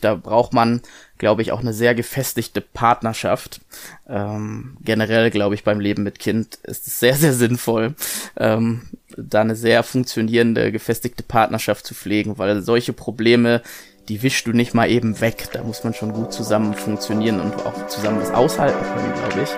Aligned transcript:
Da 0.00 0.14
braucht 0.14 0.52
man, 0.52 0.82
glaube 1.18 1.42
ich, 1.42 1.52
auch 1.52 1.60
eine 1.60 1.72
sehr 1.72 1.94
gefestigte 1.94 2.60
Partnerschaft. 2.60 3.60
Ähm, 4.08 4.76
generell, 4.80 5.30
glaube 5.30 5.54
ich, 5.54 5.64
beim 5.64 5.80
Leben 5.80 6.02
mit 6.02 6.18
Kind 6.18 6.56
ist 6.62 6.86
es 6.86 6.98
sehr, 6.98 7.14
sehr 7.14 7.32
sinnvoll, 7.32 7.94
ähm, 8.36 8.82
da 9.16 9.40
eine 9.40 9.56
sehr 9.56 9.82
funktionierende, 9.82 10.70
gefestigte 10.72 11.22
Partnerschaft 11.22 11.86
zu 11.86 11.94
pflegen, 11.94 12.38
weil 12.38 12.62
solche 12.62 12.92
Probleme, 12.92 13.62
die 14.08 14.22
wischst 14.22 14.46
du 14.46 14.52
nicht 14.52 14.74
mal 14.74 14.90
eben 14.90 15.20
weg. 15.20 15.48
Da 15.52 15.62
muss 15.62 15.84
man 15.84 15.94
schon 15.94 16.12
gut 16.12 16.32
zusammen 16.32 16.74
funktionieren 16.74 17.40
und 17.40 17.54
auch 17.66 17.86
zusammen 17.88 18.20
was 18.20 18.30
aushalten 18.30 18.82
können, 18.82 19.12
glaube 19.14 19.42
ich. 19.42 19.50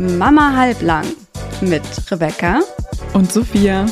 Mama 0.00 0.56
halblang 0.56 1.04
mit 1.62 1.82
Rebecca 2.10 2.60
und 3.12 3.30
Sophia. 3.30 3.86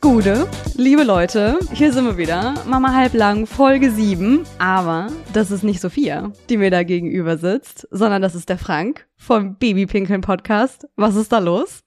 Gute, 0.00 0.48
liebe 0.74 1.04
Leute, 1.04 1.58
hier 1.72 1.92
sind 1.92 2.04
wir 2.04 2.16
wieder. 2.16 2.54
Mama 2.66 2.94
halblang, 2.94 3.46
Folge 3.46 3.90
7. 3.90 4.44
Aber 4.58 5.08
das 5.32 5.50
ist 5.50 5.62
nicht 5.62 5.80
Sophia, 5.80 6.32
die 6.48 6.56
mir 6.56 6.70
da 6.70 6.82
gegenüber 6.82 7.36
sitzt, 7.38 7.86
sondern 7.90 8.22
das 8.22 8.34
ist 8.34 8.48
der 8.48 8.58
Frank 8.58 9.06
vom 9.16 9.56
Babypinkeln 9.56 10.22
Podcast. 10.22 10.88
Was 10.96 11.14
ist 11.14 11.32
da 11.32 11.38
los? 11.38 11.80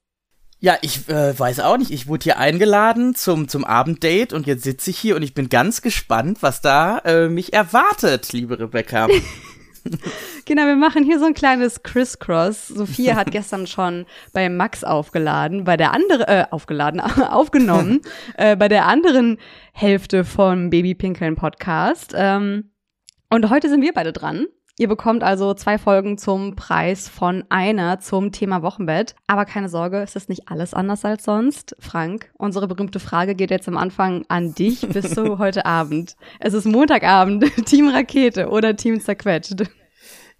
Ja, 0.61 0.77
ich 0.81 1.09
äh, 1.09 1.37
weiß 1.37 1.59
auch 1.59 1.77
nicht. 1.77 1.91
Ich 1.91 2.07
wurde 2.07 2.23
hier 2.23 2.37
eingeladen 2.37 3.15
zum, 3.15 3.47
zum 3.47 3.65
Abenddate 3.65 4.35
und 4.35 4.47
jetzt 4.47 4.63
sitze 4.63 4.91
ich 4.91 4.97
hier 4.97 5.15
und 5.15 5.23
ich 5.23 5.33
bin 5.33 5.49
ganz 5.49 5.81
gespannt, 5.81 6.37
was 6.41 6.61
da 6.61 6.99
äh, 6.99 7.29
mich 7.29 7.51
erwartet, 7.51 8.31
liebe 8.31 8.59
Rebecca. 8.59 9.07
genau, 10.45 10.65
wir 10.65 10.75
machen 10.75 11.03
hier 11.03 11.19
so 11.19 11.25
ein 11.25 11.33
kleines 11.33 11.83
Crisscross. 11.83 12.67
Sophia 12.67 13.15
hat 13.15 13.31
gestern 13.31 13.67
schon 13.67 14.05
bei 14.33 14.49
Max 14.49 14.83
aufgeladen, 14.83 15.63
bei 15.63 15.77
der 15.77 15.91
anderen, 15.93 16.27
äh, 16.27 16.45
aufgeladen, 16.51 16.99
aufgenommen, 16.99 18.01
äh, 18.37 18.55
bei 18.55 18.67
der 18.67 18.85
anderen 18.85 19.37
Hälfte 19.73 20.23
vom 20.23 20.69
Babypinkeln 20.69 21.35
Podcast. 21.35 22.13
Ähm, 22.15 22.71
und 23.29 23.49
heute 23.49 23.69
sind 23.69 23.81
wir 23.81 23.93
beide 23.93 24.13
dran. 24.13 24.47
Ihr 24.81 24.87
bekommt 24.87 25.21
also 25.21 25.53
zwei 25.53 25.77
Folgen 25.77 26.17
zum 26.17 26.55
Preis 26.55 27.07
von 27.07 27.43
einer 27.49 27.99
zum 27.99 28.31
Thema 28.31 28.63
Wochenbett. 28.63 29.13
Aber 29.27 29.45
keine 29.45 29.69
Sorge, 29.69 30.01
es 30.01 30.15
ist 30.15 30.27
nicht 30.27 30.49
alles 30.49 30.73
anders 30.73 31.05
als 31.05 31.23
sonst. 31.23 31.75
Frank, 31.77 32.31
unsere 32.39 32.67
berühmte 32.67 32.99
Frage 32.99 33.35
geht 33.35 33.51
jetzt 33.51 33.67
am 33.67 33.77
Anfang 33.77 34.25
an 34.27 34.55
dich. 34.55 34.81
Bist 34.91 35.15
du 35.15 35.37
heute 35.37 35.67
Abend? 35.67 36.15
Es 36.39 36.55
ist 36.55 36.65
Montagabend. 36.65 37.43
Team 37.67 37.89
Rakete 37.89 38.49
oder 38.49 38.75
Team 38.75 38.99
Zerquetscht? 38.99 39.65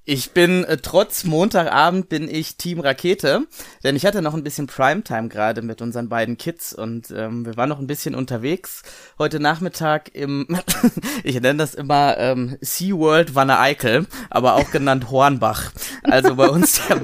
Ich 0.03 0.31
bin 0.31 0.63
äh, 0.63 0.77
trotz 0.77 1.25
Montagabend 1.25 2.09
bin 2.09 2.27
ich 2.27 2.55
Team 2.55 2.79
Rakete, 2.79 3.45
denn 3.83 3.95
ich 3.95 4.03
hatte 4.03 4.23
noch 4.23 4.33
ein 4.33 4.43
bisschen 4.43 4.65
Primetime 4.65 5.27
gerade 5.27 5.61
mit 5.61 5.79
unseren 5.79 6.09
beiden 6.09 6.39
Kids 6.39 6.73
und 6.73 7.11
ähm, 7.15 7.45
wir 7.45 7.55
waren 7.55 7.69
noch 7.69 7.77
ein 7.77 7.85
bisschen 7.85 8.15
unterwegs 8.15 8.81
heute 9.19 9.39
Nachmittag 9.39 10.09
im, 10.15 10.47
ich 11.23 11.39
nenne 11.39 11.59
das 11.59 11.75
immer 11.75 12.17
ähm, 12.17 12.57
SeaWorld 12.61 13.35
Wanne 13.35 13.59
Eickel, 13.59 14.07
aber 14.31 14.55
auch 14.55 14.71
genannt 14.71 15.11
Hornbach. 15.11 15.71
Also 16.01 16.35
bei 16.35 16.49
uns 16.49 16.81
der, 16.87 17.01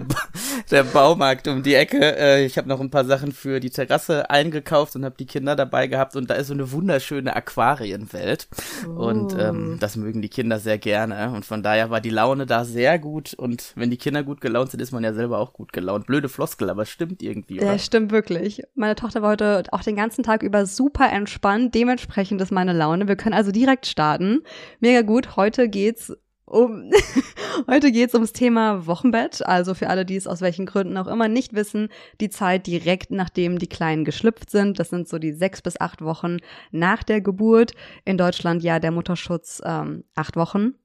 der 0.72 0.84
Baumarkt 0.84 1.48
um 1.48 1.62
die 1.62 1.76
Ecke. 1.76 2.18
Äh, 2.18 2.46
ich 2.46 2.58
habe 2.58 2.68
noch 2.68 2.80
ein 2.80 2.90
paar 2.90 3.06
Sachen 3.06 3.32
für 3.32 3.60
die 3.60 3.70
Terrasse 3.70 4.32
eingekauft 4.32 4.96
und 4.96 5.06
habe 5.06 5.16
die 5.20 5.28
Kinder 5.28 5.56
dabei 5.56 5.86
gehabt 5.86 6.16
und 6.16 6.32
da 6.32 6.34
ist 6.34 6.48
so 6.48 6.54
eine 6.54 6.72
wunderschöne 6.72 7.36
Aquarienwelt 7.36 8.48
oh. 8.88 9.08
und 9.08 9.38
ähm, 9.38 9.78
das 9.80 9.98
mögen 9.98 10.24
die 10.24 10.30
Kinder 10.30 10.60
sehr 10.60 10.80
gerne 10.80 11.30
und 11.30 11.46
von 11.46 11.62
daher 11.62 11.92
war 11.92 12.02
die 12.02 12.10
Laune 12.10 12.48
da 12.48 12.66
sehr 12.66 12.87
sehr 12.88 13.00
gut 13.00 13.34
und 13.34 13.74
wenn 13.76 13.90
die 13.90 13.98
Kinder 13.98 14.24
gut 14.24 14.40
gelaunt 14.40 14.72
sind, 14.72 14.82
ist 14.82 14.94
man 14.94 15.04
ja 15.04 15.14
selber 15.14 15.40
auch 15.40 15.52
gut 15.52 15.74
gelaunt. 15.74 16.08
Blöde 16.08 16.30
Floskel, 16.30 16.70
aber 16.70 16.86
stimmt 16.86 17.22
irgendwie, 17.22 17.58
oder? 17.58 17.74
Ja, 17.74 17.80
stimmt 17.80 18.14
wirklich. 18.14 18.64
Meine 18.76 18.96
Tochter 18.96 19.22
war 19.22 19.32
heute 19.32 19.66
auch 19.72 19.82
den 19.82 19.98
ganzen 19.98 20.24
Tag 20.24 20.42
über 20.42 20.66
super 20.66 21.12
entspannt. 21.12 21.76
Dementsprechend 21.76 22.42
ist 22.42 22.52
meine 22.54 22.72
Laune. 22.72 23.10
Wir 23.10 23.18
können 23.18 23.36
also 23.36 23.52
direkt 23.52 23.88
starten. 23.88 24.42
Mega 24.80 25.02
gut. 25.02 25.36
Heute 25.36 25.68
geht's 25.68 26.16
um 26.46 26.90
heute 27.68 27.92
geht's 27.92 28.14
ums 28.14 28.32
Thema 28.32 28.88
Wochenbett. 28.88 29.46
Also 29.46 29.74
für 29.74 29.90
alle, 29.90 30.06
die 30.06 30.16
es 30.16 30.26
aus 30.26 30.40
welchen 30.40 30.66
Gründen 30.66 30.96
auch 30.96 31.08
immer 31.08 31.28
nicht 31.28 31.54
wissen, 31.56 31.90
die 32.22 32.30
Zeit 32.30 32.68
direkt 32.68 33.12
nachdem 33.12 33.60
die 33.60 33.68
Kleinen 33.68 34.06
geschlüpft 34.06 34.50
sind. 34.50 34.80
Das 34.80 34.92
sind 34.92 35.10
so 35.10 35.20
die 35.20 35.34
sechs 35.34 35.62
bis 35.62 35.82
acht 35.82 36.02
Wochen 36.02 36.38
nach 36.72 37.04
der 37.04 37.20
Geburt. 37.20 37.74
In 38.06 38.18
Deutschland 38.18 38.64
ja 38.64 38.80
der 38.80 38.92
Mutterschutz 38.92 39.62
ähm, 39.66 40.06
acht 40.16 40.38
Wochen 40.38 40.76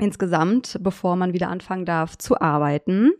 insgesamt, 0.00 0.78
bevor 0.80 1.16
man 1.16 1.32
wieder 1.32 1.48
anfangen 1.48 1.84
darf 1.84 2.16
zu 2.16 2.40
arbeiten. 2.40 3.12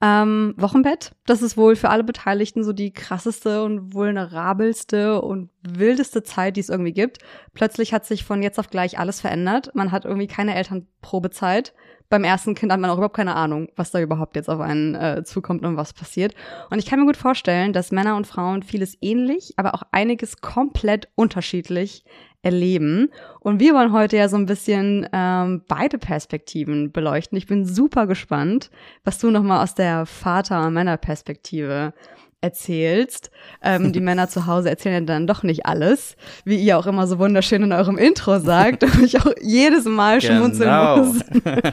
Ähm, 0.00 0.54
Wochenbett, 0.56 1.12
das 1.26 1.42
ist 1.42 1.56
wohl 1.56 1.74
für 1.74 1.88
alle 1.88 2.04
Beteiligten 2.04 2.62
so 2.62 2.72
die 2.72 2.92
krasseste 2.92 3.64
und 3.64 3.94
vulnerabelste 3.94 5.20
und 5.20 5.50
wildeste 5.62 6.22
Zeit, 6.22 6.56
die 6.56 6.60
es 6.60 6.68
irgendwie 6.68 6.92
gibt. 6.92 7.18
Plötzlich 7.54 7.92
hat 7.92 8.06
sich 8.06 8.24
von 8.24 8.42
jetzt 8.42 8.58
auf 8.58 8.70
gleich 8.70 8.98
alles 8.98 9.20
verändert. 9.20 9.74
Man 9.74 9.90
hat 9.90 10.04
irgendwie 10.04 10.28
keine 10.28 10.54
Elternprobezeit. 10.54 11.74
Beim 12.10 12.24
ersten 12.24 12.54
Kind 12.54 12.72
hat 12.72 12.80
man 12.80 12.90
auch 12.90 12.96
überhaupt 12.96 13.16
keine 13.16 13.34
Ahnung, 13.34 13.68
was 13.76 13.90
da 13.90 14.00
überhaupt 14.00 14.36
jetzt 14.36 14.48
auf 14.48 14.60
einen 14.60 14.94
äh, 14.94 15.24
zukommt 15.24 15.64
und 15.64 15.76
was 15.76 15.92
passiert. 15.92 16.34
Und 16.70 16.78
ich 16.78 16.86
kann 16.86 17.00
mir 17.00 17.06
gut 17.06 17.18
vorstellen, 17.18 17.72
dass 17.72 17.90
Männer 17.90 18.16
und 18.16 18.26
Frauen 18.26 18.62
vieles 18.62 18.96
ähnlich, 19.02 19.54
aber 19.56 19.74
auch 19.74 19.82
einiges 19.92 20.40
komplett 20.40 21.08
unterschiedlich 21.16 22.04
erleben. 22.42 23.10
Und 23.40 23.60
wir 23.60 23.74
wollen 23.74 23.92
heute 23.92 24.16
ja 24.16 24.28
so 24.28 24.36
ein 24.36 24.46
bisschen 24.46 25.08
ähm, 25.12 25.62
beide 25.66 25.98
Perspektiven 25.98 26.92
beleuchten. 26.92 27.36
Ich 27.36 27.46
bin 27.46 27.64
super 27.66 28.06
gespannt, 28.06 28.70
was 29.04 29.18
du 29.18 29.30
nochmal 29.30 29.62
aus 29.62 29.74
der 29.74 30.06
Vater- 30.06 30.66
und 30.66 30.74
Männerperspektive 30.74 31.92
erzählst. 32.40 33.30
Ähm, 33.62 33.92
die 33.92 34.00
Männer 34.00 34.28
zu 34.28 34.46
Hause 34.46 34.70
erzählen 34.70 34.94
ja 34.94 35.00
dann 35.00 35.26
doch 35.26 35.42
nicht 35.42 35.66
alles, 35.66 36.16
wie 36.44 36.56
ihr 36.56 36.78
auch 36.78 36.86
immer 36.86 37.06
so 37.08 37.18
wunderschön 37.18 37.64
in 37.64 37.72
eurem 37.72 37.98
Intro 37.98 38.38
sagt 38.38 38.84
und 38.84 39.02
ich 39.02 39.20
auch 39.20 39.32
jedes 39.42 39.84
Mal 39.86 40.20
schmunzeln 40.20 40.70
genau. 40.70 40.96
muss. 40.98 41.24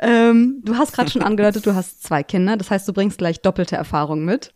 ähm, 0.00 0.60
du 0.62 0.76
hast 0.76 0.92
gerade 0.92 1.10
schon 1.10 1.22
angedeutet, 1.22 1.64
du 1.64 1.74
hast 1.74 2.02
zwei 2.02 2.22
Kinder, 2.22 2.58
das 2.58 2.70
heißt, 2.70 2.86
du 2.86 2.92
bringst 2.92 3.16
gleich 3.16 3.40
doppelte 3.40 3.76
Erfahrung 3.76 4.24
mit. 4.24 4.52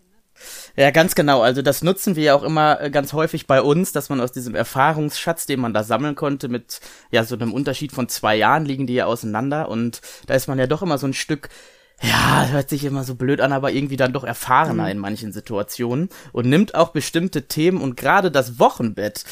Ja, 0.78 0.92
ganz 0.92 1.16
genau. 1.16 1.42
Also 1.42 1.60
das 1.60 1.82
nutzen 1.82 2.14
wir 2.14 2.22
ja 2.22 2.34
auch 2.36 2.44
immer 2.44 2.80
äh, 2.80 2.88
ganz 2.88 3.12
häufig 3.12 3.48
bei 3.48 3.60
uns, 3.60 3.90
dass 3.90 4.10
man 4.10 4.20
aus 4.20 4.30
diesem 4.30 4.54
Erfahrungsschatz, 4.54 5.44
den 5.44 5.58
man 5.58 5.74
da 5.74 5.82
sammeln 5.82 6.14
konnte, 6.14 6.48
mit 6.48 6.78
ja 7.10 7.24
so 7.24 7.34
einem 7.34 7.52
Unterschied 7.52 7.90
von 7.90 8.08
zwei 8.08 8.36
Jahren 8.36 8.64
liegen 8.64 8.86
die 8.86 8.94
ja 8.94 9.06
auseinander 9.06 9.70
und 9.70 10.00
da 10.26 10.34
ist 10.34 10.46
man 10.46 10.56
ja 10.56 10.68
doch 10.68 10.80
immer 10.82 10.96
so 10.96 11.08
ein 11.08 11.14
Stück 11.14 11.48
ja, 12.00 12.46
hört 12.46 12.70
sich 12.70 12.84
immer 12.84 13.02
so 13.02 13.16
blöd 13.16 13.40
an, 13.40 13.52
aber 13.52 13.72
irgendwie 13.72 13.96
dann 13.96 14.12
doch 14.12 14.22
erfahrener 14.22 14.84
mhm. 14.84 14.90
in 14.90 14.98
manchen 14.98 15.32
Situationen 15.32 16.10
und 16.30 16.48
nimmt 16.48 16.76
auch 16.76 16.90
bestimmte 16.90 17.48
Themen 17.48 17.80
und 17.80 17.96
gerade 17.96 18.30
das 18.30 18.60
Wochenbett 18.60 19.24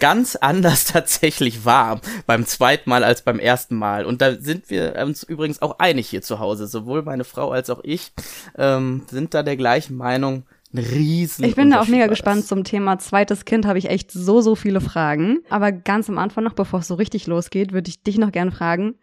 ganz 0.00 0.36
anders 0.40 0.84
tatsächlich 0.84 1.64
wahr 1.64 2.02
beim 2.26 2.44
zweiten 2.44 2.90
Mal 2.90 3.04
als 3.04 3.22
beim 3.22 3.38
ersten 3.38 3.76
Mal. 3.76 4.04
Und 4.04 4.20
da 4.20 4.34
sind 4.38 4.68
wir 4.68 4.96
uns 5.02 5.22
übrigens 5.22 5.62
auch 5.62 5.78
einig 5.78 6.10
hier 6.10 6.20
zu 6.20 6.40
Hause. 6.40 6.66
Sowohl 6.66 7.00
meine 7.00 7.24
Frau 7.24 7.52
als 7.52 7.70
auch 7.70 7.80
ich 7.82 8.12
ähm, 8.58 9.06
sind 9.10 9.32
da 9.32 9.42
der 9.42 9.56
gleichen 9.56 9.96
Meinung. 9.96 10.44
Ein 10.74 10.80
riesen 10.80 11.44
Ich 11.44 11.54
bin 11.54 11.70
da 11.70 11.80
auch 11.80 11.86
mega 11.86 12.08
gespannt 12.08 12.46
zum 12.46 12.64
Thema 12.64 12.98
zweites 12.98 13.44
Kind, 13.44 13.64
habe 13.64 13.78
ich 13.78 13.88
echt 13.88 14.10
so, 14.10 14.40
so 14.40 14.56
viele 14.56 14.80
Fragen. 14.80 15.38
Aber 15.48 15.72
ganz 15.72 16.08
am 16.08 16.18
Anfang 16.18 16.44
noch, 16.44 16.54
bevor 16.54 16.80
es 16.80 16.88
so 16.88 16.94
richtig 16.94 17.26
losgeht, 17.26 17.72
würde 17.72 17.88
ich 17.88 18.02
dich 18.02 18.18
noch 18.18 18.32
gerne 18.32 18.50
fragen, 18.50 18.96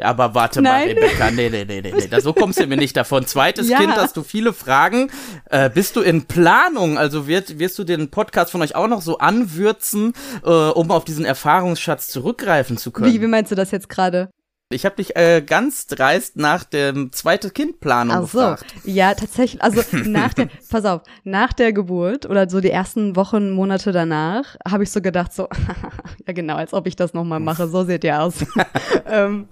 aber 0.00 0.34
warte 0.34 0.62
Nein. 0.62 0.94
mal, 0.94 0.94
Rebecca, 0.94 1.30
nee, 1.30 1.50
nee, 1.50 1.64
nee, 1.64 1.80
nee, 1.80 1.92
nee, 1.92 2.20
so 2.20 2.32
kommst 2.32 2.60
du 2.60 2.66
mir 2.66 2.76
nicht 2.76 2.96
davon. 2.96 3.26
Zweites 3.26 3.68
ja. 3.68 3.78
Kind, 3.78 3.96
hast 3.96 4.16
du 4.16 4.22
viele 4.22 4.52
Fragen. 4.52 5.10
Äh, 5.50 5.70
bist 5.70 5.96
du 5.96 6.00
in 6.00 6.26
Planung? 6.26 6.98
Also 6.98 7.26
wird, 7.26 7.58
wirst 7.58 7.78
du 7.78 7.84
den 7.84 8.10
Podcast 8.10 8.52
von 8.52 8.62
euch 8.62 8.74
auch 8.74 8.86
noch 8.86 9.02
so 9.02 9.18
anwürzen, 9.18 10.12
äh, 10.44 10.48
um 10.48 10.90
auf 10.90 11.04
diesen 11.04 11.24
Erfahrungsschatz 11.24 12.08
zurückgreifen 12.08 12.76
zu 12.76 12.92
können? 12.92 13.12
Wie, 13.12 13.20
wie 13.20 13.26
meinst 13.26 13.50
du 13.50 13.56
das 13.56 13.70
jetzt 13.70 13.88
gerade? 13.88 14.30
Ich 14.70 14.84
habe 14.84 14.96
dich 14.96 15.16
äh, 15.16 15.40
ganz 15.40 15.86
dreist 15.86 16.36
nach 16.36 16.62
dem 16.62 17.10
zweite 17.10 17.48
Kindplanung 17.48 18.14
Ach 18.14 18.28
so. 18.28 18.38
gefragt. 18.38 18.66
Ja, 18.84 19.14
tatsächlich. 19.14 19.62
Also 19.62 19.80
nach 20.04 20.34
der, 20.34 20.50
pass 20.68 20.84
auf, 20.84 21.00
nach 21.24 21.54
der 21.54 21.72
Geburt 21.72 22.26
oder 22.26 22.50
so 22.50 22.60
die 22.60 22.70
ersten 22.70 23.16
Wochen, 23.16 23.48
Monate 23.48 23.92
danach, 23.92 24.56
habe 24.70 24.82
ich 24.82 24.90
so 24.90 25.00
gedacht, 25.00 25.32
so, 25.32 25.48
ja 26.26 26.34
genau, 26.34 26.56
als 26.56 26.74
ob 26.74 26.86
ich 26.86 26.96
das 26.96 27.14
nochmal 27.14 27.40
mache. 27.40 27.66
So 27.66 27.84
seht 27.84 28.04
ihr 28.04 28.20
aus. 28.20 28.44
ähm, 29.10 29.48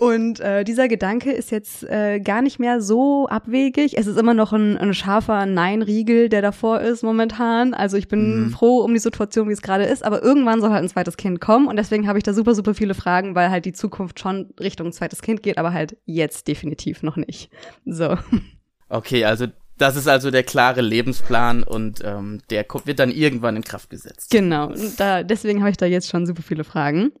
und 0.00 0.40
äh, 0.40 0.62
dieser 0.62 0.88
Gedanke 0.88 1.32
ist 1.32 1.50
jetzt 1.50 1.84
äh, 1.84 2.20
gar 2.20 2.42
nicht 2.42 2.58
mehr 2.58 2.82
so 2.82 3.28
abwegig. 3.28 3.96
Es 3.96 4.06
ist 4.06 4.18
immer 4.18 4.34
noch 4.34 4.52
ein, 4.52 4.76
ein 4.76 4.92
scharfer 4.92 5.46
Nein-Riegel, 5.46 6.28
der 6.28 6.42
davor 6.42 6.82
ist 6.82 7.02
momentan. 7.02 7.72
Also 7.72 7.96
ich 7.96 8.08
bin 8.08 8.44
mhm. 8.44 8.50
froh 8.50 8.80
um 8.80 8.92
die 8.92 9.00
Situation, 9.00 9.48
wie 9.48 9.54
es 9.54 9.62
gerade 9.62 9.84
ist. 9.84 10.04
Aber 10.04 10.22
irgendwann 10.22 10.60
soll 10.60 10.68
halt 10.68 10.82
ein 10.82 10.90
zweites 10.90 11.16
Kind 11.16 11.40
kommen 11.40 11.66
und 11.66 11.76
deswegen 11.76 12.06
habe 12.06 12.18
ich 12.18 12.24
da 12.24 12.34
super, 12.34 12.54
super 12.54 12.74
viele 12.74 12.92
Fragen, 12.92 13.34
weil 13.34 13.48
halt 13.48 13.64
die 13.64 13.72
Zukunft 13.72 14.17
schon 14.18 14.52
Richtung 14.60 14.92
zweites 14.92 15.22
Kind 15.22 15.42
geht, 15.42 15.58
aber 15.58 15.72
halt 15.72 15.96
jetzt 16.06 16.48
definitiv 16.48 17.02
noch 17.02 17.16
nicht. 17.16 17.50
So. 17.84 18.16
Okay, 18.88 19.24
also 19.24 19.46
das 19.78 19.96
ist 19.96 20.08
also 20.08 20.30
der 20.30 20.42
klare 20.42 20.80
Lebensplan 20.80 21.62
und 21.62 22.02
ähm, 22.04 22.40
der 22.50 22.66
wird 22.84 22.98
dann 22.98 23.10
irgendwann 23.10 23.56
in 23.56 23.62
Kraft 23.62 23.90
gesetzt. 23.90 24.30
Genau, 24.30 24.72
da, 24.96 25.22
deswegen 25.22 25.60
habe 25.60 25.70
ich 25.70 25.76
da 25.76 25.86
jetzt 25.86 26.08
schon 26.08 26.26
super 26.26 26.42
viele 26.42 26.64
Fragen. 26.64 27.12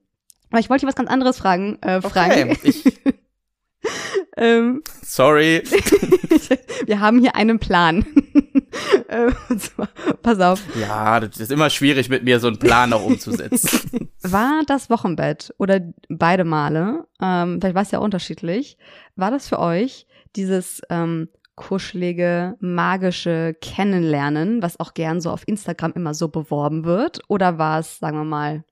Aber 0.50 0.60
ich 0.60 0.70
wollte 0.70 0.80
dich 0.80 0.88
was 0.88 0.96
ganz 0.96 1.10
anderes 1.10 1.38
fragen, 1.38 1.78
äh, 1.82 2.00
Frank. 2.00 2.32
Okay, 2.32 2.58
ich, 2.62 2.84
ähm, 4.36 4.82
sorry. 5.02 5.62
wir 6.86 7.00
haben 7.00 7.20
hier 7.20 7.36
einen 7.36 7.58
Plan. 7.58 8.04
äh, 9.08 9.30
zwar, 9.56 9.88
pass 10.22 10.40
auf. 10.40 10.62
Ja, 10.78 11.20
das 11.20 11.38
ist 11.38 11.52
immer 11.52 11.70
schwierig 11.70 12.08
mit 12.08 12.24
mir, 12.24 12.40
so 12.40 12.48
einen 12.48 12.58
Plan 12.58 12.92
auch 12.92 13.04
umzusetzen. 13.04 14.10
War 14.22 14.62
das 14.66 14.90
Wochenbett 14.90 15.54
oder 15.58 15.80
beide 16.08 16.44
Male, 16.44 17.06
ähm, 17.22 17.60
vielleicht 17.60 17.74
war 17.74 17.82
es 17.82 17.90
ja 17.92 18.00
unterschiedlich, 18.00 18.76
war 19.14 19.30
das 19.30 19.48
für 19.48 19.58
euch 19.58 20.06
dieses 20.34 20.82
ähm, 20.90 21.28
kuschelige, 21.54 22.56
magische 22.60 23.54
Kennenlernen, 23.60 24.62
was 24.62 24.78
auch 24.80 24.94
gern 24.94 25.20
so 25.20 25.30
auf 25.30 25.46
Instagram 25.46 25.92
immer 25.94 26.14
so 26.14 26.28
beworben 26.28 26.84
wird? 26.84 27.20
Oder 27.28 27.58
war 27.58 27.80
es, 27.80 27.98
sagen 27.98 28.18
wir 28.18 28.24
mal, 28.24 28.64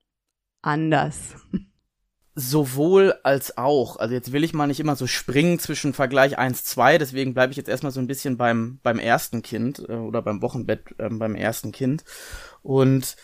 anders? 0.63 1.35
Sowohl 2.39 3.15
als 3.23 3.57
auch. 3.57 3.97
Also 3.97 4.13
jetzt 4.13 4.31
will 4.31 4.45
ich 4.45 4.53
mal 4.53 4.67
nicht 4.67 4.79
immer 4.79 4.95
so 4.95 5.07
springen 5.07 5.59
zwischen 5.59 5.95
Vergleich 5.95 6.37
1, 6.37 6.65
2, 6.65 6.99
deswegen 6.99 7.33
bleibe 7.33 7.51
ich 7.53 7.57
jetzt 7.57 7.71
erstmal 7.71 7.93
so 7.93 8.01
ein 8.01 8.07
bisschen 8.07 8.37
beim, 8.37 8.79
beim 8.83 8.99
ersten 8.99 9.41
Kind 9.41 9.79
äh, 9.89 9.93
oder 9.93 10.21
beim 10.21 10.43
Wochenbett 10.43 10.95
äh, 10.99 11.09
beim 11.09 11.35
ersten 11.35 11.73
Kind. 11.73 12.05
Und 12.63 13.17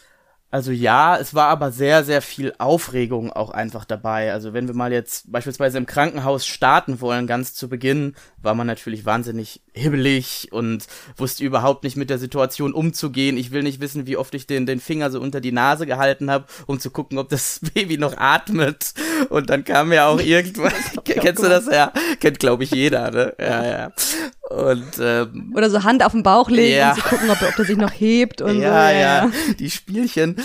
also 0.52 0.70
ja, 0.70 1.16
es 1.16 1.32
war 1.32 1.48
aber 1.48 1.72
sehr, 1.72 2.04
sehr 2.04 2.20
viel 2.20 2.52
Aufregung 2.58 3.32
auch 3.32 3.48
einfach 3.48 3.86
dabei. 3.86 4.34
Also 4.34 4.52
wenn 4.52 4.66
wir 4.66 4.74
mal 4.74 4.92
jetzt 4.92 5.32
beispielsweise 5.32 5.78
im 5.78 5.86
Krankenhaus 5.86 6.46
starten 6.46 7.00
wollen, 7.00 7.26
ganz 7.26 7.54
zu 7.54 7.70
Beginn, 7.70 8.14
war 8.36 8.54
man 8.54 8.66
natürlich 8.66 9.06
wahnsinnig 9.06 9.62
hibbelig 9.72 10.52
und 10.52 10.86
wusste 11.16 11.42
überhaupt 11.42 11.84
nicht 11.84 11.96
mit 11.96 12.10
der 12.10 12.18
Situation 12.18 12.74
umzugehen. 12.74 13.38
Ich 13.38 13.50
will 13.50 13.62
nicht 13.62 13.80
wissen, 13.80 14.06
wie 14.06 14.18
oft 14.18 14.34
ich 14.34 14.46
den, 14.46 14.66
den 14.66 14.78
Finger 14.78 15.10
so 15.10 15.22
unter 15.22 15.40
die 15.40 15.52
Nase 15.52 15.86
gehalten 15.86 16.30
habe, 16.30 16.44
um 16.66 16.78
zu 16.78 16.90
gucken, 16.90 17.16
ob 17.16 17.30
das 17.30 17.60
Baby 17.74 17.96
noch 17.96 18.18
atmet. 18.18 18.92
Und 19.30 19.48
dann 19.48 19.64
kam 19.64 19.90
ja 19.90 20.08
auch 20.08 20.20
irgendwas. 20.22 20.74
Kennst 21.04 21.42
du 21.42 21.48
das? 21.48 21.64
Ja, 21.64 21.94
kennt 22.20 22.40
glaube 22.40 22.64
ich 22.64 22.72
jeder, 22.72 23.10
ne? 23.10 23.34
Ja, 23.38 23.64
ja. 23.64 23.92
Und, 24.52 24.98
ähm, 25.00 25.52
Oder 25.56 25.70
so 25.70 25.82
Hand 25.82 26.04
auf 26.04 26.12
den 26.12 26.22
Bauch 26.22 26.50
legen 26.50 26.76
ja. 26.76 26.90
und 26.90 26.96
zu 26.96 27.08
gucken, 27.08 27.30
ob, 27.30 27.40
ob 27.40 27.56
der 27.56 27.64
sich 27.64 27.76
noch 27.76 27.90
hebt 27.90 28.42
und 28.42 28.60
ja, 28.60 28.60
so. 28.60 28.64
Ja, 28.64 28.90
ja, 28.90 29.30
die 29.58 29.70
Spielchen. 29.70 30.36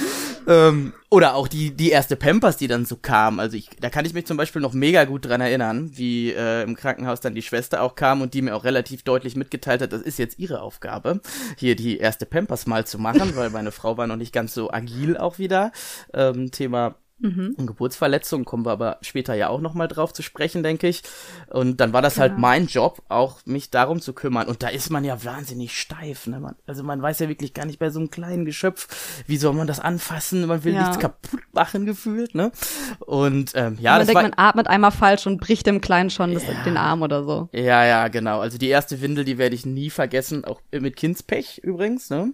Ähm, 0.48 0.94
oder 1.10 1.36
auch 1.36 1.48
die, 1.48 1.72
die 1.72 1.90
erste 1.90 2.16
Pampers, 2.16 2.56
die 2.58 2.68
dann 2.68 2.86
so 2.86 2.96
kam. 2.96 3.40
Also 3.40 3.58
ich, 3.58 3.70
da 3.82 3.90
kann 3.90 4.06
ich 4.06 4.14
mich 4.14 4.26
zum 4.26 4.38
Beispiel 4.38 4.62
noch 4.62 4.74
mega 4.74 5.04
gut 5.04 5.26
dran 5.26 5.42
erinnern, 5.42 5.92
wie 5.96 6.32
äh, 6.32 6.64
im 6.64 6.76
Krankenhaus 6.76 7.20
dann 7.20 7.36
die 7.36 7.42
Schwester 7.42 7.82
auch 7.82 7.96
kam 7.96 8.22
und 8.22 8.34
die 8.34 8.42
mir 8.42 8.56
auch 8.56 8.64
relativ 8.64 9.04
deutlich 9.04 9.36
mitgeteilt 9.36 9.82
hat, 9.82 9.92
das 9.92 10.02
ist 10.02 10.20
jetzt 10.20 10.40
ihre 10.40 10.62
Aufgabe, 10.62 11.20
hier 11.58 11.76
die 11.76 11.98
erste 11.98 12.26
Pampers 12.26 12.66
mal 12.66 12.86
zu 12.86 13.00
machen, 13.00 13.36
weil 13.36 13.50
meine 13.50 13.72
Frau 13.72 13.98
war 13.98 14.08
noch 14.08 14.16
nicht 14.16 14.34
ganz 14.34 14.54
so 14.54 14.72
agil 14.72 15.18
auch 15.18 15.38
wieder. 15.38 15.72
Ähm, 16.14 16.52
Thema 16.52 16.96
Mhm. 17.20 17.56
Und 17.58 17.66
Geburtsverletzungen 17.66 18.46
kommen 18.46 18.66
wir 18.66 18.72
aber 18.72 18.98
später 19.02 19.34
ja 19.34 19.50
auch 19.50 19.60
nochmal 19.60 19.88
drauf 19.88 20.14
zu 20.14 20.22
sprechen, 20.22 20.62
denke 20.62 20.88
ich. 20.88 21.02
Und 21.50 21.78
dann 21.82 21.92
war 21.92 22.02
das 22.02 22.20
halt 22.20 22.36
genau. 22.36 22.48
halt 22.48 22.60
mein 22.60 22.68
Job, 22.68 23.02
auch 23.10 23.40
mich 23.46 23.72
darum 23.72 24.02
zu 24.02 24.14
kümmern. 24.14 24.48
Und 24.48 24.62
da 24.62 24.68
ist 24.68 24.92
man 24.92 25.04
ja 25.04 25.24
wahnsinnig 25.24 25.80
steif. 25.80 26.28
Ne? 26.28 26.40
Man, 26.40 26.56
also 26.68 26.84
man 26.84 27.02
weiß 27.02 27.20
ja 27.20 27.28
wirklich 27.28 27.54
gar 27.56 27.66
nicht 27.66 27.80
bei 27.80 27.90
so 27.90 28.00
einem 28.00 28.12
kleinen 28.12 28.46
Geschöpf, 28.46 29.24
wie 29.26 29.38
soll 29.38 29.54
man 29.54 29.66
das 29.66 29.80
anfassen? 29.80 30.46
Man 30.46 30.64
will 30.64 30.74
ja. 30.74 30.82
nichts 30.82 31.00
kaputt 31.00 31.42
machen 31.54 31.86
gefühlt. 31.86 32.36
Ne? 32.36 32.52
Und 33.00 33.52
ähm, 33.56 33.78
ja, 33.80 33.94
man 33.94 34.00
das 34.00 34.08
denkt, 34.08 34.16
war, 34.16 34.22
man 34.24 34.34
atmet 34.36 34.68
einmal 34.68 34.92
falsch 34.92 35.26
und 35.26 35.42
bricht 35.42 35.66
dem 35.66 35.82
Kleinen 35.82 36.12
schon 36.12 36.34
ja. 36.34 36.40
den 36.66 36.78
Arm 36.78 37.02
oder 37.02 37.24
so. 37.24 37.50
Ja, 37.52 37.84
ja, 37.84 38.08
genau. 38.10 38.42
Also 38.42 38.60
die 38.60 38.70
erste 38.70 39.02
Windel, 39.02 39.26
die 39.26 39.40
werde 39.40 39.56
ich 39.56 39.66
nie 39.66 39.90
vergessen, 39.90 40.46
auch 40.46 40.62
mit 40.72 40.96
Kindspech 40.96 41.62
übrigens. 41.64 42.12
Ne? 42.12 42.32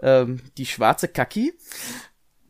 Ähm, 0.00 0.40
die 0.56 0.66
schwarze 0.66 1.08
Kaki 1.08 1.52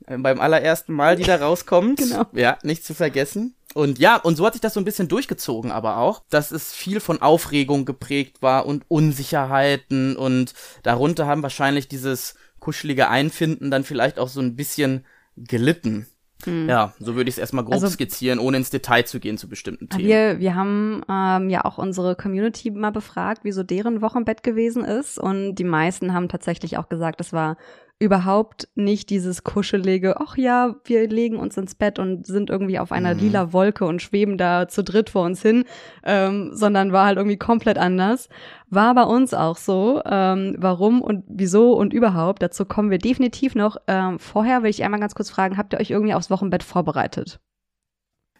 beim 0.07 0.41
allerersten 0.41 0.93
Mal, 0.93 1.17
die 1.17 1.25
da 1.25 1.37
rauskommt. 1.45 1.99
genau. 1.99 2.27
Ja, 2.33 2.59
nicht 2.63 2.85
zu 2.85 2.95
vergessen. 2.95 3.55
Und 3.75 3.99
ja, 3.99 4.17
und 4.17 4.37
so 4.37 4.47
hat 4.47 4.55
sich 4.55 4.61
das 4.61 4.75
so 4.75 4.81
ein 4.81 4.85
bisschen 4.85 5.09
durchgezogen, 5.09 5.73
aber 5.73 5.97
auch, 5.97 6.23
dass 6.31 6.53
es 6.53 6.73
viel 6.73 7.01
von 7.01 7.21
Aufregung 7.21 7.85
geprägt 7.85 8.41
war 8.41 8.67
und 8.67 8.85
Unsicherheiten 8.89 10.17
und 10.17 10.55
darunter 10.85 11.27
haben 11.27 11.43
wahrscheinlich 11.43 11.89
dieses 11.89 12.37
kuschelige 12.61 13.09
Einfinden 13.09 13.71
dann 13.71 13.83
vielleicht 13.83 14.19
auch 14.19 14.29
so 14.29 14.41
ein 14.41 14.55
bisschen 14.55 15.05
gelitten. 15.37 16.07
Hm. 16.45 16.69
Ja, 16.69 16.93
so 16.99 17.15
würde 17.15 17.29
ich 17.29 17.35
es 17.35 17.39
erstmal 17.39 17.65
grob 17.65 17.75
also, 17.75 17.89
skizzieren, 17.89 18.39
ohne 18.39 18.59
ins 18.59 18.71
Detail 18.71 19.05
zu 19.05 19.19
gehen 19.19 19.39
zu 19.39 19.49
bestimmten 19.49 19.89
Themen. 19.89 20.07
Wir, 20.07 20.41
wir 20.41 20.55
haben 20.55 21.03
ähm, 21.09 21.51
ja 21.51 21.65
auch 21.65 21.79
unsere 21.79 22.17
Community 22.17 22.71
mal 22.71 22.91
befragt, 22.91 23.41
wieso 23.45 23.63
deren 23.63 24.03
Wochenbett 24.03 24.43
gewesen 24.43 24.85
ist. 24.85 25.19
Und 25.19 25.57
die 25.57 25.65
meisten 25.65 26.13
haben 26.13 26.29
tatsächlich 26.29 26.77
auch 26.77 26.89
gesagt, 26.89 27.21
es 27.21 27.33
war 27.33 27.57
überhaupt 27.99 28.69
nicht 28.75 29.09
dieses 29.11 29.45
kuschelige, 29.45 30.21
ach 30.21 30.37
ja, 30.37 30.75
wir 30.85 31.09
legen 31.09 31.37
uns 31.37 31.57
ins 31.57 31.75
Bett 31.75 31.99
und 31.99 32.27
sind 32.27 32.51
irgendwie 32.51 32.79
auf 32.79 32.93
einer 32.93 33.15
mhm. 33.15 33.21
lila 33.21 33.53
Wolke 33.53 33.85
und 33.85 34.03
schweben 34.03 34.37
da 34.37 34.69
zu 34.69 34.83
dritt 34.83 35.11
vor 35.11 35.25
uns 35.25 35.41
hin, 35.43 35.65
ähm, 36.05 36.51
sondern 36.53 36.93
war 36.93 37.07
halt 37.07 37.17
irgendwie 37.17 37.39
komplett 37.39 37.79
anders. 37.79 38.29
War 38.69 38.95
bei 38.95 39.05
uns 39.05 39.33
auch 39.33 39.57
so. 39.57 40.03
Ähm, 40.05 40.57
warum 40.59 41.03
und 41.03 41.25
wieso 41.29 41.73
und 41.75 41.93
überhaupt, 41.93 42.43
dazu 42.43 42.65
kommen 42.65 42.91
wir 42.91 42.99
definitiv 42.99 43.55
noch. 43.55 43.77
Ähm, 43.87 44.19
vorher 44.19 44.63
will 44.63 44.71
ich 44.71 44.83
einmal 44.83 45.01
ganz 45.01 45.15
kurz 45.15 45.31
fragen, 45.31 45.57
habt 45.57 45.73
ihr 45.73 45.81
euch 45.81 45.91
irgendwie 45.91 46.15
aufs 46.15 46.31
Wochenbett 46.31 46.65
vorbereitet? 46.65 47.41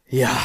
Ja, 0.07 0.37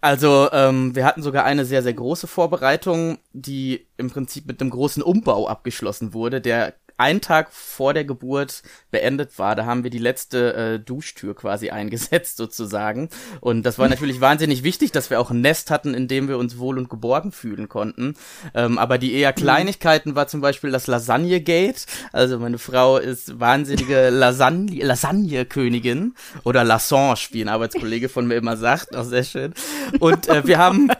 also 0.00 0.48
ähm, 0.52 0.94
wir 0.94 1.04
hatten 1.04 1.22
sogar 1.22 1.44
eine 1.44 1.64
sehr, 1.64 1.82
sehr 1.82 1.94
große 1.94 2.26
Vorbereitung, 2.26 3.18
die 3.32 3.86
im 3.96 4.10
Prinzip 4.10 4.46
mit 4.46 4.60
einem 4.60 4.70
großen 4.70 5.02
Umbau 5.02 5.48
abgeschlossen 5.48 6.12
wurde, 6.12 6.40
der 6.40 6.74
ein 6.98 7.20
Tag 7.20 7.52
vor 7.52 7.94
der 7.94 8.04
Geburt 8.04 8.62
beendet 8.90 9.38
war, 9.38 9.54
da 9.54 9.66
haben 9.66 9.84
wir 9.84 9.90
die 9.90 9.98
letzte 9.98 10.54
äh, 10.54 10.78
Duschtür 10.78 11.34
quasi 11.34 11.70
eingesetzt 11.70 12.36
sozusagen. 12.36 13.08
Und 13.40 13.64
das 13.64 13.78
war 13.78 13.88
natürlich 13.88 14.20
wahnsinnig 14.20 14.62
wichtig, 14.62 14.92
dass 14.92 15.10
wir 15.10 15.20
auch 15.20 15.30
ein 15.30 15.40
Nest 15.40 15.70
hatten, 15.70 15.94
in 15.94 16.08
dem 16.08 16.28
wir 16.28 16.38
uns 16.38 16.58
wohl 16.58 16.78
und 16.78 16.88
geborgen 16.88 17.32
fühlen 17.32 17.68
konnten. 17.68 18.14
Ähm, 18.54 18.78
aber 18.78 18.98
die 18.98 19.14
eher 19.14 19.32
Kleinigkeiten 19.32 20.14
war 20.14 20.28
zum 20.28 20.40
Beispiel 20.40 20.70
das 20.70 20.86
Lasagne-Gate. 20.86 21.86
Also 22.12 22.38
meine 22.38 22.58
Frau 22.58 22.96
ist 22.98 23.38
wahnsinnige 23.38 24.10
Lasagne, 24.10 24.84
Lasagne-Königin 24.84 26.14
oder 26.44 26.64
Lassange, 26.64 27.16
wie 27.32 27.42
ein 27.42 27.48
Arbeitskollege 27.48 28.08
von 28.08 28.26
mir 28.26 28.36
immer 28.36 28.56
sagt. 28.56 28.96
Auch 28.96 29.04
sehr 29.04 29.24
schön. 29.24 29.54
Und 30.00 30.28
äh, 30.28 30.46
wir 30.46 30.58
haben 30.58 30.90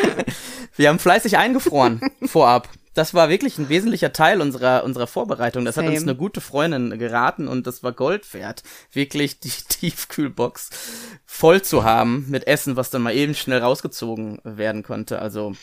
wir 0.76 0.88
haben 0.88 0.98
fleißig 0.98 1.38
eingefroren 1.38 2.00
vorab 2.24 2.68
das 3.00 3.14
war 3.14 3.30
wirklich 3.30 3.56
ein 3.56 3.70
wesentlicher 3.70 4.12
Teil 4.12 4.42
unserer, 4.42 4.84
unserer 4.84 5.06
Vorbereitung. 5.06 5.64
Das 5.64 5.76
Same. 5.76 5.86
hat 5.88 5.94
uns 5.94 6.02
eine 6.02 6.14
gute 6.14 6.42
Freundin 6.42 6.98
geraten 6.98 7.48
und 7.48 7.66
das 7.66 7.82
war 7.82 7.92
Gold 7.92 8.34
wert, 8.34 8.62
wirklich 8.92 9.40
die 9.40 9.48
Tiefkühlbox 9.68 10.68
voll 11.24 11.62
zu 11.62 11.82
haben 11.82 12.26
mit 12.28 12.46
Essen, 12.46 12.76
was 12.76 12.90
dann 12.90 13.00
mal 13.00 13.14
eben 13.14 13.34
schnell 13.34 13.60
rausgezogen 13.60 14.40
werden 14.44 14.82
konnte. 14.82 15.18
Also 15.18 15.54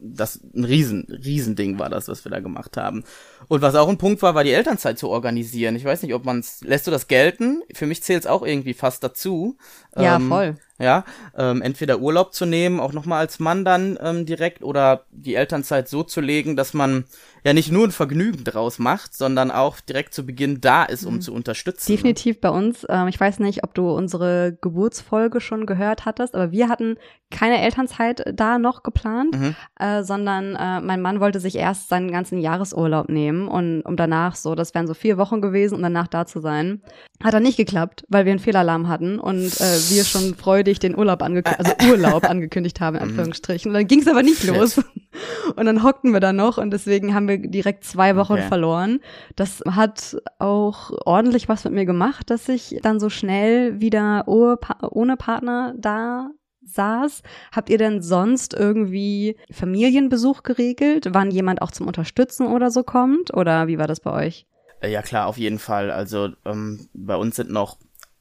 das 0.00 0.40
ein 0.56 0.64
riesen, 0.64 1.06
riesen 1.24 1.54
Ding 1.54 1.78
war 1.78 1.88
das, 1.88 2.08
was 2.08 2.24
wir 2.24 2.32
da 2.32 2.40
gemacht 2.40 2.76
haben. 2.76 3.04
Und 3.48 3.62
was 3.62 3.74
auch 3.74 3.88
ein 3.88 3.98
Punkt 3.98 4.22
war, 4.22 4.34
war 4.34 4.44
die 4.44 4.52
Elternzeit 4.52 4.98
zu 4.98 5.08
organisieren. 5.08 5.76
Ich 5.76 5.84
weiß 5.84 6.02
nicht, 6.02 6.14
ob 6.14 6.24
man's, 6.24 6.60
lässt 6.62 6.86
du 6.86 6.90
das 6.90 7.08
gelten? 7.08 7.62
Für 7.74 7.86
mich 7.86 8.02
zählt 8.02 8.20
es 8.20 8.26
auch 8.26 8.42
irgendwie 8.42 8.74
fast 8.74 9.02
dazu. 9.04 9.56
Ja, 9.96 10.16
ähm, 10.16 10.28
voll. 10.28 10.56
Ja, 10.78 11.04
ähm, 11.36 11.62
entweder 11.62 12.00
Urlaub 12.00 12.34
zu 12.34 12.44
nehmen, 12.44 12.80
auch 12.80 12.92
nochmal 12.92 13.20
als 13.20 13.38
Mann 13.38 13.64
dann 13.64 13.98
ähm, 14.02 14.26
direkt, 14.26 14.64
oder 14.64 15.04
die 15.12 15.36
Elternzeit 15.36 15.88
so 15.88 16.02
zu 16.02 16.20
legen, 16.20 16.56
dass 16.56 16.74
man 16.74 17.04
ja 17.44 17.52
nicht 17.52 17.70
nur 17.70 17.86
ein 17.86 17.92
Vergnügen 17.92 18.42
draus 18.42 18.80
macht, 18.80 19.14
sondern 19.14 19.52
auch 19.52 19.78
direkt 19.80 20.12
zu 20.12 20.26
Beginn 20.26 20.60
da 20.60 20.82
ist, 20.82 21.04
um 21.04 21.14
mhm. 21.14 21.20
zu 21.20 21.34
unterstützen. 21.34 21.92
Ne? 21.92 21.96
Definitiv 21.96 22.40
bei 22.40 22.48
uns. 22.48 22.84
Ähm, 22.88 23.06
ich 23.06 23.20
weiß 23.20 23.38
nicht, 23.38 23.62
ob 23.62 23.74
du 23.74 23.90
unsere 23.90 24.56
Geburtsfolge 24.60 25.40
schon 25.40 25.66
gehört 25.66 26.04
hattest, 26.04 26.34
aber 26.34 26.50
wir 26.50 26.68
hatten 26.68 26.96
keine 27.30 27.62
Elternzeit 27.62 28.24
da 28.34 28.58
noch 28.58 28.82
geplant, 28.82 29.38
mhm. 29.38 29.56
äh, 29.78 30.02
sondern 30.02 30.56
äh, 30.56 30.80
mein 30.80 31.00
Mann 31.00 31.20
wollte 31.20 31.38
sich 31.38 31.56
erst 31.56 31.90
seinen 31.90 32.10
ganzen 32.10 32.38
Jahresurlaub 32.38 33.08
nehmen 33.08 33.31
und 33.48 33.82
um 33.82 33.96
danach 33.96 34.34
so, 34.34 34.54
das 34.54 34.74
wären 34.74 34.86
so 34.86 34.94
vier 34.94 35.18
Wochen 35.18 35.40
gewesen, 35.40 35.74
um 35.74 35.82
danach 35.82 36.08
da 36.08 36.26
zu 36.26 36.40
sein. 36.40 36.82
Hat 37.22 37.34
dann 37.34 37.42
nicht 37.42 37.56
geklappt, 37.56 38.04
weil 38.08 38.24
wir 38.24 38.32
einen 38.32 38.40
Fehlalarm 38.40 38.88
hatten 38.88 39.18
und 39.18 39.46
äh, 39.60 39.78
wir 39.90 40.04
schon 40.04 40.34
freudig 40.34 40.78
den 40.78 40.96
Urlaub 40.96 41.22
angekündigt, 41.22 41.58
also 41.58 41.90
Urlaub 41.90 42.24
angekündigt 42.24 42.80
haben, 42.80 42.96
in 42.96 43.02
mhm. 43.02 43.08
Anführungsstrichen. 43.10 43.70
Und 43.70 43.74
dann 43.74 43.86
ging 43.86 44.00
es 44.00 44.08
aber 44.08 44.22
nicht 44.22 44.44
los. 44.44 44.80
Und 45.56 45.66
dann 45.66 45.82
hockten 45.82 46.12
wir 46.12 46.20
da 46.20 46.32
noch 46.32 46.56
und 46.56 46.70
deswegen 46.70 47.14
haben 47.14 47.28
wir 47.28 47.38
direkt 47.38 47.84
zwei 47.84 48.16
Wochen 48.16 48.34
okay. 48.34 48.48
verloren. 48.48 49.00
Das 49.36 49.62
hat 49.68 50.16
auch 50.38 50.90
ordentlich 51.04 51.48
was 51.48 51.64
mit 51.64 51.74
mir 51.74 51.84
gemacht, 51.84 52.30
dass 52.30 52.48
ich 52.48 52.78
dann 52.82 52.98
so 52.98 53.10
schnell 53.10 53.80
wieder 53.80 54.24
ohne 54.26 55.16
Partner 55.16 55.74
da 55.76 56.30
saß. 56.64 57.22
Habt 57.52 57.70
ihr 57.70 57.78
denn 57.78 58.02
sonst 58.02 58.54
irgendwie 58.54 59.36
Familienbesuch 59.50 60.42
geregelt, 60.42 61.08
wann 61.12 61.30
jemand 61.30 61.62
auch 61.62 61.70
zum 61.70 61.86
Unterstützen 61.86 62.46
oder 62.46 62.70
so 62.70 62.82
kommt? 62.82 63.34
Oder 63.34 63.66
wie 63.66 63.78
war 63.78 63.86
das 63.86 64.00
bei 64.00 64.12
euch? 64.26 64.46
Äh, 64.80 64.90
ja 64.90 65.02
klar, 65.02 65.26
auf 65.26 65.38
jeden 65.38 65.58
Fall. 65.58 65.90
Also 65.90 66.30
ähm, 66.44 66.88
bei 66.92 67.16
uns 67.16 67.36
sind 67.36 67.50
noch 67.50 67.78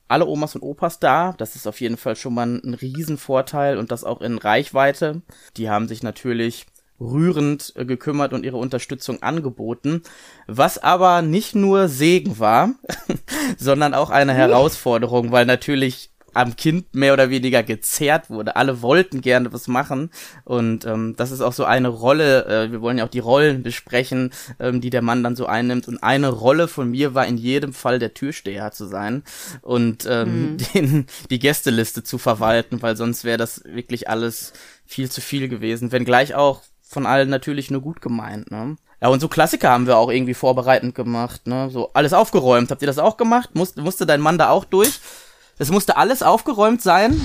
alle 0.07 0.25
Omas 0.25 0.55
und 0.55 0.61
Opas 0.61 0.99
da. 0.99 1.33
Das 1.37 1.55
ist 1.55 1.67
auf 1.67 1.79
jeden 1.81 1.97
Fall 1.97 2.15
schon 2.15 2.33
mal 2.33 2.47
ein 2.47 2.73
Riesenvorteil 2.73 3.77
und 3.77 3.91
das 3.91 4.03
auch 4.03 4.21
in 4.21 4.37
Reichweite. 4.37 5.21
Die 5.57 5.69
haben 5.69 5.87
sich 5.87 6.03
natürlich 6.03 6.65
rührend 6.99 7.73
äh, 7.75 7.85
gekümmert 7.85 8.33
und 8.33 8.45
ihre 8.45 8.57
Unterstützung 8.57 9.23
angeboten, 9.23 10.03
was 10.47 10.77
aber 10.77 11.21
nicht 11.21 11.55
nur 11.55 11.87
Segen 11.87 12.37
war, 12.39 12.71
sondern 13.57 13.93
auch 13.93 14.11
eine 14.11 14.33
Herausforderung, 14.33 15.31
weil 15.31 15.45
natürlich 15.45 16.11
am 16.33 16.55
Kind 16.55 16.93
mehr 16.95 17.13
oder 17.13 17.29
weniger 17.29 17.63
gezerrt 17.63 18.29
wurde. 18.29 18.55
Alle 18.55 18.81
wollten 18.81 19.21
gerne 19.21 19.51
was 19.53 19.67
machen 19.67 20.09
und 20.43 20.85
ähm, 20.85 21.15
das 21.17 21.31
ist 21.31 21.41
auch 21.41 21.53
so 21.53 21.65
eine 21.65 21.87
Rolle, 21.87 22.45
äh, 22.45 22.71
wir 22.71 22.81
wollen 22.81 22.97
ja 22.97 23.05
auch 23.05 23.09
die 23.09 23.19
Rollen 23.19 23.63
besprechen, 23.63 24.31
ähm, 24.59 24.81
die 24.81 24.89
der 24.89 25.01
Mann 25.01 25.23
dann 25.23 25.35
so 25.35 25.45
einnimmt 25.45 25.87
und 25.87 26.01
eine 26.03 26.29
Rolle 26.29 26.67
von 26.67 26.89
mir 26.89 27.13
war 27.13 27.25
in 27.25 27.37
jedem 27.37 27.73
Fall 27.73 27.99
der 27.99 28.13
Türsteher 28.13 28.71
zu 28.71 28.85
sein 28.85 29.23
und 29.61 30.05
ähm, 30.09 30.53
mhm. 30.53 30.57
den, 30.73 31.05
die 31.29 31.39
Gästeliste 31.39 32.03
zu 32.03 32.17
verwalten, 32.17 32.81
weil 32.81 32.95
sonst 32.95 33.23
wäre 33.23 33.37
das 33.37 33.63
wirklich 33.65 34.09
alles 34.09 34.53
viel 34.85 35.09
zu 35.09 35.21
viel 35.21 35.47
gewesen, 35.47 35.91
wenngleich 35.91 36.35
auch 36.35 36.61
von 36.81 37.05
allen 37.05 37.29
natürlich 37.29 37.71
nur 37.71 37.81
gut 37.81 38.01
gemeint, 38.01 38.51
ne? 38.51 38.75
Ja, 39.01 39.07
und 39.07 39.19
so 39.19 39.27
Klassiker 39.27 39.71
haben 39.71 39.87
wir 39.87 39.97
auch 39.97 40.11
irgendwie 40.11 40.35
vorbereitend 40.35 40.93
gemacht, 40.93 41.47
ne? 41.47 41.69
So 41.71 41.91
alles 41.93 42.13
aufgeräumt. 42.13 42.69
Habt 42.69 42.83
ihr 42.83 42.87
das 42.87 42.99
auch 42.99 43.17
gemacht? 43.17 43.49
Musst, 43.53 43.77
musste 43.77 44.05
dein 44.05 44.21
Mann 44.21 44.37
da 44.37 44.49
auch 44.49 44.63
durch? 44.63 44.99
Es 45.61 45.69
musste 45.69 45.95
alles 45.95 46.23
aufgeräumt 46.23 46.81
sein? 46.81 47.21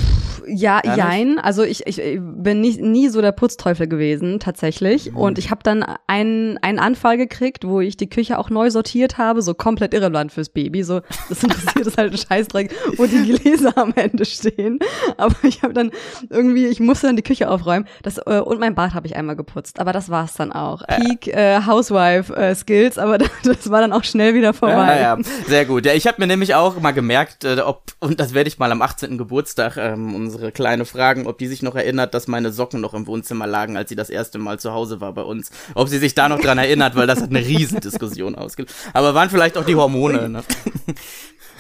Ja, 0.47 0.81
jein. 0.85 1.39
Also 1.39 1.63
ich, 1.63 1.87
ich 1.87 1.97
bin 2.21 2.61
nie, 2.61 2.77
nie 2.81 3.09
so 3.09 3.21
der 3.21 3.33
Putzteufel 3.33 3.89
gewesen, 3.89 4.39
tatsächlich. 4.39 5.11
Mhm. 5.11 5.17
Und 5.17 5.39
ich 5.39 5.51
habe 5.51 5.63
dann 5.63 5.85
einen, 6.07 6.59
einen 6.59 6.79
Anfall 6.79 7.17
gekriegt, 7.17 7.67
wo 7.67 7.81
ich 7.81 7.97
die 7.97 8.09
Küche 8.09 8.39
auch 8.39 8.51
neu 8.51 8.71
sortiert 8.71 9.19
habe, 9.19 9.43
so 9.43 9.55
komplett 9.55 9.93
irrelevant 9.93 10.33
fürs 10.33 10.49
Baby. 10.49 10.83
So, 10.83 11.01
das 11.29 11.43
interessiert 11.43 11.87
ist 11.87 11.99
halt 11.99 12.13
ein 12.13 12.19
Scheißdreck, 12.19 12.75
wo 12.97 13.07
die 13.07 13.33
Gläser 13.33 13.77
am 13.77 13.93
Ende 13.95 14.25
stehen. 14.25 14.79
Aber 15.17 15.35
ich 15.43 15.63
habe 15.63 15.73
dann 15.73 15.91
irgendwie, 16.31 16.67
ich 16.67 16.81
musste 16.81 17.09
dann 17.09 17.17
die 17.17 17.23
Küche 17.23 17.51
aufräumen. 17.51 17.87
Das, 18.03 18.19
äh, 18.19 18.41
und 18.41 18.61
mein 18.61 18.75
Bad 18.75 18.95
habe 18.95 19.07
ich 19.07 19.17
einmal 19.17 19.37
geputzt. 19.37 19.81
Aber 19.81 19.93
das 19.93 20.11
war's 20.11 20.35
dann 20.35 20.53
auch. 20.53 20.83
Äh. 20.83 21.01
Peak 21.01 21.29
äh, 21.29 21.61
Housewife 21.67 22.35
äh, 22.35 22.55
Skills, 22.55 22.99
aber 22.99 23.19
das 23.43 23.71
war 23.71 23.81
dann 23.81 23.93
auch 23.93 24.05
schnell 24.05 24.35
wieder 24.35 24.53
vorbei. 24.53 25.01
Ja, 25.01 25.17
ja. 25.17 25.19
Sehr 25.47 25.65
gut. 25.65 25.87
Ja, 25.87 25.93
ich 25.93 26.07
habe 26.07 26.21
mir 26.21 26.27
nämlich 26.27 26.55
auch 26.55 26.81
mal 26.81 26.93
gemerkt, 26.93 27.45
äh, 27.45 27.59
ob, 27.61 27.83
und 28.01 28.21
das 28.21 28.35
werde 28.35 28.49
ich 28.49 28.59
mal 28.59 28.71
am 28.71 28.83
18. 28.83 29.19
Geburtstag 29.19 29.77
ähm, 29.77 30.15
unsere 30.37 30.53
kleine 30.53 30.85
fragen, 30.85 31.27
ob 31.27 31.39
die 31.39 31.47
sich 31.47 31.63
noch 31.63 31.75
erinnert, 31.75 32.13
dass 32.15 32.29
meine 32.29 32.53
Socken 32.53 32.81
noch 32.81 32.95
im 32.95 33.07
Wohnzimmer 33.07 33.47
lagen, 33.47 33.77
als 33.77 33.89
sie 33.89 33.97
das 33.97 34.11
erste 34.11 34.39
Mal 34.39 34.61
zu 34.61 34.73
Hause 34.73 35.01
war 35.01 35.13
bei 35.13 35.23
uns. 35.23 35.51
Ob 35.75 35.89
sie 35.89 35.99
sich 35.99 36.15
da 36.15 36.29
noch 36.29 36.41
dran 36.41 36.59
erinnert, 36.59 36.95
weil 36.95 37.07
das 37.07 37.23
hat 37.23 37.31
eine 37.31 37.41
Riesendiskussion 37.41 38.35
ausgelöst. 38.35 38.75
Aber 38.93 39.15
waren 39.15 39.31
vielleicht 39.31 39.57
auch 39.57 39.65
die 39.65 39.77
Hormone. 39.77 40.29
Ne? 40.29 40.45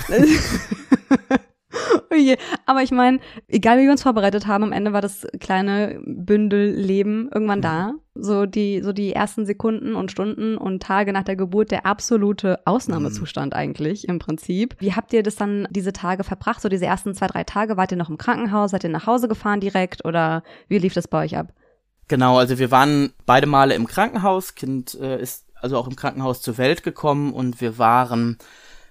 Oje. 2.16 2.36
Aber 2.64 2.82
ich 2.82 2.90
meine, 2.90 3.20
egal 3.48 3.78
wie 3.78 3.84
wir 3.84 3.90
uns 3.90 4.02
vorbereitet 4.02 4.46
haben, 4.46 4.64
am 4.64 4.72
Ende 4.72 4.92
war 4.92 5.00
das 5.00 5.26
kleine 5.40 6.00
Bündel 6.04 6.70
Leben 6.70 7.28
irgendwann 7.32 7.62
da. 7.62 7.92
So 8.14 8.46
die, 8.46 8.80
so 8.82 8.92
die 8.92 9.12
ersten 9.12 9.44
Sekunden 9.44 9.94
und 9.94 10.10
Stunden 10.10 10.56
und 10.56 10.82
Tage 10.82 11.12
nach 11.12 11.24
der 11.24 11.36
Geburt 11.36 11.70
der 11.70 11.84
absolute 11.84 12.60
Ausnahmezustand 12.64 13.52
mhm. 13.52 13.58
eigentlich 13.58 14.08
im 14.08 14.18
Prinzip. 14.18 14.74
Wie 14.78 14.94
habt 14.94 15.12
ihr 15.12 15.22
das 15.22 15.36
dann 15.36 15.68
diese 15.70 15.92
Tage 15.92 16.24
verbracht? 16.24 16.62
So 16.62 16.68
diese 16.68 16.86
ersten 16.86 17.14
zwei, 17.14 17.26
drei 17.26 17.44
Tage? 17.44 17.76
Wart 17.76 17.92
ihr 17.92 17.98
noch 17.98 18.08
im 18.08 18.18
Krankenhaus? 18.18 18.70
Seid 18.70 18.84
ihr 18.84 18.90
nach 18.90 19.06
Hause 19.06 19.28
gefahren 19.28 19.60
direkt 19.60 20.04
oder 20.04 20.42
wie 20.68 20.78
lief 20.78 20.94
das 20.94 21.08
bei 21.08 21.24
euch 21.24 21.36
ab? 21.36 21.52
Genau, 22.08 22.38
also 22.38 22.58
wir 22.58 22.70
waren 22.70 23.12
beide 23.26 23.46
Male 23.46 23.74
im 23.74 23.86
Krankenhaus. 23.86 24.54
Kind 24.54 24.94
äh, 24.94 25.20
ist 25.20 25.46
also 25.60 25.76
auch 25.76 25.88
im 25.88 25.96
Krankenhaus 25.96 26.40
zur 26.40 26.56
Welt 26.58 26.82
gekommen 26.82 27.32
und 27.32 27.60
wir 27.60 27.78
waren 27.78 28.38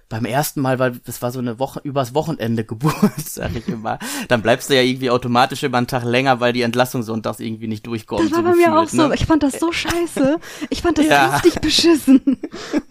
beim 0.08 0.24
ersten 0.24 0.60
Mal, 0.60 0.78
weil 0.78 1.00
das 1.04 1.20
war 1.22 1.32
so 1.32 1.38
eine 1.40 1.58
Woche, 1.58 1.80
übers 1.82 2.14
Wochenende 2.14 2.64
Geburt, 2.76 2.94
sag 3.18 3.54
ich 3.56 3.68
immer, 3.68 3.98
dann 4.28 4.42
bleibst 4.42 4.70
du 4.70 4.74
ja 4.74 4.82
irgendwie 4.82 5.10
automatisch 5.10 5.62
immer 5.62 5.78
einen 5.78 5.86
Tag 5.86 6.04
länger, 6.04 6.40
weil 6.40 6.52
die 6.52 6.62
Entlassung 6.62 7.02
sonntags 7.02 7.40
irgendwie 7.40 7.66
nicht 7.66 7.86
durchkommt. 7.86 8.24
Das 8.24 8.30
war 8.30 8.38
so 8.38 8.42
bei 8.44 8.50
gefühlt, 8.50 8.68
mir 8.68 8.78
auch 8.78 8.92
ne? 8.92 9.08
so. 9.08 9.12
Ich 9.12 9.26
fand 9.26 9.42
das 9.42 9.58
so 9.58 9.72
scheiße. 9.72 10.38
Ich 10.70 10.82
fand 10.82 10.98
das 10.98 11.06
ja. 11.06 11.36
richtig 11.36 11.60
beschissen. 11.60 12.38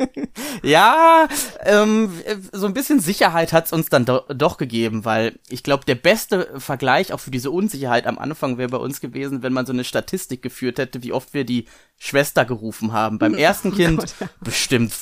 ja, 0.63 1.27
ähm, 1.63 2.11
so 2.51 2.67
ein 2.67 2.73
bisschen 2.73 2.99
Sicherheit 2.99 3.53
hat's 3.53 3.71
uns 3.71 3.87
dann 3.87 4.05
do 4.05 4.21
doch 4.29 4.57
gegeben, 4.57 5.05
weil 5.05 5.39
ich 5.49 5.63
glaube, 5.63 5.85
der 5.85 5.95
beste 5.95 6.59
Vergleich 6.59 7.13
auch 7.13 7.19
für 7.19 7.31
diese 7.31 7.51
Unsicherheit 7.51 8.07
am 8.07 8.17
Anfang 8.17 8.57
wäre 8.57 8.69
bei 8.69 8.77
uns 8.77 9.01
gewesen, 9.01 9.43
wenn 9.43 9.53
man 9.53 9.65
so 9.65 9.73
eine 9.73 9.83
Statistik 9.83 10.41
geführt 10.41 10.79
hätte, 10.79 11.03
wie 11.03 11.13
oft 11.13 11.33
wir 11.33 11.45
die 11.45 11.65
Schwester 11.97 12.45
gerufen 12.45 12.93
haben. 12.93 13.19
Beim 13.19 13.33
ersten 13.35 13.69
oh 13.69 13.75
Kind 13.75 13.99
Gott, 13.99 14.15
ja. 14.19 14.29
bestimmt, 14.41 14.93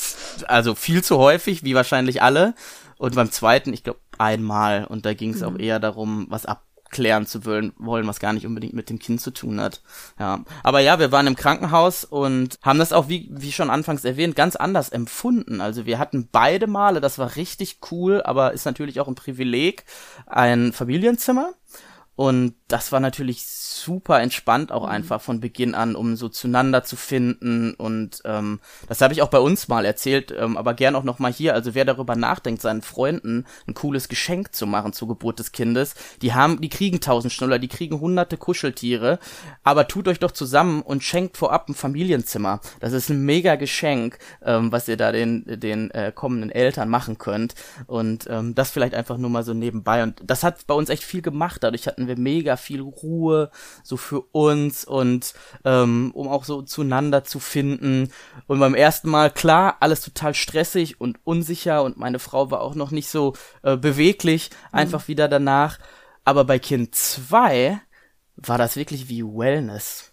also 0.48 0.76
viel 0.76 1.04
zu 1.04 1.18
häufig, 1.18 1.64
wie 1.64 1.76
wahrscheinlich 1.76 2.03
alle. 2.22 2.54
Und 2.98 3.16
beim 3.16 3.32
zweiten, 3.32 3.74
ich 3.74 3.84
glaube, 3.84 4.00
einmal. 4.18 4.86
Und 4.86 5.06
da 5.06 5.14
ging 5.14 5.34
es 5.34 5.42
mhm. 5.42 5.48
auch 5.48 5.60
eher 5.60 5.80
darum, 5.80 6.28
was 6.30 6.46
abklären 6.46 7.26
zu 7.26 7.46
wollen, 7.46 7.74
wollen, 7.78 8.08
was 8.08 8.20
gar 8.20 8.34
nicht 8.34 8.46
unbedingt 8.46 8.74
mit 8.74 8.90
dem 8.90 9.00
Kind 9.00 9.20
zu 9.20 9.32
tun 9.32 9.60
hat. 9.60 9.82
Ja. 10.20 10.44
Aber 10.64 10.80
ja, 10.80 11.00
wir 11.00 11.12
waren 11.12 11.28
im 11.28 11.36
Krankenhaus 11.36 12.06
und 12.06 12.60
haben 12.62 12.80
das 12.80 12.94
auch, 12.94 13.10
wie, 13.10 13.30
wie 13.32 13.52
schon 13.52 13.70
anfangs 13.70 14.06
erwähnt, 14.06 14.36
ganz 14.36 14.56
anders 14.56 14.90
empfunden. 14.90 15.60
Also 15.60 15.86
wir 15.86 16.00
hatten 16.00 16.30
beide 16.32 16.68
Male, 16.68 17.02
das 17.02 17.18
war 17.18 17.36
richtig 17.36 17.80
cool, 17.92 18.22
aber 18.24 18.54
ist 18.54 18.66
natürlich 18.66 19.00
auch 19.00 19.08
ein 19.08 19.16
Privileg, 19.16 19.86
ein 20.28 20.72
Familienzimmer. 20.72 21.54
Und 22.16 22.54
das 22.68 22.92
war 22.92 23.00
natürlich 23.00 23.46
super 23.46 24.22
entspannt 24.22 24.72
auch 24.72 24.84
mhm. 24.84 24.90
einfach 24.90 25.22
von 25.22 25.40
Beginn 25.40 25.76
an, 25.76 25.96
um 25.96 26.16
so 26.16 26.30
zueinander 26.30 26.84
zu 26.84 26.96
finden. 26.96 27.74
Und 27.74 28.22
ähm, 28.26 28.60
das 28.88 29.02
habe 29.02 29.14
ich 29.14 29.22
auch 29.22 29.30
bei 29.30 29.40
uns 29.40 29.68
mal 29.68 29.86
erzählt, 29.86 30.34
ähm, 30.38 30.58
aber 30.58 30.74
gern 30.74 30.96
auch 30.96 31.04
noch 31.04 31.20
mal 31.20 31.32
hier. 31.32 31.54
Also 31.54 31.76
wer 31.76 31.86
darüber 31.86 32.16
nachdenkt, 32.16 32.62
seinen 32.62 32.82
Freunden 32.82 33.46
ein 33.68 33.74
cooles 33.74 34.10
Geschenk 34.10 34.54
zu 34.54 34.68
machen 34.68 34.94
zur 34.94 35.08
Geburt 35.08 35.40
des 35.40 35.52
Kindes, 35.52 35.96
die 36.22 36.34
haben, 36.34 36.62
die 36.62 36.70
kriegen 36.70 37.02
tausend 37.02 37.34
Schnuller, 37.34 37.60
die 37.60 37.68
kriegen 37.68 38.00
hunderte 38.00 38.38
Kuscheltiere, 38.38 39.20
aber 39.64 39.88
tut 39.88 40.08
euch 40.08 40.20
doch 40.20 40.32
zusammen 40.32 40.82
und 40.82 41.04
schenkt 41.04 41.38
vorab 41.38 41.70
ein 41.70 41.76
Familienzimmer. 41.76 42.62
Das 42.80 42.94
ist 42.94 43.10
ein 43.10 43.26
mega 43.26 43.56
Geschenk, 43.56 44.20
ähm, 44.44 44.72
was 44.72 44.88
ihr 44.88 44.98
da 44.98 45.12
den 45.12 45.44
den 45.46 45.92
äh, 45.92 46.12
kommenden 46.14 46.52
Eltern 46.52 46.90
machen 46.90 47.18
könnt. 47.18 47.56
Und 47.88 48.28
ähm, 48.30 48.56
das 48.56 48.72
vielleicht 48.72 48.94
einfach 48.94 49.18
nur 49.18 49.30
mal 49.30 49.44
so 49.44 49.54
nebenbei. 49.54 50.04
Und 50.04 50.22
das 50.24 50.44
hat 50.44 50.66
bei 50.68 50.74
uns 50.74 50.90
echt 50.90 51.04
viel 51.04 51.22
gemacht. 51.22 51.64
Dadurch 51.64 51.88
hatten 51.88 52.03
wir 52.08 52.18
mega 52.18 52.58
viel 52.58 52.82
Ruhe, 52.82 53.52
so 53.84 53.98
für 53.98 54.22
uns 54.32 54.86
und 54.86 55.34
ähm, 55.66 56.12
um 56.14 56.28
auch 56.28 56.44
so 56.44 56.62
zueinander 56.62 57.24
zu 57.24 57.40
finden. 57.40 58.12
Und 58.48 58.60
beim 58.60 58.76
ersten 58.76 59.10
Mal, 59.10 59.32
klar, 59.32 59.78
alles 59.80 60.02
total 60.02 60.34
stressig 60.34 61.00
und 61.02 61.20
unsicher 61.24 61.84
und 61.84 61.98
meine 61.98 62.20
Frau 62.20 62.52
war 62.52 62.62
auch 62.62 62.76
noch 62.76 62.92
nicht 62.92 63.10
so 63.10 63.34
äh, 63.62 63.78
beweglich, 63.78 64.50
mhm. 64.72 64.80
einfach 64.80 65.08
wieder 65.08 65.28
danach. 65.28 65.80
Aber 66.26 66.46
bei 66.46 66.60
Kind 66.60 66.96
2 66.96 67.80
war 68.36 68.58
das 68.58 68.76
wirklich 68.76 69.10
wie 69.10 69.24
Wellness. 69.24 70.12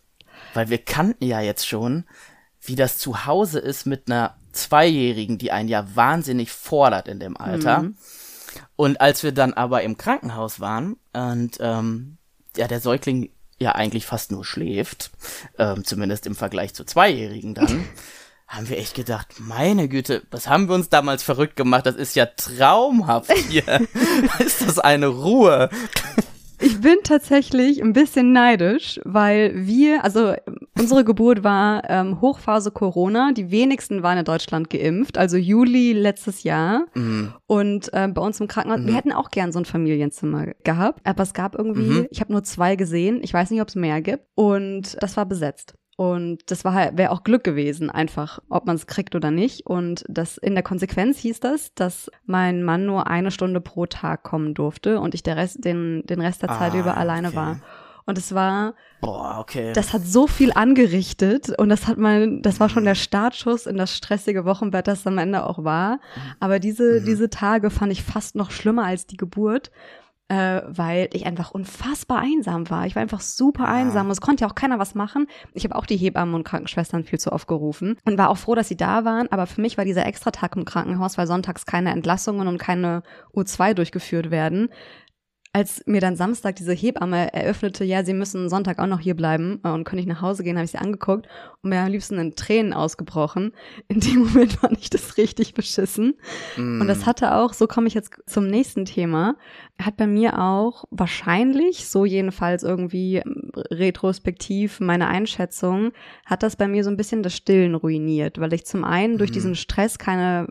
Weil 0.55 0.69
wir 0.69 0.79
kannten 0.79 1.25
ja 1.25 1.41
jetzt 1.41 1.67
schon, 1.67 2.05
wie 2.61 2.75
das 2.75 2.99
zu 2.99 3.27
Hause 3.27 3.59
ist 3.59 3.87
mit 3.87 4.11
einer 4.11 4.37
Zweijährigen, 4.53 5.39
die 5.39 5.53
einen 5.53 5.69
ja 5.69 5.95
wahnsinnig 5.95 6.51
fordert 6.51 7.09
in 7.09 7.21
dem 7.21 7.37
Alter. 7.37 7.83
Mhm. 7.83 7.97
Und 8.77 9.01
als 9.01 9.23
wir 9.23 9.33
dann 9.33 9.53
aber 9.55 9.83
im 9.83 9.97
Krankenhaus 9.97 10.61
waren 10.61 10.97
und 11.13 11.59
ähm, 11.61 12.19
ja, 12.57 12.67
der 12.69 12.81
Säugling 12.81 13.31
ja 13.59 13.73
eigentlich 13.73 14.07
fast 14.07 14.33
nur 14.33 14.45
schläft, 14.45 15.11
ähm, 15.59 15.85
zumindest 15.85 16.27
im 16.27 16.35
Vergleich 16.35 16.75
zu 16.75 16.85
Zweijährigen 16.85 17.55
dann, 17.55 17.85
haben 18.49 18.69
wir 18.69 18.79
echt 18.79 18.95
gedacht, 18.95 19.35
meine 19.39 19.89
Güte, 19.89 20.23
was 20.33 20.49
haben 20.49 20.69
wir 20.69 20.75
uns 20.75 20.89
damals 20.89 21.23
verrückt 21.23 21.55
gemacht? 21.57 21.87
Das 21.87 21.95
ist 21.95 22.17
ja 22.17 22.27
traumhaft 22.27 23.33
hier. 23.33 23.87
ist 24.41 24.63
das 24.63 24.81
eine 24.81 25.07
Ruhe? 25.07 25.71
Ich 26.61 26.81
bin 26.81 26.99
tatsächlich 27.03 27.83
ein 27.83 27.93
bisschen 27.93 28.33
neidisch, 28.33 29.01
weil 29.05 29.53
wir, 29.55 30.05
also 30.05 30.35
unsere 30.79 31.05
Geburt 31.05 31.43
war 31.43 31.89
ähm, 31.89 32.21
Hochphase 32.21 32.71
Corona. 32.71 33.33
Die 33.33 33.51
wenigsten 33.51 34.03
waren 34.03 34.19
in 34.19 34.25
Deutschland 34.25 34.69
geimpft, 34.69 35.17
also 35.17 35.37
Juli 35.37 35.93
letztes 35.93 36.43
Jahr. 36.43 36.87
Mhm. 36.95 37.33
Und 37.47 37.93
äh, 37.95 38.09
bei 38.09 38.21
uns 38.21 38.41
im 38.41 38.49
Krankenhaus, 38.49 38.81
mhm. 38.81 38.87
wir 38.89 38.95
hätten 38.95 39.13
auch 39.13 39.31
gern 39.31 39.53
so 39.53 39.59
ein 39.59 39.65
Familienzimmer 39.65 40.49
gehabt, 40.63 41.01
aber 41.05 41.23
es 41.23 41.33
gab 41.33 41.57
irgendwie, 41.57 42.01
mhm. 42.01 42.09
ich 42.11 42.21
habe 42.21 42.33
nur 42.33 42.43
zwei 42.43 42.77
gesehen. 42.77 43.21
Ich 43.23 43.33
weiß 43.33 43.51
nicht, 43.51 43.63
ob 43.63 43.69
es 43.69 43.75
mehr 43.75 44.03
gibt. 44.03 44.25
Und 44.35 44.97
das 45.01 45.17
war 45.17 45.27
besetzt. 45.27 45.75
Und 46.01 46.51
das 46.51 46.65
war 46.65 46.73
halt, 46.73 46.97
wäre 46.97 47.11
auch 47.11 47.25
Glück 47.25 47.45
gewesen, 47.45 47.91
einfach, 47.91 48.39
ob 48.49 48.65
man 48.65 48.75
es 48.75 48.87
kriegt 48.87 49.15
oder 49.15 49.31
nicht. 49.31 49.67
Und 49.67 50.03
das 50.09 50.39
in 50.39 50.55
der 50.55 50.63
Konsequenz 50.63 51.19
hieß 51.19 51.41
das, 51.41 51.75
dass 51.75 52.11
mein 52.25 52.63
Mann 52.63 52.87
nur 52.87 53.07
eine 53.07 53.31
Stunde 53.31 53.61
pro 53.61 53.85
Tag 53.85 54.23
kommen 54.23 54.55
durfte 54.55 54.99
und 54.99 55.15
ich 55.15 55.23
der 55.23 55.37
Rest, 55.37 55.63
den, 55.63 56.03
den 56.07 56.23
Rest 56.23 56.41
der 56.41 56.49
Zeit 56.49 56.73
ah, 56.73 56.79
über 56.79 56.97
alleine 56.97 57.29
okay. 57.29 57.37
war. 57.37 57.61
Und 58.07 58.17
es 58.17 58.35
war, 58.35 58.73
Boah, 59.03 59.41
okay. 59.41 59.75
das 59.75 59.93
hat 59.93 60.01
so 60.07 60.27
viel 60.27 60.53
angerichtet 60.55 61.51
und 61.59 61.69
das 61.69 61.87
hat 61.87 61.99
man, 61.99 62.41
das 62.41 62.61
war 62.61 62.71
schon 62.71 62.87
der 62.87 62.95
Startschuss 62.95 63.67
in 63.67 63.77
das 63.77 63.95
stressige 63.95 64.47
Wochenbett, 64.47 64.89
das 64.89 65.07
am 65.07 65.19
Ende 65.19 65.45
auch 65.45 65.65
war. 65.65 65.97
Mhm. 65.97 66.01
Aber 66.41 66.59
diese, 66.61 67.01
mhm. 67.01 67.05
diese 67.05 67.29
Tage 67.29 67.69
fand 67.69 67.93
ich 67.93 68.03
fast 68.03 68.37
noch 68.37 68.53
schlimmer 68.53 68.87
als 68.87 69.07
die 69.07 69.19
Geburt, 69.19 69.71
äh, 70.31 70.63
weil 70.69 71.09
ich 71.13 71.27
einfach 71.27 71.51
unfassbar 71.51 72.21
einsam 72.21 72.71
war. 72.71 72.87
Ich 72.87 72.95
war 72.95 73.03
einfach 73.03 73.21
super 73.21 73.67
einsam 73.67 74.09
es 74.11 74.21
konnte 74.21 74.45
ja 74.45 74.49
auch 74.49 74.55
keiner 74.55 74.79
was 74.79 74.95
machen. 74.95 75.27
Ich 75.55 75.65
habe 75.65 75.75
auch 75.75 75.87
die 75.87 75.97
Hebammen 75.97 76.37
und 76.37 76.45
Krankenschwestern 76.45 77.03
viel 77.03 77.19
zu 77.19 77.33
oft 77.33 77.49
gerufen 77.49 77.97
und 78.05 78.17
war 78.17 78.31
auch 78.31 78.39
froh, 78.39 78.55
dass 78.55 78.69
sie 78.69 78.77
da 78.77 79.05
waren. 79.05 79.31
Aber 79.33 79.47
für 79.47 79.61
mich 79.61 79.77
war 79.77 79.85
dieser 79.85 80.07
Extratag 80.07 80.55
im 80.55 80.65
Krankenhaus, 80.65 81.19
weil 81.19 81.27
sonntags 81.27 81.67
keine 81.67 81.91
Entlassungen 81.91 82.47
und 82.47 82.59
keine 82.59 83.03
U2 83.35 83.75
durchgeführt 83.75 84.31
werden, 84.31 84.69
als 85.53 85.83
mir 85.87 86.01
dann 86.01 86.15
Samstag 86.15 86.55
diese 86.57 86.73
Hebamme 86.73 87.33
eröffnete, 87.33 87.83
ja, 87.85 88.05
sie 88.05 88.15
müssen 88.15 88.49
Sonntag 88.49 88.79
auch 88.79 88.87
noch 88.87 89.01
hier 89.01 89.17
bleiben 89.17 89.59
äh, 89.65 89.71
und 89.71 89.83
können 89.83 89.99
nicht 89.99 90.09
nach 90.09 90.23
Hause 90.23 90.45
gehen, 90.45 90.57
habe 90.57 90.65
ich 90.65 90.71
sie 90.71 90.79
angeguckt 90.79 91.27
und 91.63 91.71
mir 91.71 91.81
am 91.81 91.91
liebsten 91.91 92.19
in 92.19 92.37
Tränen 92.37 92.73
ausgebrochen. 92.73 93.53
In 93.89 93.99
dem 93.99 94.19
Moment 94.27 94.53
fand 94.53 94.79
ich 94.79 94.91
das 94.91 95.17
richtig 95.17 95.55
beschissen. 95.55 96.15
Mm. 96.57 96.81
Und 96.81 96.87
das 96.87 97.05
hatte 97.05 97.35
auch, 97.35 97.53
so 97.53 97.67
komme 97.67 97.89
ich 97.89 97.95
jetzt 97.95 98.13
zum 98.27 98.47
nächsten 98.47 98.85
Thema, 98.85 99.37
hat 99.81 99.97
bei 99.97 100.07
mir 100.07 100.41
auch 100.41 100.85
wahrscheinlich, 100.91 101.89
so 101.89 102.05
jedenfalls 102.05 102.63
irgendwie 102.63 103.17
ähm, 103.17 103.51
retrospektiv 103.57 104.79
meine 104.79 105.09
Einschätzung, 105.09 105.91
hat 106.27 106.45
das 106.45 106.55
bei 106.55 106.69
mir 106.69 106.85
so 106.85 106.91
ein 106.91 106.97
bisschen 106.97 107.25
das 107.25 107.35
Stillen 107.35 107.75
ruiniert, 107.75 108.39
weil 108.39 108.53
ich 108.53 108.67
zum 108.67 108.85
einen 108.85 109.19
durch 109.19 109.31
mm. 109.31 109.35
diesen 109.35 109.55
Stress 109.57 109.99
keine 109.99 110.47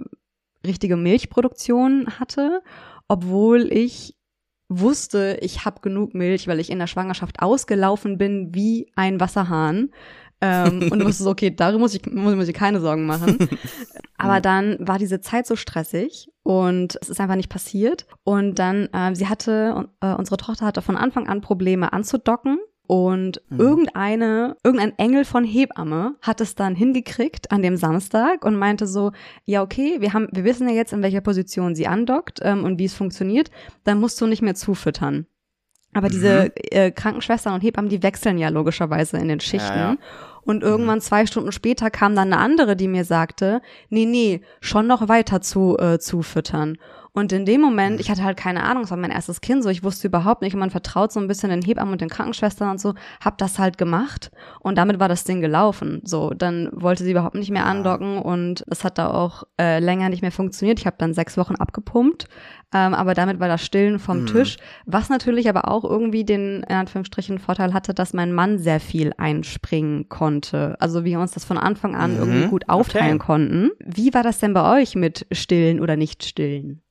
richtige 0.67 0.97
Milchproduktion 0.97 2.19
hatte, 2.19 2.61
obwohl 3.07 3.71
ich 3.71 4.18
wusste, 4.69 5.37
ich 5.41 5.65
habe 5.65 5.81
genug 5.81 6.13
Milch, 6.13 6.47
weil 6.47 6.59
ich 6.59 6.69
in 6.69 6.79
der 6.79 6.87
Schwangerschaft 6.87 7.41
ausgelaufen 7.41 8.17
bin 8.17 8.53
wie 8.53 8.91
ein 8.95 9.19
Wasserhahn. 9.19 9.89
ähm, 10.41 10.87
und 10.91 11.03
wusste 11.03 11.23
so, 11.23 11.31
okay, 11.31 11.53
darüber 11.53 11.79
muss 11.79 11.95
ich, 11.95 12.05
muss, 12.05 12.35
muss 12.35 12.47
ich 12.47 12.53
keine 12.53 12.79
Sorgen 12.79 13.05
machen. 13.05 13.49
Aber 14.17 14.39
dann 14.39 14.77
war 14.79 14.99
diese 14.99 15.21
Zeit 15.21 15.47
so 15.47 15.55
stressig 15.55 16.29
und 16.43 16.97
es 17.01 17.09
ist 17.09 17.19
einfach 17.19 17.35
nicht 17.35 17.49
passiert. 17.49 18.05
Und 18.23 18.59
dann, 18.59 18.87
äh, 18.93 19.15
sie 19.15 19.27
hatte, 19.27 19.89
äh, 20.01 20.13
unsere 20.13 20.37
Tochter 20.37 20.65
hatte 20.65 20.81
von 20.81 20.97
Anfang 20.97 21.27
an 21.27 21.41
Probleme 21.41 21.91
anzudocken 21.91 22.59
und 22.89 23.39
mhm. 23.49 23.59
irgendeine, 23.59 24.57
irgendein 24.63 24.97
Engel 24.97 25.23
von 25.23 25.43
Hebamme 25.43 26.15
hat 26.23 26.41
es 26.41 26.55
dann 26.55 26.73
hingekriegt 26.73 27.51
an 27.51 27.61
dem 27.61 27.77
Samstag 27.77 28.43
und 28.43 28.55
meinte 28.55 28.87
so, 28.87 29.11
ja, 29.45 29.61
okay, 29.61 29.97
wir 29.99 30.13
haben, 30.13 30.27
wir 30.31 30.43
wissen 30.43 30.67
ja 30.67 30.73
jetzt, 30.73 30.91
in 30.91 31.03
welcher 31.03 31.21
Position 31.21 31.75
sie 31.75 31.85
andockt 31.85 32.39
ähm, 32.41 32.63
und 32.63 32.79
wie 32.79 32.85
es 32.85 32.95
funktioniert, 32.95 33.51
dann 33.83 33.99
musst 33.99 34.19
du 34.19 34.25
nicht 34.25 34.41
mehr 34.41 34.55
zufüttern. 34.55 35.27
Aber 35.93 36.07
mhm. 36.07 36.11
diese 36.13 36.55
äh, 36.71 36.89
Krankenschwestern 36.89 37.53
und 37.53 37.61
Hebammen, 37.61 37.91
die 37.91 38.01
wechseln 38.01 38.39
ja 38.39 38.49
logischerweise 38.49 39.17
in 39.17 39.27
den 39.27 39.39
Schichten. 39.39 39.77
Ja, 39.77 39.91
ja. 39.91 39.97
Und 40.41 40.63
irgendwann 40.63 40.97
mhm. 40.97 41.03
zwei 41.03 41.27
Stunden 41.27 41.51
später 41.51 41.91
kam 41.91 42.15
dann 42.15 42.33
eine 42.33 42.41
andere, 42.41 42.75
die 42.75 42.87
mir 42.87 43.05
sagte, 43.05 43.61
nee, 43.89 44.07
nee, 44.07 44.41
schon 44.61 44.87
noch 44.87 45.07
weiter 45.07 45.41
zu 45.41 45.77
äh, 45.77 45.99
zufüttern. 45.99 46.79
Und 47.13 47.31
in 47.31 47.45
dem 47.45 47.61
Moment, 47.61 47.95
mhm. 47.95 47.99
ich 47.99 48.09
hatte 48.09 48.23
halt 48.23 48.37
keine 48.37 48.63
Ahnung, 48.63 48.83
es 48.83 48.91
war 48.91 48.97
mein 48.97 49.11
erstes 49.11 49.41
Kind, 49.41 49.63
so 49.63 49.69
ich 49.69 49.83
wusste 49.83 50.07
überhaupt 50.07 50.41
nicht, 50.41 50.53
und 50.53 50.59
man 50.59 50.69
vertraut 50.69 51.11
so 51.11 51.19
ein 51.19 51.27
bisschen 51.27 51.49
den 51.49 51.61
Hebammen 51.61 51.93
und 51.93 52.01
den 52.01 52.09
Krankenschwestern 52.09 52.69
und 52.69 52.79
so, 52.79 52.93
hab 53.23 53.37
das 53.37 53.59
halt 53.59 53.77
gemacht 53.77 54.31
und 54.59 54.77
damit 54.77 54.99
war 54.99 55.09
das 55.09 55.23
Ding 55.23 55.41
gelaufen. 55.41 56.01
So, 56.03 56.31
dann 56.31 56.69
wollte 56.71 57.03
sie 57.03 57.11
überhaupt 57.11 57.35
nicht 57.35 57.51
mehr 57.51 57.65
andocken 57.65 58.19
und 58.19 58.63
es 58.69 58.83
hat 58.83 58.97
da 58.97 59.11
auch 59.11 59.43
äh, 59.59 59.79
länger 59.79 60.09
nicht 60.09 60.21
mehr 60.21 60.31
funktioniert. 60.31 60.79
Ich 60.79 60.85
habe 60.85 60.97
dann 60.99 61.13
sechs 61.13 61.37
Wochen 61.37 61.55
abgepumpt, 61.55 62.27
ähm, 62.73 62.93
aber 62.93 63.13
damit 63.13 63.39
war 63.39 63.47
das 63.47 63.65
Stillen 63.65 63.99
vom 63.99 64.21
mhm. 64.21 64.25
Tisch, 64.27 64.57
was 64.85 65.09
natürlich 65.09 65.49
aber 65.49 65.67
auch 65.67 65.83
irgendwie 65.83 66.23
den, 66.23 66.63
in 66.63 66.75
Anführungsstrichen, 66.75 67.39
Vorteil 67.39 67.73
hatte, 67.73 67.93
dass 67.93 68.13
mein 68.13 68.31
Mann 68.33 68.59
sehr 68.59 68.79
viel 68.79 69.13
einspringen 69.17 70.09
konnte. 70.09 70.75
Also 70.79 71.03
wir 71.03 71.19
uns 71.19 71.31
das 71.31 71.45
von 71.45 71.57
Anfang 71.57 71.95
an 71.95 72.13
mhm. 72.13 72.17
irgendwie 72.17 72.47
gut 72.47 72.69
aufteilen 72.69 73.15
okay. 73.15 73.25
konnten. 73.25 73.71
Wie 73.79 74.13
war 74.13 74.23
das 74.23 74.39
denn 74.39 74.53
bei 74.53 74.79
euch 74.79 74.95
mit 74.95 75.25
Stillen 75.31 75.79
oder 75.79 75.95
nicht 75.95 76.23
Stillen? 76.23 76.81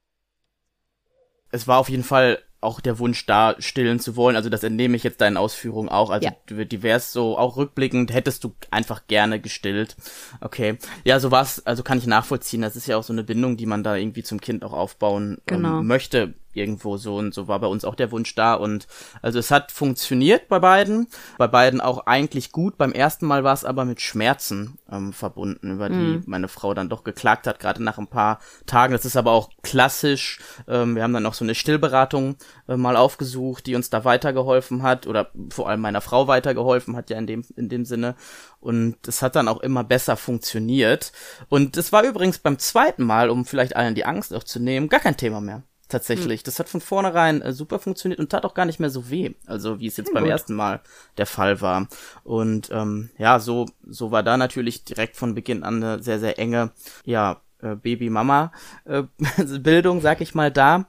Es 1.50 1.66
war 1.66 1.78
auf 1.78 1.88
jeden 1.88 2.04
Fall 2.04 2.38
auch 2.60 2.80
der 2.80 2.98
Wunsch 2.98 3.24
da, 3.26 3.54
stillen 3.60 4.00
zu 4.00 4.16
wollen. 4.16 4.34
Also 4.34 4.50
das 4.50 4.64
entnehme 4.64 4.96
ich 4.96 5.04
jetzt 5.04 5.20
deinen 5.20 5.36
Ausführungen 5.36 5.88
auch. 5.88 6.10
Also 6.10 6.28
ja. 6.28 6.64
divers 6.64 7.12
so, 7.12 7.38
auch 7.38 7.56
rückblickend 7.56 8.12
hättest 8.12 8.42
du 8.42 8.54
einfach 8.70 9.06
gerne 9.06 9.40
gestillt. 9.40 9.96
Okay. 10.40 10.76
Ja, 11.04 11.20
so 11.20 11.30
war's, 11.30 11.64
also 11.66 11.84
kann 11.84 11.98
ich 11.98 12.06
nachvollziehen. 12.06 12.62
Das 12.62 12.74
ist 12.74 12.88
ja 12.88 12.96
auch 12.96 13.04
so 13.04 13.12
eine 13.12 13.22
Bindung, 13.22 13.56
die 13.56 13.66
man 13.66 13.84
da 13.84 13.94
irgendwie 13.94 14.24
zum 14.24 14.40
Kind 14.40 14.64
auch 14.64 14.72
aufbauen 14.72 15.34
ähm, 15.34 15.42
genau. 15.46 15.78
ähm, 15.78 15.86
möchte 15.86 16.34
irgendwo 16.54 16.96
so 16.96 17.16
und 17.16 17.34
so 17.34 17.48
war 17.48 17.58
bei 17.60 17.66
uns 17.66 17.84
auch 17.84 17.94
der 17.94 18.10
Wunsch 18.10 18.34
da 18.34 18.54
und 18.54 18.86
also 19.22 19.38
es 19.38 19.50
hat 19.50 19.72
funktioniert 19.72 20.48
bei 20.48 20.58
beiden, 20.58 21.08
bei 21.36 21.46
beiden 21.46 21.80
auch 21.80 22.06
eigentlich 22.06 22.52
gut. 22.52 22.78
Beim 22.78 22.92
ersten 22.92 23.26
Mal 23.26 23.44
war 23.44 23.54
es 23.54 23.64
aber 23.64 23.84
mit 23.84 24.00
Schmerzen 24.00 24.78
ähm, 24.90 25.12
verbunden, 25.12 25.72
über 25.72 25.88
die 25.88 25.94
mhm. 25.94 26.22
meine 26.26 26.48
Frau 26.48 26.74
dann 26.74 26.88
doch 26.88 27.04
geklagt 27.04 27.46
hat, 27.46 27.60
gerade 27.60 27.82
nach 27.82 27.98
ein 27.98 28.06
paar 28.06 28.40
Tagen. 28.66 28.92
Das 28.92 29.04
ist 29.04 29.16
aber 29.16 29.32
auch 29.32 29.50
klassisch. 29.62 30.40
Ähm, 30.66 30.96
wir 30.96 31.02
haben 31.02 31.12
dann 31.12 31.26
auch 31.26 31.34
so 31.34 31.44
eine 31.44 31.54
Stillberatung 31.54 32.36
äh, 32.68 32.76
mal 32.76 32.96
aufgesucht, 32.96 33.66
die 33.66 33.74
uns 33.74 33.90
da 33.90 34.04
weitergeholfen 34.04 34.82
hat 34.82 35.06
oder 35.06 35.30
vor 35.50 35.68
allem 35.68 35.80
meiner 35.80 36.00
Frau 36.00 36.28
weitergeholfen 36.28 36.96
hat 36.96 37.10
ja 37.10 37.18
in 37.18 37.26
dem 37.26 37.44
in 37.56 37.68
dem 37.68 37.84
Sinne 37.84 38.14
und 38.60 38.96
es 39.06 39.22
hat 39.22 39.36
dann 39.36 39.48
auch 39.48 39.60
immer 39.60 39.84
besser 39.84 40.16
funktioniert 40.16 41.12
und 41.48 41.76
es 41.76 41.92
war 41.92 42.04
übrigens 42.04 42.38
beim 42.38 42.58
zweiten 42.58 43.04
Mal, 43.04 43.30
um 43.30 43.44
vielleicht 43.44 43.76
allen 43.76 43.94
die 43.94 44.04
Angst 44.04 44.34
auch 44.34 44.44
zu 44.44 44.60
nehmen, 44.60 44.88
gar 44.88 45.00
kein 45.00 45.16
Thema 45.16 45.40
mehr 45.40 45.62
tatsächlich. 45.88 46.42
Mhm. 46.42 46.44
Das 46.44 46.58
hat 46.58 46.68
von 46.68 46.80
vornherein 46.80 47.42
äh, 47.42 47.52
super 47.52 47.78
funktioniert 47.78 48.20
und 48.20 48.30
tat 48.30 48.44
auch 48.44 48.54
gar 48.54 48.66
nicht 48.66 48.80
mehr 48.80 48.90
so 48.90 49.10
weh, 49.10 49.34
also 49.46 49.80
wie 49.80 49.86
es 49.86 49.96
jetzt 49.96 50.08
ja, 50.08 50.14
beim 50.14 50.26
ersten 50.26 50.54
Mal 50.54 50.80
der 51.16 51.26
Fall 51.26 51.60
war. 51.60 51.88
Und 52.24 52.70
ähm, 52.72 53.10
ja, 53.18 53.40
so 53.40 53.66
so 53.86 54.10
war 54.10 54.22
da 54.22 54.36
natürlich 54.36 54.84
direkt 54.84 55.16
von 55.16 55.34
Beginn 55.34 55.62
an 55.62 55.82
eine 55.82 56.02
sehr 56.02 56.18
sehr 56.18 56.38
enge 56.38 56.72
ja 57.04 57.40
äh, 57.62 57.74
Baby-Mama-Bildung, 57.74 60.00
sag 60.00 60.20
ich 60.20 60.34
mal, 60.34 60.50
da. 60.50 60.86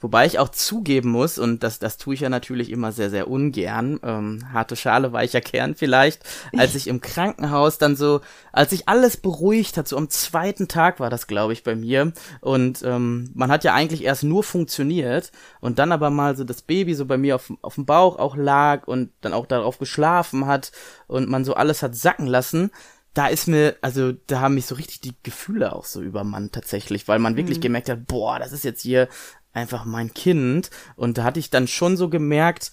Wobei 0.00 0.26
ich 0.26 0.38
auch 0.38 0.50
zugeben 0.50 1.10
muss, 1.10 1.38
und 1.38 1.62
das, 1.62 1.78
das 1.78 1.96
tue 1.96 2.14
ich 2.14 2.20
ja 2.20 2.28
natürlich 2.28 2.70
immer 2.70 2.92
sehr, 2.92 3.08
sehr 3.10 3.28
ungern, 3.28 3.98
ähm, 4.02 4.52
harte 4.52 4.76
Schale, 4.76 5.12
weicher 5.12 5.40
Kern 5.40 5.74
vielleicht, 5.74 6.22
als 6.56 6.74
ich 6.74 6.88
im 6.88 7.00
Krankenhaus 7.00 7.78
dann 7.78 7.96
so, 7.96 8.20
als 8.52 8.70
sich 8.70 8.88
alles 8.88 9.16
beruhigt 9.16 9.76
hat, 9.76 9.88
so 9.88 9.96
am 9.96 10.10
zweiten 10.10 10.68
Tag 10.68 11.00
war 11.00 11.10
das, 11.10 11.26
glaube 11.26 11.52
ich, 11.52 11.64
bei 11.64 11.74
mir. 11.74 12.12
Und 12.40 12.82
ähm, 12.82 13.30
man 13.34 13.50
hat 13.50 13.64
ja 13.64 13.74
eigentlich 13.74 14.04
erst 14.04 14.24
nur 14.24 14.44
funktioniert 14.44 15.32
und 15.60 15.78
dann 15.78 15.92
aber 15.92 16.10
mal 16.10 16.36
so 16.36 16.44
das 16.44 16.62
Baby 16.62 16.94
so 16.94 17.06
bei 17.06 17.18
mir 17.18 17.36
auf, 17.36 17.52
auf 17.62 17.76
dem 17.76 17.86
Bauch 17.86 18.18
auch 18.18 18.36
lag 18.36 18.86
und 18.86 19.10
dann 19.20 19.32
auch 19.32 19.46
darauf 19.46 19.78
geschlafen 19.78 20.46
hat 20.46 20.72
und 21.06 21.28
man 21.28 21.44
so 21.44 21.54
alles 21.54 21.82
hat 21.82 21.96
sacken 21.96 22.26
lassen 22.26 22.70
da 23.14 23.26
ist 23.26 23.46
mir, 23.46 23.76
also 23.82 24.12
da 24.26 24.40
haben 24.40 24.54
mich 24.54 24.66
so 24.66 24.74
richtig 24.74 25.00
die 25.00 25.14
Gefühle 25.22 25.74
auch 25.74 25.84
so 25.84 26.00
übermannt 26.00 26.52
tatsächlich, 26.52 27.08
weil 27.08 27.18
man 27.18 27.36
wirklich 27.36 27.58
mhm. 27.58 27.62
gemerkt 27.62 27.88
hat, 27.90 28.06
boah, 28.06 28.38
das 28.38 28.52
ist 28.52 28.64
jetzt 28.64 28.82
hier 28.82 29.08
einfach 29.52 29.84
mein 29.84 30.14
Kind. 30.14 30.70
Und 30.96 31.18
da 31.18 31.24
hatte 31.24 31.40
ich 31.40 31.50
dann 31.50 31.68
schon 31.68 31.96
so 31.96 32.08
gemerkt, 32.08 32.72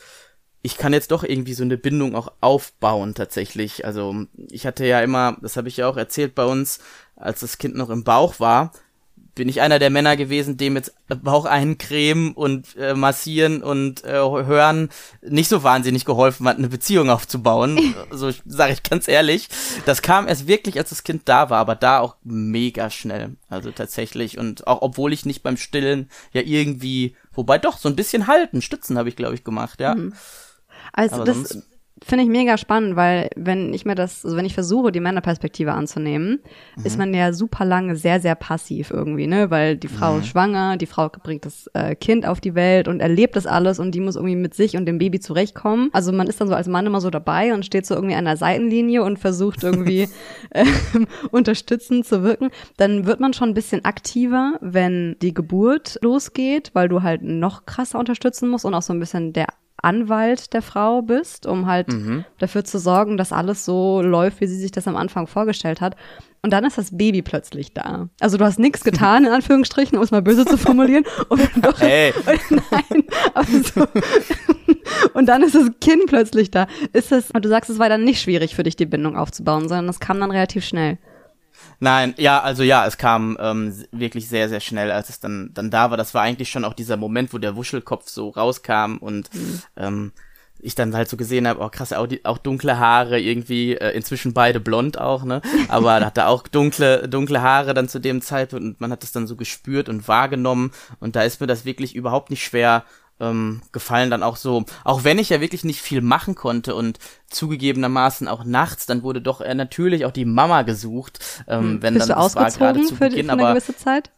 ich 0.61 0.77
kann 0.77 0.93
jetzt 0.93 1.11
doch 1.11 1.23
irgendwie 1.23 1.53
so 1.53 1.63
eine 1.63 1.77
Bindung 1.77 2.15
auch 2.15 2.33
aufbauen 2.41 3.15
tatsächlich. 3.15 3.85
Also 3.85 4.25
ich 4.49 4.65
hatte 4.65 4.85
ja 4.85 5.01
immer, 5.01 5.37
das 5.41 5.57
habe 5.57 5.67
ich 5.67 5.77
ja 5.77 5.87
auch 5.87 5.97
erzählt 5.97 6.35
bei 6.35 6.45
uns, 6.45 6.79
als 7.15 7.41
das 7.41 7.57
Kind 7.57 7.75
noch 7.75 7.89
im 7.89 8.03
Bauch 8.03 8.39
war, 8.39 8.71
bin 9.39 9.47
ich 9.47 9.61
einer 9.61 9.79
der 9.79 9.89
Männer 9.89 10.17
gewesen, 10.17 10.57
dem 10.57 10.75
jetzt 10.75 10.93
Bauch 11.07 11.45
eincremen 11.45 12.33
und 12.33 12.75
äh, 12.75 12.93
massieren 12.93 13.63
und 13.63 14.03
äh, 14.03 14.17
hören 14.17 14.89
nicht 15.21 15.47
so 15.47 15.63
wahnsinnig 15.63 16.03
geholfen 16.03 16.45
hat, 16.45 16.57
eine 16.57 16.67
Beziehung 16.67 17.09
aufzubauen. 17.09 17.95
so 18.11 18.33
sage 18.45 18.73
ich 18.73 18.83
ganz 18.83 19.07
ehrlich. 19.07 19.47
Das 19.85 20.01
kam 20.01 20.27
erst 20.27 20.45
wirklich, 20.45 20.77
als 20.77 20.89
das 20.89 21.03
Kind 21.03 21.21
da 21.23 21.49
war, 21.49 21.59
aber 21.59 21.75
da 21.75 21.99
auch 21.99 22.17
mega 22.21 22.89
schnell. 22.89 23.37
Also 23.47 23.71
tatsächlich. 23.71 24.37
Und 24.37 24.67
auch 24.67 24.81
obwohl 24.81 25.13
ich 25.13 25.25
nicht 25.25 25.41
beim 25.41 25.55
Stillen 25.55 26.09
ja 26.33 26.41
irgendwie, 26.41 27.15
wobei 27.31 27.59
doch, 27.59 27.77
so 27.77 27.87
ein 27.87 27.95
bisschen 27.95 28.27
halten, 28.27 28.61
stützen 28.61 28.97
habe 28.97 29.07
ich, 29.07 29.15
glaube 29.15 29.35
ich, 29.35 29.45
gemacht, 29.45 29.79
ja. 29.79 29.95
Mhm. 29.95 30.13
Also 30.91 31.15
aber 31.15 31.23
das, 31.23 31.63
Finde 32.01 32.23
ich 32.23 32.29
mega 32.29 32.57
spannend, 32.57 32.95
weil 32.95 33.29
wenn 33.35 33.73
ich 33.73 33.85
mir 33.85 33.95
das, 33.95 34.23
also 34.23 34.37
wenn 34.37 34.45
ich 34.45 34.53
versuche, 34.53 34.91
die 34.91 35.01
Männerperspektive 35.01 35.73
anzunehmen, 35.73 36.39
mhm. 36.77 36.85
ist 36.85 36.97
man 36.97 37.13
ja 37.13 37.33
super 37.33 37.65
lange 37.65 37.95
sehr, 37.95 38.21
sehr 38.21 38.35
passiv 38.35 38.91
irgendwie, 38.91 39.27
ne? 39.27 39.49
Weil 39.51 39.75
die 39.75 39.89
Frau 39.89 40.13
mhm. 40.13 40.19
ist 40.19 40.27
schwanger, 40.27 40.77
die 40.77 40.85
Frau 40.85 41.09
bringt 41.09 41.45
das 41.45 41.67
äh, 41.73 41.95
Kind 41.95 42.25
auf 42.25 42.39
die 42.39 42.55
Welt 42.55 42.87
und 42.87 43.01
erlebt 43.01 43.35
das 43.35 43.45
alles 43.45 43.79
und 43.79 43.93
die 43.93 43.99
muss 43.99 44.15
irgendwie 44.15 44.35
mit 44.35 44.53
sich 44.53 44.77
und 44.77 44.85
dem 44.85 44.97
Baby 44.97 45.19
zurechtkommen. 45.19 45.89
Also 45.91 46.13
man 46.13 46.27
ist 46.27 46.39
dann 46.39 46.47
so 46.47 46.55
als 46.55 46.67
Mann 46.67 46.85
immer 46.85 47.01
so 47.01 47.09
dabei 47.09 47.53
und 47.53 47.65
steht 47.65 47.85
so 47.85 47.95
irgendwie 47.95 48.15
an 48.15 48.25
der 48.25 48.37
Seitenlinie 48.37 49.03
und 49.03 49.19
versucht 49.19 49.63
irgendwie 49.63 50.07
äh, 50.51 50.65
unterstützend 51.31 52.05
zu 52.05 52.23
wirken. 52.23 52.49
Dann 52.77 53.05
wird 53.05 53.19
man 53.19 53.33
schon 53.33 53.49
ein 53.49 53.55
bisschen 53.55 53.83
aktiver, 53.83 54.57
wenn 54.61 55.17
die 55.21 55.33
Geburt 55.33 55.99
losgeht, 56.01 56.71
weil 56.73 56.87
du 56.87 57.03
halt 57.03 57.23
noch 57.23 57.65
krasser 57.65 57.99
unterstützen 57.99 58.49
musst 58.49 58.63
und 58.63 58.73
auch 58.73 58.81
so 58.81 58.93
ein 58.93 58.99
bisschen 58.99 59.33
der 59.33 59.47
Anwalt 59.83 60.53
der 60.53 60.61
Frau 60.61 61.01
bist, 61.01 61.45
um 61.45 61.65
halt 61.65 61.87
mhm. 61.89 62.25
dafür 62.37 62.63
zu 62.63 62.79
sorgen, 62.79 63.17
dass 63.17 63.31
alles 63.31 63.65
so 63.65 64.01
läuft, 64.01 64.41
wie 64.41 64.47
sie 64.47 64.57
sich 64.57 64.71
das 64.71 64.87
am 64.87 64.95
Anfang 64.95 65.27
vorgestellt 65.27 65.81
hat. 65.81 65.95
Und 66.41 66.53
dann 66.53 66.63
ist 66.63 66.77
das 66.77 66.97
Baby 66.97 67.21
plötzlich 67.21 67.73
da. 67.73 68.07
Also 68.21 68.37
du 68.37 68.45
hast 68.45 68.59
nichts 68.59 68.83
getan, 68.83 69.25
in 69.25 69.31
Anführungsstrichen, 69.31 69.97
um 69.97 70.03
es 70.03 70.11
mal 70.11 70.21
böse 70.21 70.45
zu 70.45 70.57
formulieren. 70.57 71.03
Und, 71.29 71.41
doch, 71.61 71.81
hey. 71.81 72.13
und, 72.15 72.63
nein, 72.71 73.63
so. 73.63 73.85
und 75.13 75.25
dann 75.25 75.43
ist 75.43 75.55
das 75.55 75.69
Kind 75.81 76.07
plötzlich 76.07 76.49
da. 76.49 76.67
Ist 76.93 77.11
das, 77.11 77.27
du 77.27 77.49
sagst, 77.49 77.69
es 77.69 77.79
war 77.79 77.89
dann 77.89 78.05
nicht 78.05 78.21
schwierig 78.21 78.55
für 78.55 78.63
dich, 78.63 78.77
die 78.77 78.85
Bindung 78.85 79.17
aufzubauen, 79.17 79.67
sondern 79.67 79.87
das 79.87 79.99
kam 79.99 80.19
dann 80.19 80.31
relativ 80.31 80.63
schnell. 80.63 80.97
Nein, 81.79 82.13
ja, 82.17 82.41
also 82.41 82.63
ja, 82.63 82.85
es 82.85 82.97
kam 82.97 83.37
ähm, 83.39 83.73
wirklich 83.91 84.27
sehr, 84.27 84.49
sehr 84.49 84.59
schnell, 84.59 84.91
als 84.91 85.09
es 85.09 85.19
dann, 85.19 85.51
dann 85.53 85.71
da 85.71 85.89
war. 85.89 85.97
Das 85.97 86.13
war 86.13 86.21
eigentlich 86.21 86.49
schon 86.49 86.65
auch 86.65 86.73
dieser 86.73 86.97
Moment, 86.97 87.33
wo 87.33 87.37
der 87.37 87.55
Wuschelkopf 87.55 88.09
so 88.09 88.29
rauskam 88.29 88.97
und 88.97 89.33
mhm. 89.33 89.61
ähm, 89.77 90.11
ich 90.61 90.75
dann 90.75 90.93
halt 90.93 91.07
so 91.07 91.15
gesehen 91.15 91.47
habe, 91.47 91.61
oh 91.61 91.69
krass, 91.69 91.93
auch, 91.93 92.05
die, 92.05 92.25
auch 92.25 92.37
dunkle 92.37 92.77
Haare, 92.77 93.19
irgendwie, 93.19 93.75
äh, 93.75 93.91
inzwischen 93.91 94.33
beide 94.33 94.59
blond 94.59 94.97
auch, 94.97 95.23
ne? 95.23 95.41
Aber 95.69 95.99
da 95.99 96.07
hatte 96.07 96.27
auch 96.27 96.47
dunkle, 96.47 97.07
dunkle 97.07 97.41
Haare 97.41 97.73
dann 97.73 97.87
zu 97.87 97.99
dem 97.99 98.21
Zeitpunkt 98.21 98.65
und 98.65 98.81
man 98.81 98.91
hat 98.91 99.03
das 99.03 99.13
dann 99.13 99.25
so 99.25 99.37
gespürt 99.37 99.87
und 99.87 100.07
wahrgenommen 100.07 100.71
und 100.99 101.15
da 101.15 101.23
ist 101.23 101.39
mir 101.39 101.47
das 101.47 101.63
wirklich 101.63 101.95
überhaupt 101.95 102.29
nicht 102.29 102.43
schwer 102.43 102.83
ähm, 103.19 103.61
gefallen 103.71 104.09
dann 104.09 104.23
auch 104.23 104.35
so, 104.35 104.65
auch 104.83 105.03
wenn 105.03 105.19
ich 105.19 105.29
ja 105.29 105.41
wirklich 105.41 105.63
nicht 105.63 105.81
viel 105.81 106.01
machen 106.01 106.35
konnte 106.35 106.75
und 106.75 106.99
zugegebenermaßen 107.29 108.27
auch 108.27 108.43
nachts, 108.43 108.85
dann 108.85 109.03
wurde 109.03 109.21
doch 109.21 109.41
äh, 109.41 109.53
natürlich 109.53 110.05
auch 110.05 110.11
die 110.11 110.25
Mama 110.25 110.63
gesucht, 110.63 111.19
ähm, 111.47 111.61
hm. 111.61 111.81
wenn 111.81 111.93
Bist 111.95 112.09
dann 112.09 112.17
du 112.17 112.21
ausgezogen 112.21 112.87
für, 112.87 113.09
Beginn, 113.09 113.25
für 113.25 113.31
eine 113.31 113.43
aber, 113.43 113.53
gewisse 113.53 113.75
Zeit 113.75 114.11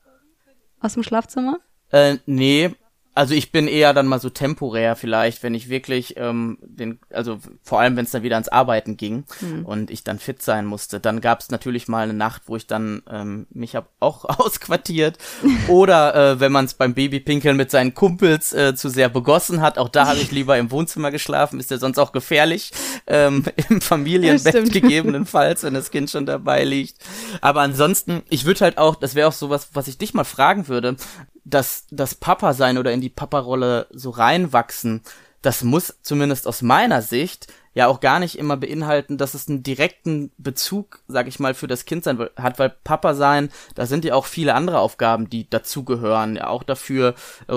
aus 0.80 0.94
dem 0.94 1.04
Schlafzimmer? 1.04 1.60
Äh, 1.90 2.18
nee, 2.26 2.74
also 3.22 3.36
ich 3.36 3.52
bin 3.52 3.68
eher 3.68 3.94
dann 3.94 4.08
mal 4.08 4.20
so 4.20 4.32
temporär 4.32 4.96
vielleicht, 4.96 5.44
wenn 5.44 5.54
ich 5.54 5.70
wirklich 5.70 6.16
ähm, 6.18 6.58
den, 6.64 6.98
also 7.12 7.38
vor 7.62 7.80
allem 7.80 7.96
wenn 7.96 8.06
es 8.06 8.10
dann 8.10 8.24
wieder 8.24 8.36
ans 8.36 8.48
Arbeiten 8.48 8.98
ging 8.98 9.26
mhm. 9.42 9.64
und 9.64 9.92
ich 9.92 10.04
dann 10.04 10.18
fit 10.18 10.42
sein 10.42 10.66
musste, 10.66 11.00
dann 11.00 11.22
gab 11.22 11.40
es 11.40 11.52
natürlich 11.52 11.88
mal 11.88 12.02
eine 12.02 12.16
Nacht, 12.16 12.42
wo 12.48 12.56
ich 12.56 12.66
dann 12.66 13.04
ähm, 13.08 13.46
mich 13.52 13.76
hab 13.76 13.90
auch 14.00 14.26
ausquartiert. 14.40 15.20
Oder 15.68 16.16
äh, 16.16 16.40
wenn 16.40 16.52
man 16.52 16.66
es 16.66 16.74
beim 16.74 16.96
Babypinkeln 16.96 17.56
mit 17.56 17.70
seinen 17.70 17.94
Kumpels 17.94 18.54
äh, 18.54 18.74
zu 18.74 18.90
sehr 18.90 19.08
begossen 19.08 19.62
hat, 19.62 19.78
auch 19.78 19.90
da 19.90 20.08
habe 20.08 20.18
ich 20.18 20.32
lieber 20.32 20.58
im 20.58 20.72
Wohnzimmer 20.72 21.12
geschlafen, 21.12 21.60
ist 21.60 21.70
ja 21.70 21.78
sonst 21.78 22.00
auch 22.00 22.14
gefährlich 22.14 22.72
ähm, 23.06 23.44
im 23.70 23.82
Familienbett 23.82 24.74
gegebenenfalls, 24.74 25.62
wenn 25.62 25.76
das 25.76 25.92
Kind 25.92 26.10
schon 26.10 26.26
dabei 26.26 26.64
liegt. 26.64 26.98
Aber 27.42 27.62
ansonsten, 27.62 28.24
ich 28.30 28.46
würde 28.46 28.62
halt 28.62 28.80
auch, 28.80 28.96
das 28.96 29.14
wäre 29.14 29.28
auch 29.28 29.34
sowas, 29.34 29.70
was 29.74 29.88
ich 29.88 30.00
dich 30.00 30.16
mal 30.16 30.24
fragen 30.24 30.68
würde, 30.68 30.96
dass 31.44 31.86
das 31.92 32.16
Papa 32.16 32.54
sein 32.54 32.78
oder 32.78 32.92
in 32.92 33.02
die 33.02 33.10
Papa-Rolle 33.10 33.88
so 33.92 34.10
reinwachsen, 34.10 35.02
das 35.42 35.64
muss 35.64 35.98
zumindest 36.04 36.48
aus 36.48 36.62
meiner 36.62 37.02
Sicht 37.02 37.48
ja 37.74 37.88
auch 37.88 38.02
gar 38.02 38.20
nicht 38.20 38.38
immer 38.38 38.58
beinhalten, 38.58 39.18
dass 39.18 39.34
es 39.34 39.48
einen 39.48 39.64
direkten 39.64 40.32
Bezug, 40.38 41.00
sag 41.08 41.28
ich 41.28 41.40
mal, 41.40 41.54
für 41.54 41.68
das 41.68 41.86
Kind 41.86 42.04
sein 42.04 42.20
hat, 42.36 42.60
weil 42.60 42.70
Papa 42.70 43.14
sein, 43.14 43.50
da 43.76 43.86
sind 43.86 44.04
ja 44.04 44.14
auch 44.14 44.26
viele 44.26 44.56
andere 44.56 44.80
Aufgaben, 44.80 45.30
die 45.30 45.50
dazugehören, 45.50 46.36
ja 46.36 46.48
auch 46.48 46.64
dafür, 46.64 47.16
äh, 47.48 47.56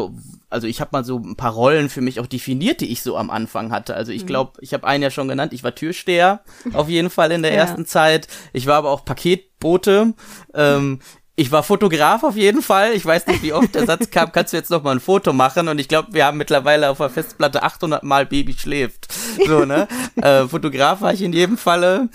also 0.51 0.68
ich 0.68 0.81
habe 0.81 0.90
mal 0.92 1.05
so 1.05 1.18
ein 1.18 1.35
paar 1.35 1.53
Rollen 1.53 1.88
für 1.88 2.01
mich 2.01 2.20
auch 2.20 2.29
definiert, 2.29 2.81
die 2.81 2.92
ich 2.92 3.03
so 3.03 3.16
am 3.16 3.29
Anfang 3.29 3.73
hatte. 3.73 3.97
Also 3.97 4.12
ich 4.12 4.25
glaube, 4.25 4.53
ich 4.61 4.73
habe 4.73 4.87
einen 4.87 5.03
ja 5.03 5.11
schon 5.11 5.29
genannt, 5.29 5.53
ich 5.53 5.64
war 5.64 5.75
Türsteher, 5.75 6.42
auf 6.73 6.88
jeden 6.88 7.11
Fall 7.11 7.33
in 7.33 7.42
der 7.42 7.53
ja. 7.55 7.59
ersten 7.59 7.85
Zeit. 7.85 8.29
Ich 8.53 8.66
war 8.66 8.77
aber 8.77 8.90
auch 8.90 9.05
Paketbote. 9.05 10.14
Ähm, 10.55 11.01
ich 11.37 11.51
war 11.51 11.62
Fotograf 11.62 12.23
auf 12.23 12.37
jeden 12.37 12.62
Fall. 12.62 12.92
Ich 12.92 13.05
weiß 13.05 13.27
nicht, 13.27 13.42
wie 13.42 13.53
oft 13.53 13.75
der 13.75 13.87
Satz 13.87 14.11
kam, 14.11 14.31
kannst 14.31 14.53
du 14.53 14.57
jetzt 14.57 14.70
noch 14.70 14.83
mal 14.83 14.92
ein 14.92 15.01
Foto 15.01 15.33
machen? 15.33 15.68
Und 15.68 15.81
ich 15.81 15.88
glaube, 15.88 16.12
wir 16.12 16.27
haben 16.27 16.38
mittlerweile 16.38 16.90
auf 16.90 16.99
der 16.99 17.11
Festplatte 17.11 17.62
800 17.62 18.05
Mal 18.05 18.27
Baby 18.27 18.55
schläft. 18.55 19.12
So, 19.47 19.64
ne? 19.64 19.88
äh, 20.16 20.47
Fotograf 20.47 21.01
war 21.01 21.12
ich 21.12 21.23
in 21.23 21.33
jedem 21.33 21.59
Falle. 21.59 22.09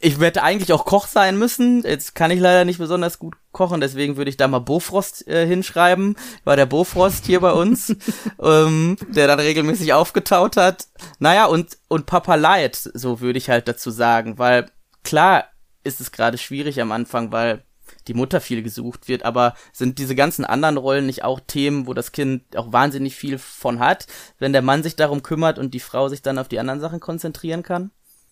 Ich 0.00 0.18
hätte 0.18 0.42
eigentlich 0.42 0.72
auch 0.72 0.86
Koch 0.86 1.06
sein 1.06 1.38
müssen. 1.38 1.82
Jetzt 1.82 2.14
kann 2.14 2.30
ich 2.30 2.40
leider 2.40 2.64
nicht 2.64 2.78
besonders 2.78 3.18
gut 3.18 3.34
kochen, 3.52 3.80
deswegen 3.80 4.16
würde 4.16 4.28
ich 4.28 4.36
da 4.36 4.48
mal 4.48 4.58
Bofrost 4.58 5.26
äh, 5.28 5.46
hinschreiben. 5.46 6.16
War 6.44 6.56
der 6.56 6.66
Bofrost 6.66 7.26
hier 7.26 7.40
bei 7.40 7.52
uns, 7.52 7.94
ähm, 8.42 8.96
der 9.08 9.26
dann 9.26 9.40
regelmäßig 9.40 9.92
aufgetaut 9.92 10.56
hat. 10.56 10.88
Naja, 11.18 11.44
und, 11.44 11.78
und 11.88 12.06
Papa 12.06 12.34
Light, 12.36 12.76
so 12.76 13.20
würde 13.20 13.38
ich 13.38 13.50
halt 13.50 13.68
dazu 13.68 13.90
sagen, 13.90 14.38
weil 14.38 14.70
klar 15.04 15.44
ist 15.84 16.00
es 16.00 16.10
gerade 16.10 16.38
schwierig 16.38 16.80
am 16.80 16.92
Anfang, 16.92 17.30
weil 17.30 17.62
die 18.08 18.14
Mutter 18.14 18.40
viel 18.40 18.62
gesucht 18.62 19.08
wird, 19.08 19.24
aber 19.24 19.54
sind 19.72 19.98
diese 19.98 20.14
ganzen 20.14 20.44
anderen 20.44 20.76
Rollen 20.76 21.06
nicht 21.06 21.24
auch 21.24 21.40
Themen, 21.40 21.86
wo 21.86 21.94
das 21.94 22.12
Kind 22.12 22.56
auch 22.56 22.72
wahnsinnig 22.72 23.16
viel 23.16 23.38
von 23.38 23.78
hat, 23.78 24.06
wenn 24.38 24.52
der 24.52 24.62
Mann 24.62 24.82
sich 24.82 24.96
darum 24.96 25.22
kümmert 25.22 25.58
und 25.58 25.74
die 25.74 25.80
Frau 25.80 26.08
sich 26.08 26.22
dann 26.22 26.38
auf 26.38 26.48
die 26.48 26.58
anderen 26.58 26.80
Sachen 26.80 27.00
konzentrieren 27.00 27.62
kann? 27.62 27.90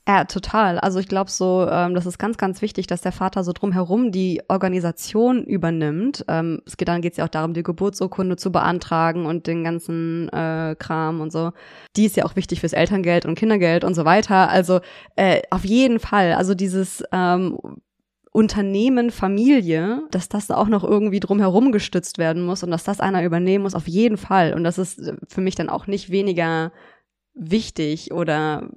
Ja, 0.09 0.25
total. 0.25 0.81
Also 0.81 0.99
ich 0.99 1.07
glaube 1.07 1.31
so, 1.31 1.65
ähm, 1.71 1.95
das 1.95 2.07
ist 2.07 2.19
ganz, 2.19 2.37
ganz 2.37 2.61
wichtig, 2.61 2.89
dass 2.89 3.03
der 3.03 3.13
Vater 3.13 3.45
so 3.45 3.53
drumherum 3.53 4.11
die 4.11 4.43
Organisation 4.49 5.45
übernimmt. 5.45 6.25
Ähm, 6.27 6.61
es 6.67 6.77
geht 6.77 6.89
dann 6.89 7.03
geht's 7.03 7.19
ja 7.19 7.25
auch 7.25 7.29
darum, 7.29 7.55
die 7.55 7.63
Geburtsurkunde 7.63 8.35
zu 8.35 8.51
beantragen 8.51 9.27
und 9.27 9.47
den 9.47 9.63
ganzen 9.63 10.29
äh, 10.31 10.75
Kram 10.77 11.21
und 11.21 11.31
so. 11.31 11.53
Die 11.97 12.05
ist 12.05 12.17
ja 12.17 12.25
auch 12.25 12.35
wichtig 12.35 12.61
fürs 12.61 12.73
Elterngeld 12.73 13.27
und 13.27 13.37
Kindergeld 13.37 13.85
und 13.85 13.95
so 13.95 14.05
weiter. 14.05 14.49
Also 14.49 14.81
äh, 15.15 15.43
auf 15.51 15.65
jeden 15.65 16.01
Fall. 16.01 16.33
Also 16.33 16.57
dieses 16.57 17.05
ähm, 17.13 17.57
Unternehmen, 18.33 19.11
Familie, 19.11 20.05
dass 20.11 20.29
das 20.29 20.51
auch 20.51 20.69
noch 20.69 20.85
irgendwie 20.85 21.21
drumherum 21.21 21.71
gestützt 21.71 22.17
werden 22.17 22.43
muss 22.43 22.63
und 22.63 22.71
dass 22.71 22.83
das 22.83 22.99
einer 22.99 23.23
übernehmen 23.25 23.63
muss, 23.63 23.75
auf 23.75 23.87
jeden 23.87 24.17
Fall. 24.17 24.55
Und 24.55 24.65
das 24.65 24.79
ist 24.79 25.13
für 25.29 25.43
mich 25.43 25.55
dann 25.55 25.69
auch 25.69 25.87
nicht 25.87 26.11
weniger 26.11 26.73
wichtig 27.35 28.13
oder 28.13 28.71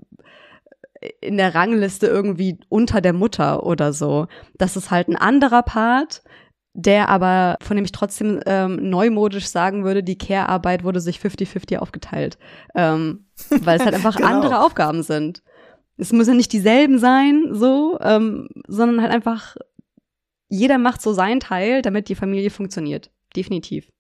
in 1.21 1.37
der 1.37 1.55
Rangliste 1.55 2.07
irgendwie 2.07 2.57
unter 2.67 2.99
der 2.99 3.13
Mutter 3.13 3.65
oder 3.65 3.93
so. 3.93 4.27
Das 4.57 4.75
ist 4.75 4.91
halt 4.91 5.07
ein 5.07 5.15
anderer 5.15 5.63
Part, 5.63 6.21
der 6.73 7.07
aber, 7.07 7.57
von 7.61 7.77
dem 7.77 7.85
ich 7.85 7.93
trotzdem 7.93 8.41
ähm, 8.45 8.89
neumodisch 8.89 9.47
sagen 9.47 9.85
würde, 9.85 10.03
die 10.03 10.17
Care-Arbeit 10.17 10.83
wurde 10.83 10.99
sich 10.99 11.19
50-50 11.19 11.77
aufgeteilt. 11.77 12.37
Ähm, 12.75 13.27
weil 13.61 13.77
es 13.77 13.85
halt 13.85 13.95
einfach 13.95 14.17
genau. 14.17 14.27
andere 14.27 14.59
Aufgaben 14.65 15.01
sind 15.01 15.43
es 15.97 16.11
müssen 16.11 16.37
nicht 16.37 16.51
dieselben 16.51 16.99
sein, 16.99 17.49
so, 17.51 17.97
ähm, 18.01 18.47
sondern 18.67 19.01
halt 19.01 19.11
einfach, 19.11 19.55
jeder 20.49 20.77
macht 20.77 21.01
so 21.01 21.13
seinen 21.13 21.39
Teil, 21.39 21.81
damit 21.81 22.09
die 22.09 22.15
Familie 22.15 22.49
funktioniert. 22.49 23.11
Definitiv. 23.35 23.91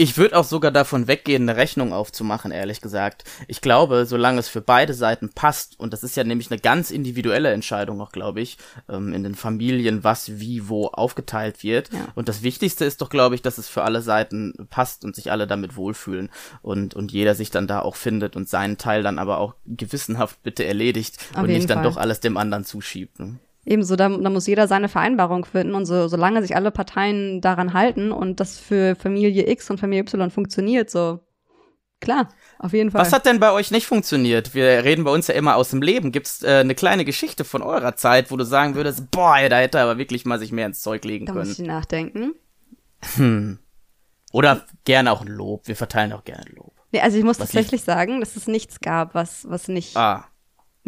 Ich 0.00 0.16
würde 0.16 0.38
auch 0.38 0.44
sogar 0.44 0.70
davon 0.70 1.08
weggehen, 1.08 1.42
eine 1.42 1.58
Rechnung 1.58 1.92
aufzumachen, 1.92 2.52
ehrlich 2.52 2.80
gesagt. 2.80 3.24
Ich 3.48 3.60
glaube, 3.60 4.06
solange 4.06 4.40
es 4.40 4.48
für 4.48 4.62
beide 4.62 4.94
Seiten 4.94 5.28
passt, 5.28 5.78
und 5.78 5.92
das 5.92 6.02
ist 6.02 6.16
ja 6.16 6.24
nämlich 6.24 6.50
eine 6.50 6.58
ganz 6.58 6.90
individuelle 6.90 7.52
Entscheidung 7.52 8.00
auch, 8.00 8.10
glaube 8.10 8.40
ich, 8.40 8.56
ähm, 8.88 9.12
in 9.12 9.24
den 9.24 9.34
Familien, 9.34 10.02
was 10.02 10.40
wie 10.40 10.70
wo 10.70 10.86
aufgeteilt 10.86 11.62
wird. 11.62 11.92
Ja. 11.92 12.08
Und 12.14 12.30
das 12.30 12.40
Wichtigste 12.40 12.86
ist 12.86 13.02
doch, 13.02 13.10
glaube 13.10 13.34
ich, 13.34 13.42
dass 13.42 13.58
es 13.58 13.68
für 13.68 13.82
alle 13.82 14.00
Seiten 14.00 14.54
passt 14.70 15.04
und 15.04 15.14
sich 15.14 15.30
alle 15.30 15.46
damit 15.46 15.76
wohlfühlen 15.76 16.30
und, 16.62 16.94
und 16.94 17.12
jeder 17.12 17.34
sich 17.34 17.50
dann 17.50 17.66
da 17.66 17.80
auch 17.80 17.96
findet 17.96 18.36
und 18.36 18.48
seinen 18.48 18.78
Teil 18.78 19.02
dann 19.02 19.18
aber 19.18 19.36
auch 19.36 19.54
gewissenhaft 19.66 20.42
bitte 20.42 20.64
erledigt 20.64 21.18
Auf 21.34 21.42
und 21.42 21.50
nicht 21.50 21.68
dann 21.68 21.82
doch 21.82 21.98
alles 21.98 22.20
dem 22.20 22.38
anderen 22.38 22.64
zuschiebt. 22.64 23.20
Ne? 23.20 23.38
Ebenso, 23.64 23.96
da, 23.96 24.08
da 24.08 24.30
muss 24.30 24.46
jeder 24.46 24.68
seine 24.68 24.88
Vereinbarung 24.88 25.44
finden 25.44 25.74
und 25.74 25.84
so, 25.84 26.08
solange 26.08 26.40
sich 26.42 26.56
alle 26.56 26.70
Parteien 26.70 27.40
daran 27.40 27.74
halten 27.74 28.10
und 28.10 28.40
das 28.40 28.58
für 28.58 28.96
Familie 28.96 29.50
X 29.50 29.70
und 29.70 29.78
Familie 29.78 30.02
Y 30.02 30.30
funktioniert, 30.30 30.90
so 30.90 31.20
klar, 32.00 32.28
auf 32.58 32.72
jeden 32.72 32.90
Fall. 32.90 33.02
Was 33.02 33.12
hat 33.12 33.26
denn 33.26 33.38
bei 33.38 33.52
euch 33.52 33.70
nicht 33.70 33.86
funktioniert? 33.86 34.54
Wir 34.54 34.84
reden 34.84 35.04
bei 35.04 35.10
uns 35.10 35.26
ja 35.26 35.34
immer 35.34 35.56
aus 35.56 35.70
dem 35.70 35.82
Leben. 35.82 36.10
Gibt's 36.10 36.42
äh, 36.42 36.60
eine 36.60 36.74
kleine 36.74 37.04
Geschichte 37.04 37.44
von 37.44 37.62
eurer 37.62 37.96
Zeit, 37.96 38.30
wo 38.30 38.36
du 38.38 38.44
sagen 38.44 38.74
würdest, 38.74 39.10
boah, 39.10 39.36
da 39.48 39.58
hätte 39.58 39.78
er 39.78 39.84
aber 39.84 39.98
wirklich 39.98 40.24
mal 40.24 40.38
sich 40.38 40.52
mehr 40.52 40.66
ins 40.66 40.80
Zeug 40.80 41.04
legen 41.04 41.26
da 41.26 41.32
können? 41.32 41.44
Da 41.44 41.48
muss 41.50 41.58
ich 41.58 41.66
nachdenken. 41.66 42.34
Hm. 43.16 43.58
Oder 44.32 44.64
gerne 44.84 45.12
auch 45.12 45.20
ein 45.20 45.28
Lob. 45.28 45.68
Wir 45.68 45.76
verteilen 45.76 46.12
auch 46.12 46.24
gerne 46.24 46.44
Lob. 46.54 46.72
Nee, 46.92 47.00
also 47.00 47.18
ich 47.18 47.24
muss 47.24 47.38
was 47.38 47.50
tatsächlich 47.50 47.82
sagen, 47.82 48.20
dass 48.20 48.36
es 48.36 48.46
nichts 48.46 48.80
gab, 48.80 49.14
was, 49.14 49.46
was 49.48 49.68
nicht 49.68 49.96
ah. 49.96 50.26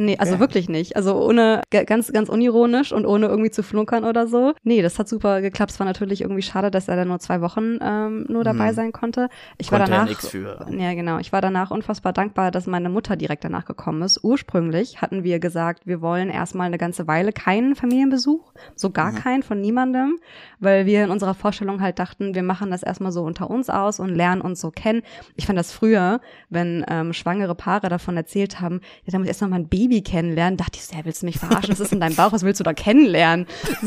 Nee, 0.03 0.17
also 0.19 0.33
okay. 0.35 0.41
wirklich 0.41 0.69
nicht. 0.69 0.97
Also 0.97 1.15
ohne, 1.15 1.62
ganz, 1.71 2.12
ganz 2.12 2.29
unironisch 2.29 2.93
und 2.93 3.07
ohne 3.07 3.27
irgendwie 3.27 3.51
zu 3.51 3.62
flunkern 3.62 4.05
oder 4.05 4.27
so. 4.27 4.53
Nee, 4.65 4.83
das 4.83 4.99
hat 4.99 5.09
super 5.09 5.41
geklappt. 5.41 5.71
Es 5.71 5.79
war 5.79 5.87
natürlich 5.87 6.23
irgendwie 6.23 6.43
schade, 6.43 6.73
dass 6.73 6.88
er 6.88 6.97
dann 6.97 7.09
nur 7.09 7.21
zwei 7.21 7.41
Wochen 7.41 7.79
ähm, 7.81 8.27
nur 8.29 8.43
dabei 8.43 8.69
hm. 8.69 8.75
sein 8.75 8.93
konnte. 8.93 9.29
Ich 9.59 9.69
konnte 9.69 9.91
war 9.91 9.99
danach, 10.07 10.09
ja, 10.09 10.29
für. 10.29 10.67
ja 10.77 10.95
genau, 10.95 11.19
ich 11.19 11.33
war 11.33 11.41
danach 11.41 11.71
unfassbar 11.71 12.12
dankbar, 12.12 12.51
dass 12.51 12.67
meine 12.67 12.88
Mutter 12.88 13.15
direkt 13.15 13.45
danach 13.45 13.65
gekommen 13.65 14.03
ist. 14.03 14.25
Ursprünglich 14.25 15.01
hatten 15.01 15.23
wir 15.23 15.38
gesagt, 15.38 15.87
wir 15.87 16.01
wollen 16.01 16.31
erstmal 16.31 16.67
eine 16.67 16.79
ganze 16.79 17.07
Weile 17.07 17.33
keinen 17.33 17.77
Familienbesuch, 17.77 18.53
so 18.75 18.91
gar 18.91 19.12
mhm. 19.12 19.17
keinen 19.17 19.43
von 19.45 19.61
niemandem, 19.61 20.19
weil 20.59 20.85
wir 20.85 21.05
in 21.05 21.11
unserer 21.11 21.35
Vorstellung 21.35 21.81
halt 21.81 22.01
dachten, 22.01 22.35
wir 22.35 22.43
machen 22.43 22.73
das 22.73 22.83
erstmal 22.83 23.12
so 23.12 23.23
unter 23.23 23.49
uns 23.49 23.71
aus 23.71 24.01
und 24.01 24.09
lernen 24.09 24.41
uns 24.41 24.61
so 24.61 24.73
kennen. 24.73 25.03
Ich 25.37 25.47
fand 25.47 25.59
das 25.59 25.71
früher, 25.71 26.21
wenn 26.51 26.85
ähm, 26.88 27.12
schwangere 27.12 27.55
Paare 27.55 27.88
davon 27.88 28.17
erzählt 28.17 28.61
haben, 28.61 28.81
ja, 29.05 29.12
da 29.12 29.19
muss 29.19 29.29
erst 29.29 29.43
noch 29.43 29.49
mal 29.49 29.61
ein 29.61 29.69
Baby 29.69 29.92
Baby 29.93 30.03
kennenlernen, 30.03 30.57
dachte 30.57 30.79
ich, 30.81 30.97
ja, 30.97 31.05
willst 31.05 31.21
du 31.21 31.27
mich 31.27 31.39
verarschen? 31.39 31.71
Was 31.71 31.81
ist 31.81 31.93
in 31.93 32.01
deinem 32.01 32.17
Bauch? 32.17 32.33
Was 32.33 32.45
willst 32.45 32.61
du 32.61 32.65
da 32.65 32.73
kennenlernen? 32.73 33.47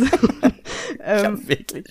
ähm, 1.03 1.23
ja, 1.23 1.47
wirklich. 1.47 1.85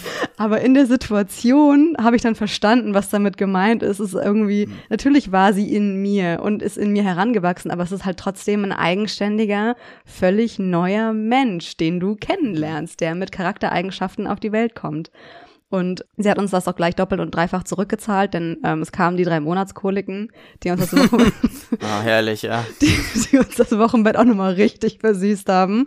aber 0.38 0.62
in 0.62 0.72
der 0.72 0.86
Situation 0.86 1.94
habe 2.00 2.16
ich 2.16 2.22
dann 2.22 2.34
verstanden, 2.34 2.94
was 2.94 3.10
damit 3.10 3.36
gemeint 3.36 3.82
ist. 3.82 4.00
Es 4.00 4.14
ist 4.14 4.24
irgendwie, 4.24 4.66
mhm. 4.66 4.72
natürlich 4.88 5.32
war 5.32 5.52
sie 5.52 5.74
in 5.74 6.00
mir 6.00 6.40
und 6.42 6.62
ist 6.62 6.78
in 6.78 6.92
mir 6.92 7.04
herangewachsen, 7.04 7.70
aber 7.70 7.82
es 7.82 7.92
ist 7.92 8.06
halt 8.06 8.16
trotzdem 8.16 8.64
ein 8.64 8.72
eigenständiger, 8.72 9.76
völlig 10.06 10.58
neuer 10.58 11.12
Mensch, 11.12 11.76
den 11.76 12.00
du 12.00 12.16
kennenlernst, 12.16 13.02
der 13.02 13.14
mit 13.14 13.32
Charaktereigenschaften 13.32 14.26
auf 14.26 14.40
die 14.40 14.52
Welt 14.52 14.74
kommt. 14.74 15.10
Und 15.70 16.06
sie 16.16 16.30
hat 16.30 16.38
uns 16.38 16.50
das 16.50 16.66
auch 16.66 16.76
gleich 16.76 16.96
doppelt 16.96 17.20
und 17.20 17.34
dreifach 17.34 17.62
zurückgezahlt, 17.62 18.32
denn 18.32 18.56
ähm, 18.64 18.80
es 18.80 18.90
kamen 18.90 19.18
die 19.18 19.24
drei 19.24 19.38
Monatskoliken, 19.38 20.32
die 20.62 20.70
uns 20.70 20.90
das 20.90 20.92
Wochenbett, 21.12 21.34
ah, 21.82 22.00
herrlich, 22.00 22.42
ja. 22.42 22.64
die, 22.80 22.98
die 23.30 23.38
uns 23.38 23.54
das 23.56 23.72
Wochenbett 23.72 24.16
auch 24.16 24.24
nochmal 24.24 24.54
richtig 24.54 24.98
versüßt 25.00 25.48
haben. 25.48 25.86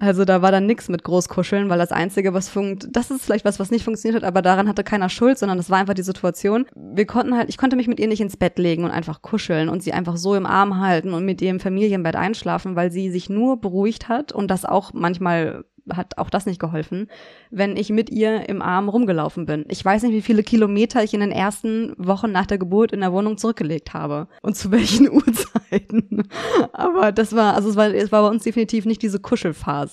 Also 0.00 0.24
da 0.24 0.40
war 0.40 0.50
dann 0.50 0.64
nix 0.64 0.88
mit 0.88 1.04
Großkuscheln, 1.04 1.68
weil 1.68 1.78
das 1.78 1.92
Einzige, 1.92 2.32
was 2.32 2.48
funkt, 2.48 2.88
das 2.90 3.10
ist 3.10 3.22
vielleicht 3.22 3.44
was, 3.44 3.60
was 3.60 3.70
nicht 3.70 3.84
funktioniert 3.84 4.22
hat, 4.22 4.26
aber 4.26 4.40
daran 4.40 4.66
hatte 4.66 4.82
keiner 4.82 5.10
Schuld, 5.10 5.38
sondern 5.38 5.58
das 5.58 5.68
war 5.68 5.78
einfach 5.78 5.92
die 5.92 6.02
Situation. 6.02 6.64
Wir 6.74 7.06
konnten 7.06 7.36
halt, 7.36 7.50
ich 7.50 7.58
konnte 7.58 7.76
mich 7.76 7.86
mit 7.86 8.00
ihr 8.00 8.08
nicht 8.08 8.22
ins 8.22 8.38
Bett 8.38 8.58
legen 8.58 8.84
und 8.84 8.92
einfach 8.92 9.20
kuscheln 9.20 9.68
und 9.68 9.82
sie 9.82 9.92
einfach 9.92 10.16
so 10.16 10.34
im 10.34 10.46
Arm 10.46 10.80
halten 10.80 11.12
und 11.12 11.26
mit 11.26 11.42
ihr 11.42 11.50
im 11.50 11.60
Familienbett 11.60 12.16
einschlafen, 12.16 12.76
weil 12.76 12.90
sie 12.90 13.10
sich 13.10 13.28
nur 13.28 13.60
beruhigt 13.60 14.08
hat 14.08 14.32
und 14.32 14.50
das 14.50 14.64
auch 14.64 14.94
manchmal 14.94 15.64
hat 15.96 16.18
auch 16.18 16.30
das 16.30 16.46
nicht 16.46 16.60
geholfen, 16.60 17.08
wenn 17.50 17.76
ich 17.76 17.90
mit 17.90 18.10
ihr 18.10 18.48
im 18.48 18.62
Arm 18.62 18.88
rumgelaufen 18.88 19.46
bin. 19.46 19.64
Ich 19.68 19.84
weiß 19.84 20.02
nicht, 20.02 20.12
wie 20.12 20.22
viele 20.22 20.42
Kilometer 20.42 21.02
ich 21.02 21.14
in 21.14 21.20
den 21.20 21.32
ersten 21.32 21.94
Wochen 21.96 22.32
nach 22.32 22.46
der 22.46 22.58
Geburt 22.58 22.92
in 22.92 23.00
der 23.00 23.12
Wohnung 23.12 23.38
zurückgelegt 23.38 23.94
habe 23.94 24.28
und 24.42 24.56
zu 24.56 24.70
welchen 24.70 25.10
Uhrzeiten. 25.10 26.28
Aber 26.72 27.12
das 27.12 27.34
war, 27.34 27.54
also 27.54 27.70
es 27.70 27.76
war, 27.76 27.92
es 27.92 28.12
war 28.12 28.22
bei 28.22 28.28
uns 28.28 28.44
definitiv 28.44 28.84
nicht 28.84 29.02
diese 29.02 29.20
Kuschelphase. 29.20 29.89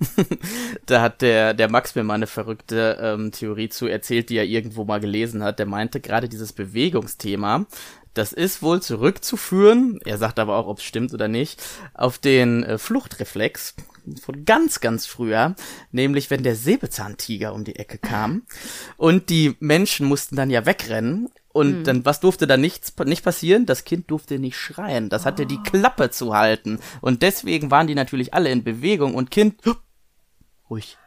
da 0.86 1.02
hat 1.02 1.22
der, 1.22 1.54
der 1.54 1.70
Max 1.70 1.94
mir 1.94 2.02
mal 2.02 2.14
eine 2.14 2.26
verrückte 2.26 2.98
ähm, 3.00 3.32
Theorie 3.32 3.68
zu 3.68 3.86
erzählt, 3.86 4.28
die 4.30 4.36
er 4.36 4.44
irgendwo 4.44 4.84
mal 4.84 5.00
gelesen 5.00 5.42
hat. 5.42 5.58
Der 5.58 5.66
meinte, 5.66 6.00
gerade 6.00 6.28
dieses 6.28 6.52
Bewegungsthema, 6.52 7.66
das 8.12 8.32
ist 8.32 8.62
wohl 8.62 8.80
zurückzuführen, 8.80 9.98
er 10.04 10.18
sagt 10.18 10.38
aber 10.38 10.56
auch, 10.56 10.68
ob 10.68 10.78
es 10.78 10.84
stimmt 10.84 11.12
oder 11.12 11.28
nicht, 11.28 11.62
auf 11.94 12.18
den 12.18 12.62
äh, 12.62 12.78
Fluchtreflex 12.78 13.74
von 14.22 14.44
ganz, 14.44 14.80
ganz 14.80 15.06
früher, 15.06 15.54
nämlich 15.90 16.30
wenn 16.30 16.42
der 16.42 16.56
Säbelzahntiger 16.56 17.54
um 17.54 17.64
die 17.64 17.76
Ecke 17.76 17.98
kam 17.98 18.42
und 18.96 19.30
die 19.30 19.56
Menschen 19.60 20.06
mussten 20.06 20.36
dann 20.36 20.50
ja 20.50 20.66
wegrennen 20.66 21.28
und 21.54 21.78
mhm. 21.78 21.84
dann, 21.84 22.04
was 22.04 22.18
durfte 22.18 22.48
da 22.48 22.56
nichts, 22.56 22.92
nicht 23.04 23.24
passieren? 23.24 23.64
Das 23.64 23.84
Kind 23.84 24.10
durfte 24.10 24.40
nicht 24.40 24.56
schreien. 24.56 25.08
Das 25.08 25.24
hatte 25.24 25.44
oh. 25.44 25.46
die 25.46 25.62
Klappe 25.62 26.10
zu 26.10 26.34
halten. 26.34 26.80
Und 27.00 27.22
deswegen 27.22 27.70
waren 27.70 27.86
die 27.86 27.94
natürlich 27.94 28.34
alle 28.34 28.50
in 28.50 28.64
Bewegung 28.64 29.14
und 29.14 29.30
Kind, 29.30 29.60
ruhig. 30.70 30.98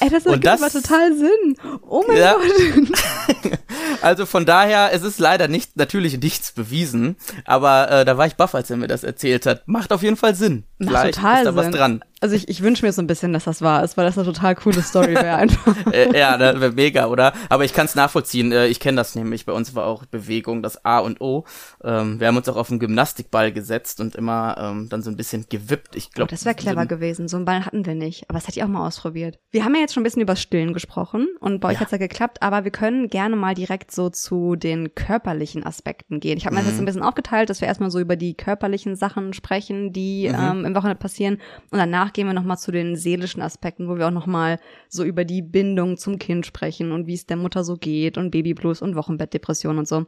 Ey, 0.00 0.10
das 0.10 0.26
ergibt 0.26 0.46
aber 0.46 0.68
total 0.68 1.16
Sinn. 1.16 1.56
Oh 1.88 2.04
mein 2.06 2.18
ja. 2.18 2.34
Gott. 2.34 3.58
also 4.02 4.26
von 4.26 4.44
daher, 4.44 4.90
es 4.92 5.04
ist 5.04 5.18
leider 5.18 5.48
nicht, 5.48 5.76
natürlich 5.76 6.20
nichts 6.20 6.52
bewiesen, 6.52 7.16
aber 7.46 7.90
äh, 7.90 8.04
da 8.04 8.18
war 8.18 8.26
ich 8.26 8.34
baff, 8.34 8.54
als 8.54 8.68
er 8.68 8.76
mir 8.76 8.88
das 8.88 9.04
erzählt 9.04 9.46
hat. 9.46 9.66
Macht 9.66 9.90
auf 9.92 10.02
jeden 10.02 10.16
Fall 10.16 10.34
Sinn. 10.34 10.64
Macht 10.78 10.90
Vielleicht 10.90 11.14
total 11.14 11.38
ist 11.38 11.44
da 11.46 11.52
Sinn. 11.52 11.56
was 11.56 11.70
dran. 11.70 12.04
Also 12.22 12.36
ich, 12.36 12.48
ich 12.48 12.62
wünsche 12.62 12.86
mir 12.86 12.92
so 12.92 13.02
ein 13.02 13.08
bisschen, 13.08 13.32
dass 13.32 13.44
das 13.44 13.62
wahr 13.62 13.82
ist, 13.82 13.96
weil 13.96 14.06
das 14.06 14.16
eine 14.16 14.24
total 14.24 14.54
coole 14.54 14.80
Story 14.80 15.14
wäre 15.14 15.34
einfach. 15.34 15.76
Äh, 15.92 16.16
ja, 16.16 16.38
das 16.38 16.60
wäre 16.60 16.72
mega, 16.72 17.06
oder? 17.06 17.32
Aber 17.48 17.64
ich 17.64 17.74
kann 17.74 17.86
es 17.86 17.94
nachvollziehen. 17.94 18.52
Äh, 18.52 18.68
ich 18.68 18.78
kenne 18.78 18.96
das 18.96 19.14
nämlich. 19.14 19.44
Bei 19.44 19.52
uns 19.52 19.74
war 19.74 19.84
auch 19.84 20.06
Bewegung 20.06 20.62
das 20.62 20.84
A 20.84 21.00
und 21.00 21.20
O. 21.20 21.44
Ähm, 21.82 22.20
wir 22.20 22.28
haben 22.28 22.36
uns 22.36 22.48
auch 22.48 22.56
auf 22.56 22.70
einen 22.70 22.78
Gymnastikball 22.78 23.52
gesetzt 23.52 24.00
und 24.00 24.14
immer 24.14 24.56
ähm, 24.58 24.88
dann 24.88 25.02
so 25.02 25.10
ein 25.10 25.16
bisschen 25.16 25.46
gewippt. 25.50 25.96
Ich 25.96 26.12
glaube, 26.12 26.28
oh, 26.28 26.30
das 26.30 26.44
wäre 26.44 26.54
clever 26.54 26.82
so 26.82 26.88
gewesen. 26.88 27.28
So 27.28 27.36
einen 27.36 27.44
Ball 27.44 27.66
hatten 27.66 27.84
wir 27.84 27.94
nicht. 27.94 28.30
Aber 28.30 28.38
das 28.38 28.46
hätte 28.46 28.60
ich 28.60 28.64
auch 28.64 28.68
mal 28.68 28.86
ausprobiert. 28.86 29.38
Wir 29.50 29.64
haben 29.64 29.74
ja 29.74 29.80
jetzt 29.80 29.92
schon 29.92 30.02
ein 30.02 30.04
bisschen 30.04 30.22
über 30.22 30.36
Stillen 30.36 30.72
gesprochen 30.72 31.26
und 31.40 31.60
bei 31.60 31.68
euch 31.68 31.74
ja. 31.74 31.80
hat's 31.80 31.92
ja 31.92 31.98
geklappt. 31.98 32.42
Aber 32.42 32.64
wir 32.64 32.70
können 32.70 33.08
gerne 33.08 33.36
mal 33.36 33.54
direkt 33.54 33.90
so 33.90 34.08
zu 34.08 34.56
den 34.56 34.94
körperlichen 34.94 35.66
Aspekten 35.66 36.20
gehen. 36.20 36.38
Ich 36.38 36.46
habe 36.46 36.54
mir 36.54 36.62
mhm. 36.62 36.66
das 36.66 36.74
jetzt 36.74 36.80
ein 36.80 36.86
bisschen 36.86 37.02
aufgeteilt, 37.02 37.50
dass 37.50 37.60
wir 37.60 37.68
erstmal 37.68 37.90
so 37.90 37.98
über 37.98 38.16
die 38.16 38.34
körperlichen 38.34 38.94
Sachen 38.96 39.32
sprechen, 39.32 39.92
die 39.92 40.28
mhm. 40.28 40.38
ähm, 40.38 40.64
im 40.64 40.74
Wochenende 40.74 40.98
passieren 40.98 41.38
und 41.70 41.78
danach 41.78 42.11
gehen 42.14 42.26
wir 42.26 42.34
nochmal 42.34 42.58
zu 42.58 42.72
den 42.72 42.96
seelischen 42.96 43.42
Aspekten, 43.42 43.88
wo 43.88 43.96
wir 43.96 44.06
auch 44.06 44.12
nochmal 44.12 44.58
so 44.88 45.04
über 45.04 45.24
die 45.24 45.42
Bindung 45.42 45.96
zum 45.96 46.18
Kind 46.18 46.46
sprechen 46.46 46.92
und 46.92 47.06
wie 47.06 47.14
es 47.14 47.26
der 47.26 47.36
Mutter 47.36 47.64
so 47.64 47.76
geht 47.76 48.18
und 48.18 48.30
Babyblues 48.30 48.82
und 48.82 48.96
Wochenbettdepression 48.96 49.78
und 49.78 49.88
so. 49.88 50.06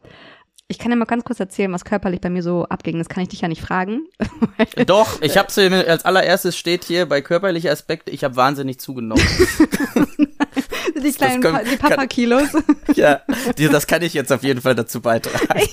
Ich 0.67 0.79
kann 0.79 0.91
ja 0.91 0.97
mal 0.97 1.05
ganz 1.05 1.25
kurz 1.25 1.39
erzählen, 1.41 1.71
was 1.73 1.85
körperlich 1.85 2.23
bei 2.23 2.31
mir 2.31 2.43
so 2.43 2.65
abging. 2.65 2.97
Das 2.97 3.11
kann 3.11 3.23
ich 3.23 3.29
dich 3.29 3.43
ja 3.43 3.49
nicht 3.49 3.61
fragen. 3.61 4.07
Doch, 4.87 5.21
ich 5.21 5.37
habe 5.37 5.49
als 5.87 6.07
allererstes 6.07 6.57
steht 6.57 6.85
hier 6.85 7.07
bei 7.07 7.21
körperliche 7.21 7.71
Aspekte, 7.71 8.11
ich 8.11 8.25
habe 8.25 8.37
wahnsinnig 8.37 8.81
zugenommen. 8.81 9.23
die 11.03 11.13
kleinen 11.13 11.43
können, 11.43 11.57
pa 11.57 11.65
die 11.65 11.77
Papa-Kilos. 11.77 12.49
Ja, 12.95 13.21
die, 13.59 13.69
das 13.69 13.87
kann 13.87 14.03
ich 14.03 14.15
jetzt 14.15 14.33
auf 14.33 14.43
jeden 14.43 14.61
Fall 14.61 14.75
dazu 14.75 15.01
beitragen. 15.01 15.69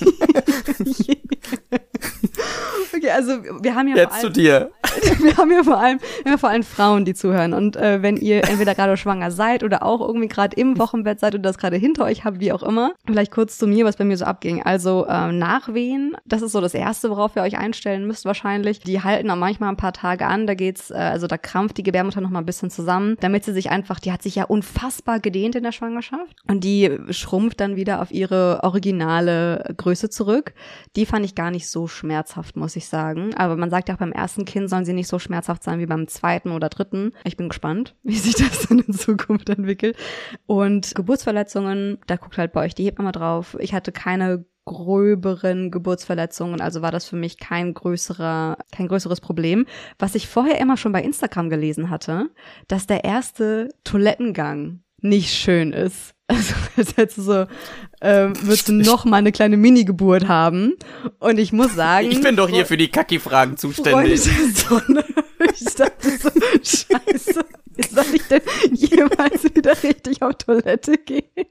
okay, 3.02 3.10
also 3.10 3.42
wir 3.60 3.74
haben 3.74 3.88
ja 3.88 3.96
jetzt 3.96 4.08
vor 4.08 4.14
allem, 4.14 4.22
zu 4.22 4.30
dir. 4.30 4.70
wir 5.20 5.36
haben 5.36 5.50
ja 5.50 5.62
vor 5.62 5.78
allem, 5.78 6.00
wir 6.22 6.32
haben 6.32 6.38
vor 6.38 6.50
allem 6.50 6.62
Frauen, 6.62 7.04
die 7.04 7.14
zuhören. 7.14 7.52
Und 7.52 7.76
äh, 7.76 8.02
wenn 8.02 8.16
ihr 8.16 8.48
entweder 8.48 8.74
gerade 8.74 8.96
schwanger 8.96 9.30
seid 9.30 9.62
oder 9.62 9.82
auch 9.82 10.00
irgendwie 10.00 10.28
gerade 10.28 10.56
im 10.56 10.78
Wochenbett 10.78 11.20
seid 11.20 11.34
oder 11.34 11.42
das 11.42 11.58
gerade 11.58 11.76
hinter 11.76 12.04
euch 12.04 12.24
habt, 12.24 12.40
wie 12.40 12.52
auch 12.52 12.62
immer, 12.62 12.92
vielleicht 13.06 13.30
kurz 13.30 13.58
zu 13.58 13.66
mir, 13.66 13.84
was 13.84 13.96
bei 13.96 14.04
mir 14.04 14.16
so 14.16 14.24
abging. 14.24 14.62
Also 14.62 14.81
äh, 14.88 15.32
Nachwehen, 15.32 16.16
das 16.24 16.42
ist 16.42 16.52
so 16.52 16.60
das 16.60 16.74
Erste, 16.74 17.10
worauf 17.10 17.36
ihr 17.36 17.42
euch 17.42 17.58
einstellen 17.58 18.06
müsst 18.06 18.24
wahrscheinlich. 18.24 18.80
Die 18.80 19.02
halten 19.02 19.30
auch 19.30 19.36
manchmal 19.36 19.70
ein 19.70 19.76
paar 19.76 19.92
Tage 19.92 20.26
an. 20.26 20.46
Da 20.46 20.54
geht's, 20.54 20.90
äh, 20.90 20.94
also 20.94 21.26
da 21.26 21.38
krampft 21.38 21.78
die 21.78 21.82
Gebärmutter 21.82 22.20
noch 22.20 22.30
mal 22.30 22.40
ein 22.40 22.46
bisschen 22.46 22.70
zusammen, 22.70 23.16
damit 23.20 23.44
sie 23.44 23.52
sich 23.52 23.70
einfach, 23.70 24.00
die 24.00 24.12
hat 24.12 24.22
sich 24.22 24.36
ja 24.36 24.44
unfassbar 24.44 25.20
gedehnt 25.20 25.54
in 25.54 25.62
der 25.62 25.72
Schwangerschaft 25.72 26.36
und 26.48 26.64
die 26.64 26.98
schrumpft 27.10 27.60
dann 27.60 27.76
wieder 27.76 28.02
auf 28.02 28.10
ihre 28.10 28.60
originale 28.62 29.74
Größe 29.76 30.10
zurück. 30.10 30.54
Die 30.96 31.06
fand 31.06 31.24
ich 31.24 31.34
gar 31.34 31.50
nicht 31.50 31.68
so 31.68 31.86
schmerzhaft, 31.86 32.56
muss 32.56 32.76
ich 32.76 32.86
sagen. 32.86 33.34
Aber 33.34 33.56
man 33.56 33.70
sagt 33.70 33.88
ja 33.88 33.94
auch 33.94 33.98
beim 33.98 34.12
ersten 34.12 34.44
Kind 34.44 34.68
sollen 34.68 34.84
sie 34.84 34.92
nicht 34.92 35.08
so 35.08 35.18
schmerzhaft 35.18 35.62
sein 35.62 35.78
wie 35.78 35.86
beim 35.86 36.08
zweiten 36.08 36.50
oder 36.50 36.68
dritten. 36.68 37.12
Ich 37.24 37.36
bin 37.36 37.48
gespannt, 37.48 37.94
wie 38.02 38.16
sich 38.16 38.34
das 38.34 38.68
dann 38.68 38.80
in 38.80 38.92
Zukunft 38.92 39.48
entwickelt. 39.48 39.96
Und 40.46 40.94
Geburtsverletzungen, 40.94 41.98
da 42.06 42.16
guckt 42.16 42.38
halt 42.38 42.52
bei 42.52 42.64
euch 42.64 42.74
die 42.74 42.84
Hebamme 42.84 43.12
drauf. 43.12 43.56
Ich 43.60 43.74
hatte 43.74 43.92
keine 43.92 44.44
gröberen 44.64 45.70
Geburtsverletzungen, 45.70 46.60
also 46.60 46.82
war 46.82 46.92
das 46.92 47.04
für 47.04 47.16
mich 47.16 47.38
kein 47.38 47.74
größerer, 47.74 48.58
kein 48.70 48.88
größeres 48.88 49.20
Problem. 49.20 49.66
Was 49.98 50.14
ich 50.14 50.28
vorher 50.28 50.60
immer 50.60 50.76
schon 50.76 50.92
bei 50.92 51.02
Instagram 51.02 51.50
gelesen 51.50 51.90
hatte, 51.90 52.30
dass 52.68 52.86
der 52.86 53.04
erste 53.04 53.70
Toilettengang 53.84 54.82
nicht 55.00 55.34
schön 55.34 55.72
ist. 55.72 56.14
Also 56.32 56.54
als 56.78 56.96
hättest 56.96 57.18
du 57.18 57.22
so, 57.22 57.46
ähm, 58.00 58.32
würdest 58.40 58.66
du 58.66 58.72
noch 58.72 59.04
mal 59.04 59.18
eine 59.18 59.32
kleine 59.32 59.58
Mini-Geburt 59.58 60.28
haben. 60.28 60.76
Und 61.18 61.38
ich 61.38 61.52
muss 61.52 61.74
sagen. 61.74 62.10
Ich 62.10 62.22
bin 62.22 62.36
doch 62.36 62.48
hier 62.48 62.64
für 62.64 62.78
die 62.78 62.88
Kacki-Fragen 62.88 63.58
zuständig. 63.58 64.24
ich 64.24 65.74
dachte 65.74 66.10
so, 66.18 66.30
scheiße, 66.62 67.44
soll 67.90 68.04
ich 68.14 68.22
denn 68.28 68.40
jemals 68.72 69.44
wieder 69.54 69.82
richtig 69.82 70.22
auf 70.22 70.36
Toilette 70.36 70.96
gehen? 70.96 71.46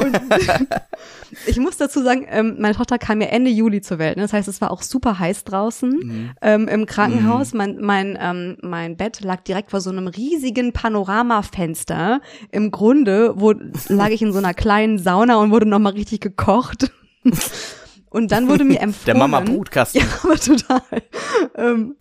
Und 0.00 0.20
ich 1.46 1.58
muss 1.58 1.76
dazu 1.76 2.02
sagen, 2.02 2.26
ähm, 2.28 2.56
meine 2.58 2.74
Tochter 2.74 2.98
kam 2.98 3.20
ja 3.20 3.28
Ende 3.28 3.50
Juli 3.50 3.80
zur 3.80 3.98
Welt. 3.98 4.16
Ne? 4.16 4.22
Das 4.22 4.32
heißt, 4.32 4.48
es 4.48 4.60
war 4.60 4.70
auch 4.70 4.82
super 4.82 5.18
heiß 5.18 5.44
draußen 5.44 5.90
mhm. 5.90 6.30
ähm, 6.42 6.68
im 6.68 6.86
Krankenhaus. 6.86 7.52
Mhm. 7.52 7.58
Mein, 7.58 7.76
mein, 7.80 8.18
ähm, 8.20 8.56
mein 8.62 8.96
Bett 8.96 9.20
lag 9.20 9.42
direkt 9.42 9.70
vor 9.70 9.80
so 9.80 9.90
einem 9.90 10.06
riesigen 10.06 10.72
Panoramafenster. 10.72 12.20
Im 12.50 12.70
Grunde 12.70 13.34
wo, 13.36 13.54
lag 13.88 14.08
ich 14.08 14.22
in 14.22 14.32
so 14.32 14.38
einer 14.38 14.54
kleinen 14.54 14.98
Sauna 14.98 15.36
und 15.36 15.50
wurde 15.50 15.66
nochmal 15.66 15.92
richtig 15.92 16.20
gekocht. 16.20 16.90
Und 18.14 18.30
dann 18.30 18.48
wurde 18.48 18.62
mir 18.62 18.80
empfohlen. 18.80 19.06
Der 19.06 19.16
Mama 19.16 19.40
Brutkasten. 19.40 20.00
Ja, 20.00 20.06
aber 20.22 20.36
total. 20.36 20.80
ähm, 21.56 21.96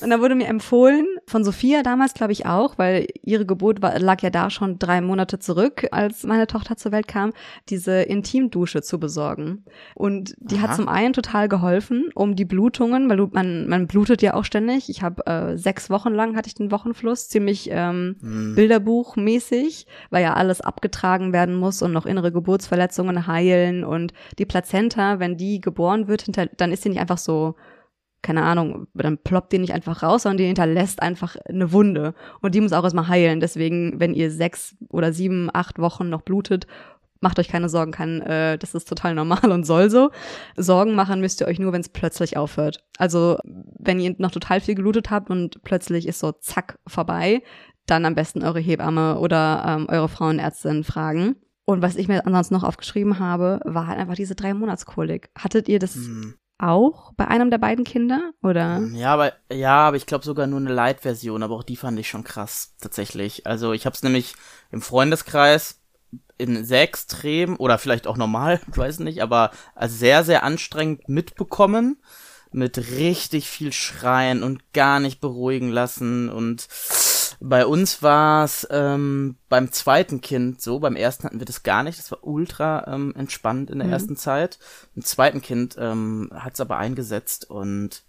und 0.00 0.10
dann 0.10 0.20
wurde 0.20 0.36
mir 0.36 0.46
empfohlen, 0.46 1.04
von 1.26 1.42
Sophia 1.42 1.82
damals, 1.82 2.14
glaube 2.14 2.32
ich 2.32 2.46
auch, 2.46 2.78
weil 2.78 3.08
ihre 3.24 3.44
Geburt 3.44 3.82
war, 3.82 3.98
lag 3.98 4.22
ja 4.22 4.30
da 4.30 4.48
schon 4.48 4.78
drei 4.78 5.00
Monate 5.00 5.40
zurück, 5.40 5.88
als 5.90 6.22
meine 6.22 6.46
Tochter 6.46 6.76
zur 6.76 6.92
Welt 6.92 7.08
kam, 7.08 7.32
diese 7.68 8.02
Intimdusche 8.02 8.80
zu 8.82 9.00
besorgen. 9.00 9.64
Und 9.96 10.36
die 10.38 10.58
Aha. 10.58 10.68
hat 10.68 10.76
zum 10.76 10.88
einen 10.88 11.12
total 11.12 11.48
geholfen, 11.48 12.10
um 12.14 12.36
die 12.36 12.44
Blutungen, 12.44 13.10
weil 13.10 13.16
du, 13.16 13.28
man, 13.32 13.66
man 13.66 13.88
blutet 13.88 14.22
ja 14.22 14.34
auch 14.34 14.44
ständig. 14.44 14.88
Ich 14.88 15.02
habe 15.02 15.26
äh, 15.26 15.58
sechs 15.58 15.90
Wochen 15.90 16.12
lang 16.14 16.36
hatte 16.36 16.46
ich 16.46 16.54
den 16.54 16.70
Wochenfluss, 16.70 17.28
ziemlich 17.28 17.68
ähm, 17.72 18.14
hm. 18.20 18.54
Bilderbuchmäßig, 18.54 19.88
weil 20.10 20.22
ja 20.22 20.34
alles 20.34 20.60
abgetragen 20.60 21.32
werden 21.32 21.56
muss 21.56 21.82
und 21.82 21.90
noch 21.90 22.06
innere 22.06 22.30
Geburtsverletzungen 22.30 23.26
heilen 23.26 23.82
und 23.82 24.12
die 24.38 24.46
Plazenta, 24.46 25.18
wenn 25.18 25.39
die 25.40 25.60
geboren 25.60 26.06
wird, 26.08 26.22
hinter, 26.22 26.46
dann 26.46 26.72
ist 26.72 26.82
sie 26.82 26.90
nicht 26.90 27.00
einfach 27.00 27.18
so, 27.18 27.56
keine 28.22 28.42
Ahnung, 28.42 28.86
dann 28.94 29.18
ploppt 29.18 29.52
die 29.52 29.58
nicht 29.58 29.72
einfach 29.72 30.02
raus, 30.02 30.22
sondern 30.22 30.38
die 30.38 30.46
hinterlässt 30.46 31.02
einfach 31.02 31.36
eine 31.48 31.72
Wunde. 31.72 32.14
Und 32.42 32.54
die 32.54 32.60
muss 32.60 32.72
auch 32.72 32.84
erstmal 32.84 33.08
heilen. 33.08 33.40
Deswegen, 33.40 33.98
wenn 33.98 34.14
ihr 34.14 34.30
sechs 34.30 34.76
oder 34.90 35.12
sieben, 35.12 35.48
acht 35.52 35.78
Wochen 35.78 36.10
noch 36.10 36.22
blutet, 36.22 36.66
macht 37.20 37.38
euch 37.38 37.48
keine 37.48 37.68
Sorgen, 37.68 37.92
kann, 37.92 38.20
äh, 38.22 38.58
das 38.58 38.74
ist 38.74 38.88
total 38.88 39.14
normal 39.14 39.44
und 39.50 39.64
soll 39.64 39.90
so. 39.90 40.10
Sorgen 40.56 40.94
machen 40.94 41.20
müsst 41.20 41.40
ihr 41.40 41.46
euch 41.46 41.58
nur, 41.58 41.72
wenn 41.72 41.80
es 41.80 41.88
plötzlich 41.88 42.36
aufhört. 42.36 42.84
Also, 42.98 43.38
wenn 43.44 44.00
ihr 44.00 44.14
noch 44.18 44.30
total 44.30 44.60
viel 44.60 44.74
geblutet 44.74 45.10
habt 45.10 45.30
und 45.30 45.62
plötzlich 45.62 46.06
ist 46.06 46.18
so 46.18 46.32
zack 46.32 46.78
vorbei, 46.86 47.42
dann 47.86 48.04
am 48.04 48.14
besten 48.14 48.42
eure 48.42 48.60
Hebamme 48.60 49.18
oder 49.18 49.64
ähm, 49.66 49.86
eure 49.88 50.08
Frauenärztin 50.08 50.84
fragen. 50.84 51.36
Und 51.70 51.82
was 51.82 51.94
ich 51.94 52.08
mir 52.08 52.26
ansonsten 52.26 52.54
noch 52.54 52.64
aufgeschrieben 52.64 53.20
habe, 53.20 53.60
war 53.64 53.86
halt 53.86 54.00
einfach 54.00 54.16
diese 54.16 54.34
drei 54.34 54.54
Monatskolik. 54.54 55.30
Hattet 55.38 55.68
ihr 55.68 55.78
das 55.78 55.94
hm. 55.94 56.34
auch 56.58 57.12
bei 57.12 57.28
einem 57.28 57.48
der 57.48 57.58
beiden 57.58 57.84
Kinder 57.84 58.32
oder? 58.42 58.80
Ja, 58.92 59.14
aber 59.14 59.34
ja, 59.52 59.76
aber 59.86 59.96
ich 59.96 60.06
glaube 60.06 60.24
sogar 60.24 60.48
nur 60.48 60.58
eine 60.58 60.72
Light-Version, 60.72 61.44
aber 61.44 61.54
auch 61.54 61.62
die 61.62 61.76
fand 61.76 61.96
ich 62.00 62.08
schon 62.08 62.24
krass 62.24 62.74
tatsächlich. 62.80 63.46
Also 63.46 63.72
ich 63.72 63.86
habe 63.86 63.94
es 63.94 64.02
nämlich 64.02 64.34
im 64.72 64.82
Freundeskreis 64.82 65.80
in 66.38 66.64
sehr 66.64 66.82
extrem 66.82 67.54
oder 67.54 67.78
vielleicht 67.78 68.08
auch 68.08 68.16
normal, 68.16 68.60
ich 68.68 68.76
weiß 68.76 68.98
nicht, 68.98 69.22
aber 69.22 69.52
sehr 69.80 70.24
sehr 70.24 70.42
anstrengend 70.42 71.08
mitbekommen 71.08 72.02
mit 72.50 72.78
richtig 72.78 73.48
viel 73.48 73.72
Schreien 73.72 74.42
und 74.42 74.72
gar 74.72 74.98
nicht 74.98 75.20
beruhigen 75.20 75.70
lassen 75.70 76.30
und 76.30 76.66
bei 77.40 77.64
uns 77.64 78.02
war 78.02 78.44
es 78.44 78.68
ähm, 78.70 79.36
beim 79.48 79.72
zweiten 79.72 80.20
Kind 80.20 80.60
so, 80.60 80.78
beim 80.78 80.94
ersten 80.94 81.24
hatten 81.24 81.38
wir 81.38 81.46
das 81.46 81.62
gar 81.62 81.82
nicht, 81.82 81.98
das 81.98 82.10
war 82.10 82.22
ultra 82.22 82.86
ähm, 82.86 83.14
entspannt 83.16 83.70
in 83.70 83.78
der 83.78 83.86
mhm. 83.86 83.92
ersten 83.94 84.16
Zeit. 84.16 84.58
Im 84.94 85.02
zweiten 85.02 85.40
Kind 85.40 85.76
ähm, 85.78 86.30
hat 86.34 86.54
es 86.54 86.60
aber 86.60 86.76
eingesetzt 86.76 87.48
und 87.48 88.04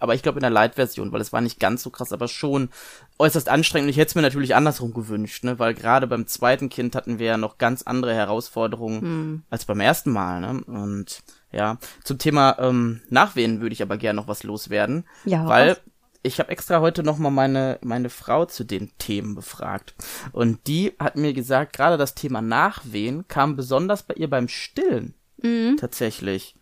aber 0.00 0.14
ich 0.14 0.22
glaube 0.22 0.38
in 0.38 0.42
der 0.42 0.50
Light-Version, 0.50 1.12
weil 1.12 1.20
es 1.20 1.32
war 1.32 1.42
nicht 1.42 1.60
ganz 1.60 1.82
so 1.82 1.90
krass, 1.90 2.12
aber 2.12 2.26
schon 2.26 2.70
äußerst 3.18 3.50
anstrengend. 3.50 3.84
Und 3.84 3.90
ich 3.90 3.98
hätte 3.98 4.08
es 4.08 4.14
mir 4.14 4.22
natürlich 4.22 4.54
andersrum 4.54 4.94
gewünscht, 4.94 5.44
ne? 5.44 5.58
weil 5.58 5.74
gerade 5.74 6.06
beim 6.06 6.26
zweiten 6.26 6.70
Kind 6.70 6.96
hatten 6.96 7.18
wir 7.18 7.26
ja 7.26 7.36
noch 7.36 7.58
ganz 7.58 7.82
andere 7.82 8.14
Herausforderungen 8.14 9.00
hm. 9.02 9.42
als 9.50 9.66
beim 9.66 9.78
ersten 9.78 10.10
Mal. 10.10 10.40
Ne? 10.40 10.64
Und 10.64 11.20
ja, 11.52 11.76
zum 12.02 12.16
Thema 12.16 12.56
ähm, 12.60 13.02
Nachwehen 13.10 13.60
würde 13.60 13.74
ich 13.74 13.82
aber 13.82 13.98
gerne 13.98 14.18
noch 14.18 14.26
was 14.26 14.42
loswerden, 14.42 15.04
ja, 15.26 15.46
weil 15.46 15.72
was? 15.72 15.80
Ich 16.22 16.38
habe 16.38 16.50
extra 16.50 16.80
heute 16.80 17.02
noch 17.02 17.18
mal 17.18 17.30
meine 17.30 17.78
meine 17.82 18.10
Frau 18.10 18.44
zu 18.44 18.64
den 18.64 18.90
Themen 18.98 19.34
befragt 19.34 19.94
und 20.32 20.66
die 20.66 20.92
hat 20.98 21.16
mir 21.16 21.32
gesagt, 21.32 21.72
gerade 21.72 21.96
das 21.96 22.14
Thema 22.14 22.42
Nachwehen 22.42 23.26
kam 23.28 23.56
besonders 23.56 24.02
bei 24.02 24.14
ihr 24.14 24.28
beim 24.28 24.48
Stillen 24.48 25.14
mhm. 25.42 25.76
tatsächlich. 25.78 26.54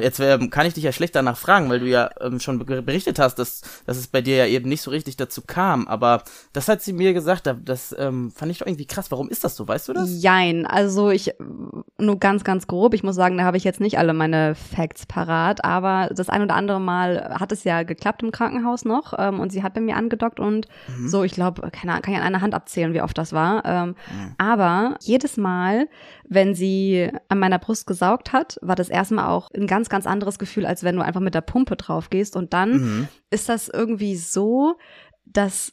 Jetzt 0.00 0.20
ähm, 0.20 0.50
kann 0.50 0.66
ich 0.66 0.74
dich 0.74 0.84
ja 0.84 0.92
schlecht 0.92 1.14
danach 1.14 1.36
fragen, 1.36 1.68
weil 1.70 1.80
du 1.80 1.86
ja 1.86 2.10
ähm, 2.20 2.40
schon 2.40 2.58
berichtet 2.58 3.18
hast, 3.18 3.36
dass, 3.36 3.62
dass 3.86 3.96
es 3.96 4.06
bei 4.06 4.20
dir 4.20 4.36
ja 4.36 4.46
eben 4.46 4.68
nicht 4.68 4.82
so 4.82 4.90
richtig 4.90 5.16
dazu 5.16 5.42
kam. 5.42 5.88
Aber 5.88 6.22
das 6.52 6.68
hat 6.68 6.82
sie 6.82 6.92
mir 6.92 7.12
gesagt, 7.12 7.52
das 7.64 7.94
ähm, 7.98 8.30
fand 8.30 8.50
ich 8.50 8.58
doch 8.58 8.66
irgendwie 8.66 8.86
krass. 8.86 9.10
Warum 9.10 9.28
ist 9.28 9.44
das 9.44 9.56
so? 9.56 9.66
Weißt 9.68 9.88
du 9.88 9.92
das? 9.92 10.22
Jein, 10.22 10.66
also 10.66 11.10
ich 11.10 11.34
nur 11.98 12.18
ganz, 12.18 12.44
ganz 12.44 12.66
grob. 12.66 12.94
Ich 12.94 13.02
muss 13.02 13.16
sagen, 13.16 13.38
da 13.38 13.44
habe 13.44 13.56
ich 13.56 13.64
jetzt 13.64 13.80
nicht 13.80 13.98
alle 13.98 14.14
meine 14.14 14.54
Facts 14.54 15.06
parat, 15.06 15.64
aber 15.64 16.10
das 16.14 16.28
ein 16.28 16.42
oder 16.42 16.54
andere 16.54 16.80
Mal 16.80 17.36
hat 17.38 17.52
es 17.52 17.64
ja 17.64 17.82
geklappt 17.82 18.22
im 18.22 18.32
Krankenhaus 18.32 18.84
noch 18.84 19.14
ähm, 19.18 19.40
und 19.40 19.50
sie 19.50 19.62
hat 19.62 19.74
bei 19.74 19.80
mir 19.80 19.96
angedockt 19.96 20.40
und 20.40 20.68
mhm. 20.88 21.08
so, 21.08 21.22
ich 21.22 21.32
glaube, 21.32 21.70
keine 21.70 21.92
kann 22.00 22.14
ich 22.14 22.20
an 22.20 22.26
einer 22.26 22.40
Hand 22.40 22.54
abzählen, 22.54 22.94
wie 22.94 23.02
oft 23.02 23.16
das 23.16 23.32
war. 23.32 23.64
Ähm, 23.64 23.88
mhm. 23.88 24.34
Aber 24.38 24.96
jedes 25.00 25.36
Mal, 25.36 25.88
wenn 26.34 26.54
sie 26.54 27.10
an 27.28 27.38
meiner 27.38 27.58
Brust 27.58 27.86
gesaugt 27.86 28.32
hat, 28.32 28.58
war 28.62 28.76
das 28.76 28.88
erstmal 28.88 29.28
auch 29.28 29.50
ein 29.54 29.66
ganz, 29.66 29.88
ganz 29.88 30.06
anderes 30.06 30.38
Gefühl, 30.38 30.66
als 30.66 30.84
wenn 30.84 30.96
du 30.96 31.02
einfach 31.02 31.20
mit 31.20 31.34
der 31.34 31.40
Pumpe 31.40 31.76
drauf 31.76 32.10
gehst. 32.10 32.36
Und 32.36 32.52
dann 32.52 32.72
mhm. 32.72 33.08
ist 33.30 33.48
das 33.48 33.68
irgendwie 33.68 34.16
so, 34.16 34.76
dass 35.24 35.72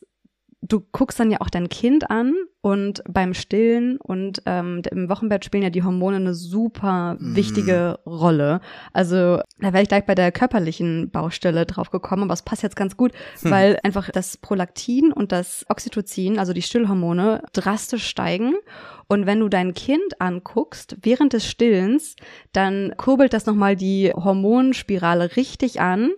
du 0.61 0.81
guckst 0.91 1.19
dann 1.19 1.31
ja 1.31 1.39
auch 1.39 1.49
dein 1.49 1.69
Kind 1.69 2.09
an 2.09 2.35
und 2.61 3.01
beim 3.07 3.33
Stillen 3.33 3.97
und 3.97 4.41
ähm, 4.45 4.81
im 4.91 5.09
Wochenbett 5.09 5.45
spielen 5.45 5.63
ja 5.63 5.69
die 5.69 5.83
Hormone 5.83 6.17
eine 6.17 6.33
super 6.33 7.15
mhm. 7.17 7.35
wichtige 7.35 7.97
mm. 8.03 8.09
Rolle. 8.09 8.59
Also 8.91 9.39
da 9.59 9.73
wäre 9.73 9.81
ich 9.81 9.87
gleich 9.87 10.05
bei 10.05 10.15
der 10.15 10.33
körperlichen 10.33 11.11
Baustelle 11.11 11.65
drauf 11.65 11.91
gekommen, 11.91 12.23
aber 12.23 12.33
es 12.33 12.41
passt 12.41 12.63
jetzt 12.63 12.75
ganz 12.75 12.97
gut, 12.97 13.13
hm. 13.41 13.51
weil 13.51 13.79
einfach 13.83 14.09
das 14.09 14.35
Prolaktin 14.37 15.13
und 15.13 15.31
das 15.31 15.65
Oxytocin, 15.69 16.37
also 16.37 16.51
die 16.51 16.61
Stillhormone, 16.61 17.43
drastisch 17.53 18.05
steigen. 18.07 18.55
Und 19.07 19.25
wenn 19.25 19.39
du 19.39 19.47
dein 19.47 19.73
Kind 19.73 20.19
anguckst 20.19 20.97
während 21.01 21.33
des 21.33 21.45
Stillens, 21.45 22.15
dann 22.51 22.93
kurbelt 22.97 23.33
das 23.33 23.45
nochmal 23.45 23.75
die 23.75 24.11
Hormonspirale 24.13 25.35
richtig 25.37 25.79
an 25.79 26.11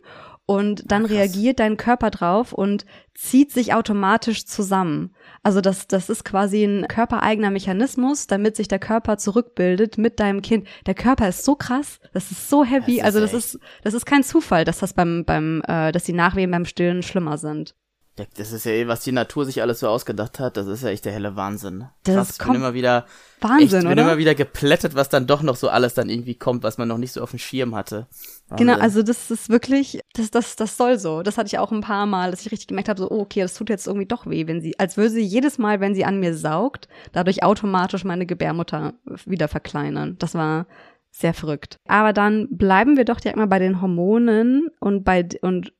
und 0.45 0.91
dann 0.91 1.05
Ach, 1.05 1.09
reagiert 1.09 1.59
dein 1.59 1.77
Körper 1.77 2.09
drauf 2.09 2.51
und 2.51 2.85
zieht 3.13 3.51
sich 3.51 3.73
automatisch 3.73 4.45
zusammen. 4.45 5.15
Also 5.43 5.61
das, 5.61 5.87
das 5.87 6.09
ist 6.09 6.25
quasi 6.25 6.63
ein 6.63 6.87
körpereigener 6.87 7.51
Mechanismus, 7.51 8.27
damit 8.27 8.55
sich 8.55 8.67
der 8.67 8.79
Körper 8.79 9.17
zurückbildet 9.17 9.97
mit 9.97 10.19
deinem 10.19 10.41
Kind. 10.41 10.67
Der 10.85 10.95
Körper 10.95 11.29
ist 11.29 11.45
so 11.45 11.55
krass, 11.55 11.99
das 12.13 12.31
ist 12.31 12.49
so 12.49 12.63
heavy. 12.63 12.97
Das 12.97 12.99
ist 12.99 13.03
also 13.03 13.19
das 13.19 13.33
echt. 13.33 13.55
ist, 13.55 13.59
das 13.83 13.93
ist 13.93 14.05
kein 14.05 14.23
Zufall, 14.23 14.65
dass 14.65 14.79
das 14.79 14.93
beim, 14.93 15.23
beim, 15.25 15.61
äh, 15.67 15.91
dass 15.91 16.03
die 16.03 16.13
Nachwehen 16.13 16.51
beim 16.51 16.65
Stillen 16.65 17.03
schlimmer 17.03 17.37
sind. 17.37 17.75
Ja, 18.19 18.25
das 18.35 18.51
ist 18.51 18.65
ja, 18.65 18.73
eh, 18.73 18.87
was 18.87 19.01
die 19.01 19.13
Natur 19.13 19.45
sich 19.45 19.61
alles 19.61 19.79
so 19.79 19.87
ausgedacht 19.87 20.39
hat, 20.39 20.57
das 20.57 20.67
ist 20.67 20.83
ja 20.83 20.89
echt 20.89 21.05
der 21.05 21.13
helle 21.13 21.37
Wahnsinn. 21.37 21.85
Das 22.03 22.15
Krass, 22.15 22.39
kommt 22.39 22.51
bin 22.51 22.61
immer 22.61 22.73
wieder, 22.73 23.05
Wahnsinn, 23.39 23.63
echt, 23.63 23.71
bin 23.71 23.87
oder? 23.87 24.01
immer 24.01 24.17
wieder 24.17 24.35
geplättet, 24.35 24.95
was 24.95 25.07
dann 25.07 25.27
doch 25.27 25.41
noch 25.41 25.55
so 25.55 25.69
alles 25.69 25.93
dann 25.93 26.09
irgendwie 26.09 26.35
kommt, 26.35 26.63
was 26.63 26.77
man 26.77 26.89
noch 26.89 26.97
nicht 26.97 27.13
so 27.13 27.21
auf 27.23 27.29
dem 27.29 27.39
Schirm 27.39 27.73
hatte. 27.73 28.07
Wahnsinn. 28.51 28.67
Genau, 28.67 28.79
also 28.79 29.01
das 29.01 29.31
ist 29.31 29.49
wirklich, 29.49 30.01
das, 30.13 30.29
das, 30.29 30.55
das 30.57 30.75
soll 30.77 30.99
so. 30.99 31.23
Das 31.23 31.37
hatte 31.37 31.47
ich 31.47 31.57
auch 31.57 31.71
ein 31.71 31.81
paar 31.81 32.05
Mal, 32.05 32.31
dass 32.31 32.41
ich 32.41 32.51
richtig 32.51 32.67
gemerkt 32.67 32.89
habe, 32.89 32.99
so, 32.99 33.09
oh, 33.09 33.21
okay, 33.21 33.41
das 33.41 33.53
tut 33.53 33.69
jetzt 33.69 33.87
irgendwie 33.87 34.05
doch 34.05 34.27
weh, 34.27 34.45
wenn 34.47 34.61
sie, 34.61 34.77
als 34.77 34.97
würde 34.97 35.09
sie 35.09 35.21
jedes 35.21 35.57
Mal, 35.57 35.79
wenn 35.79 35.95
sie 35.95 36.05
an 36.05 36.19
mir 36.19 36.35
saugt, 36.35 36.89
dadurch 37.13 37.43
automatisch 37.43 38.03
meine 38.03 38.25
Gebärmutter 38.25 38.93
wieder 39.25 39.47
verkleinern. 39.47 40.17
Das 40.19 40.35
war 40.35 40.67
sehr 41.11 41.33
verrückt. 41.33 41.77
Aber 41.87 42.13
dann 42.13 42.47
bleiben 42.51 42.97
wir 42.97 43.05
doch 43.05 43.19
direkt 43.19 43.37
mal 43.37 43.47
bei 43.47 43.59
den 43.59 43.81
Hormonen 43.81 44.69
und 44.79 45.03
bei, 45.03 45.27
und 45.41 45.73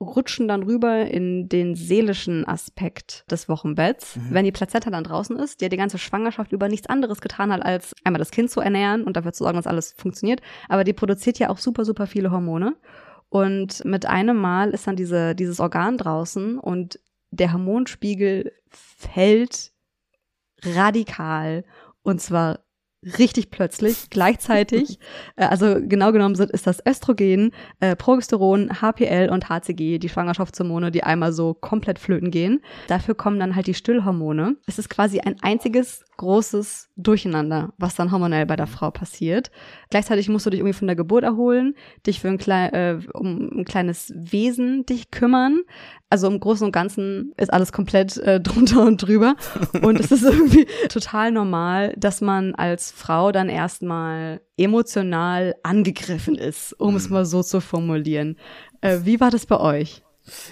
rutschen 0.00 0.46
dann 0.46 0.62
rüber 0.62 1.06
in 1.06 1.48
den 1.48 1.74
seelischen 1.74 2.46
Aspekt 2.46 3.24
des 3.30 3.48
Wochenbetts. 3.48 4.16
Mhm. 4.16 4.26
Wenn 4.30 4.44
die 4.44 4.52
Plazenta 4.52 4.90
dann 4.90 5.04
draußen 5.04 5.36
ist, 5.38 5.60
die 5.60 5.64
ja 5.64 5.68
die 5.68 5.76
ganze 5.76 5.98
Schwangerschaft 5.98 6.52
über 6.52 6.68
nichts 6.68 6.88
anderes 6.88 7.20
getan 7.20 7.52
hat, 7.52 7.62
als 7.62 7.92
einmal 8.04 8.18
das 8.18 8.30
Kind 8.30 8.50
zu 8.50 8.60
ernähren 8.60 9.04
und 9.04 9.16
dafür 9.16 9.32
zu 9.32 9.44
sorgen, 9.44 9.56
dass 9.56 9.66
alles 9.66 9.94
funktioniert. 9.96 10.42
Aber 10.68 10.84
die 10.84 10.92
produziert 10.92 11.38
ja 11.38 11.48
auch 11.48 11.58
super, 11.58 11.84
super 11.84 12.06
viele 12.06 12.30
Hormone. 12.30 12.76
Und 13.28 13.84
mit 13.84 14.06
einem 14.06 14.36
Mal 14.36 14.70
ist 14.70 14.86
dann 14.86 14.96
diese, 14.96 15.34
dieses 15.34 15.60
Organ 15.60 15.98
draußen 15.98 16.58
und 16.58 17.00
der 17.30 17.52
Hormonspiegel 17.52 18.52
fällt 18.68 19.72
radikal 20.62 21.64
und 22.02 22.20
zwar 22.20 22.60
richtig 23.18 23.50
plötzlich, 23.50 24.10
gleichzeitig. 24.10 24.98
äh, 25.36 25.44
also 25.44 25.76
genau 25.80 26.12
genommen 26.12 26.34
sind, 26.34 26.50
ist 26.50 26.66
das 26.66 26.84
Östrogen, 26.86 27.52
äh, 27.80 27.96
Progesteron, 27.96 28.80
HPL 28.80 29.30
und 29.30 29.48
HCG, 29.48 29.98
die 29.98 30.08
Schwangerschaftshormone, 30.08 30.90
die 30.90 31.02
einmal 31.02 31.32
so 31.32 31.54
komplett 31.54 31.98
flöten 31.98 32.30
gehen. 32.30 32.62
Dafür 32.88 33.14
kommen 33.14 33.38
dann 33.38 33.54
halt 33.54 33.66
die 33.66 33.74
Stillhormone. 33.74 34.56
Es 34.66 34.78
ist 34.78 34.88
quasi 34.88 35.20
ein 35.20 35.36
einziges 35.42 36.04
großes 36.16 36.90
Durcheinander, 36.96 37.74
was 37.78 37.94
dann 37.94 38.10
hormonell 38.10 38.46
bei 38.46 38.56
der 38.56 38.66
Frau 38.66 38.90
passiert. 38.90 39.50
Gleichzeitig 39.90 40.28
musst 40.28 40.46
du 40.46 40.50
dich 40.50 40.60
irgendwie 40.60 40.76
von 40.76 40.86
der 40.86 40.96
Geburt 40.96 41.24
erholen, 41.24 41.74
dich 42.06 42.20
für 42.20 42.28
ein, 42.28 42.38
klein, 42.38 42.72
äh, 42.72 42.98
um 43.12 43.60
ein 43.60 43.64
kleines 43.64 44.12
Wesen 44.16 44.86
dich 44.86 45.10
kümmern. 45.10 45.60
Also 46.08 46.28
im 46.28 46.38
Großen 46.38 46.64
und 46.64 46.72
Ganzen 46.72 47.32
ist 47.36 47.52
alles 47.52 47.72
komplett 47.72 48.16
äh, 48.18 48.40
drunter 48.42 48.82
und 48.84 48.98
drüber. 48.98 49.36
Und 49.82 49.98
es 49.98 50.12
ist 50.12 50.22
irgendwie 50.22 50.66
total 50.88 51.32
normal, 51.32 51.94
dass 51.96 52.20
man 52.20 52.54
als 52.54 52.92
Frau 52.92 53.32
dann 53.32 53.48
erstmal 53.48 54.40
emotional 54.56 55.54
angegriffen 55.62 56.36
ist, 56.36 56.72
um 56.78 56.92
mhm. 56.92 56.96
es 56.96 57.10
mal 57.10 57.24
so 57.24 57.42
zu 57.42 57.60
formulieren. 57.60 58.36
Äh, 58.80 59.00
wie 59.02 59.20
war 59.20 59.30
das 59.30 59.46
bei 59.46 59.58
euch? 59.58 60.05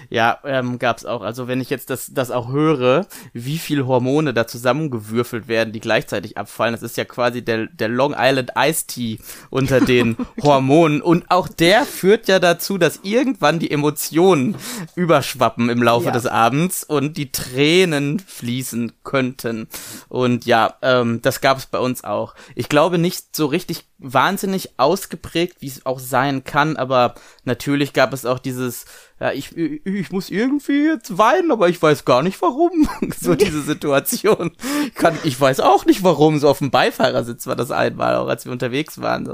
Ja, 0.09 0.39
ähm, 0.43 0.79
gab's 0.79 1.05
auch. 1.05 1.21
Also 1.21 1.47
wenn 1.47 1.61
ich 1.61 1.69
jetzt 1.69 1.89
das, 1.89 2.13
das 2.13 2.31
auch 2.31 2.51
höre, 2.51 3.07
wie 3.33 3.57
viel 3.57 3.85
Hormone 3.85 4.33
da 4.33 4.47
zusammengewürfelt 4.47 5.47
werden, 5.47 5.73
die 5.73 5.79
gleichzeitig 5.79 6.37
abfallen, 6.37 6.73
das 6.73 6.83
ist 6.83 6.97
ja 6.97 7.05
quasi 7.05 7.43
der, 7.43 7.67
der 7.67 7.89
Long 7.89 8.15
Island 8.17 8.51
Ice 8.57 8.87
Tea 8.87 9.19
unter 9.49 9.81
den 9.81 10.17
Hormonen. 10.41 11.01
Und 11.01 11.29
auch 11.29 11.47
der 11.47 11.85
führt 11.85 12.27
ja 12.27 12.39
dazu, 12.39 12.77
dass 12.77 12.99
irgendwann 13.03 13.59
die 13.59 13.71
Emotionen 13.71 14.55
überschwappen 14.95 15.69
im 15.69 15.81
Laufe 15.83 16.07
ja. 16.07 16.11
des 16.11 16.25
Abends 16.25 16.83
und 16.83 17.17
die 17.17 17.31
Tränen 17.31 18.19
fließen 18.19 18.93
könnten. 19.03 19.67
Und 20.09 20.45
ja, 20.45 20.75
ähm, 20.81 21.21
das 21.21 21.41
gab's 21.41 21.65
bei 21.65 21.79
uns 21.79 22.03
auch. 22.03 22.35
Ich 22.55 22.69
glaube 22.69 22.97
nicht 22.97 23.35
so 23.35 23.45
richtig 23.45 23.85
wahnsinnig 24.13 24.77
ausgeprägt, 24.77 25.57
wie 25.61 25.67
es 25.67 25.85
auch 25.85 25.99
sein 25.99 26.43
kann, 26.43 26.77
aber 26.77 27.15
natürlich 27.43 27.93
gab 27.93 28.13
es 28.13 28.25
auch 28.25 28.39
dieses 28.39 28.85
ja, 29.17 29.31
ich, 29.31 29.55
ich 29.55 30.11
muss 30.11 30.29
irgendwie 30.29 30.87
jetzt 30.87 31.17
weinen, 31.17 31.49
aber 31.49 31.69
ich 31.69 31.81
weiß 31.81 32.03
gar 32.03 32.21
nicht 32.21 32.41
warum. 32.41 32.89
so 33.17 33.33
diese 33.33 33.61
Situation. 33.61 34.51
Kann, 34.93 35.17
ich 35.23 35.39
weiß 35.39 35.61
auch 35.61 35.85
nicht 35.85 36.03
warum. 36.03 36.37
So 36.37 36.49
auf 36.49 36.57
dem 36.57 36.69
Beifahrersitz 36.69 37.47
war 37.47 37.55
das 37.55 37.71
einmal, 37.71 38.17
auch 38.17 38.27
als 38.27 38.43
wir 38.43 38.51
unterwegs 38.51 38.99
waren. 38.99 39.29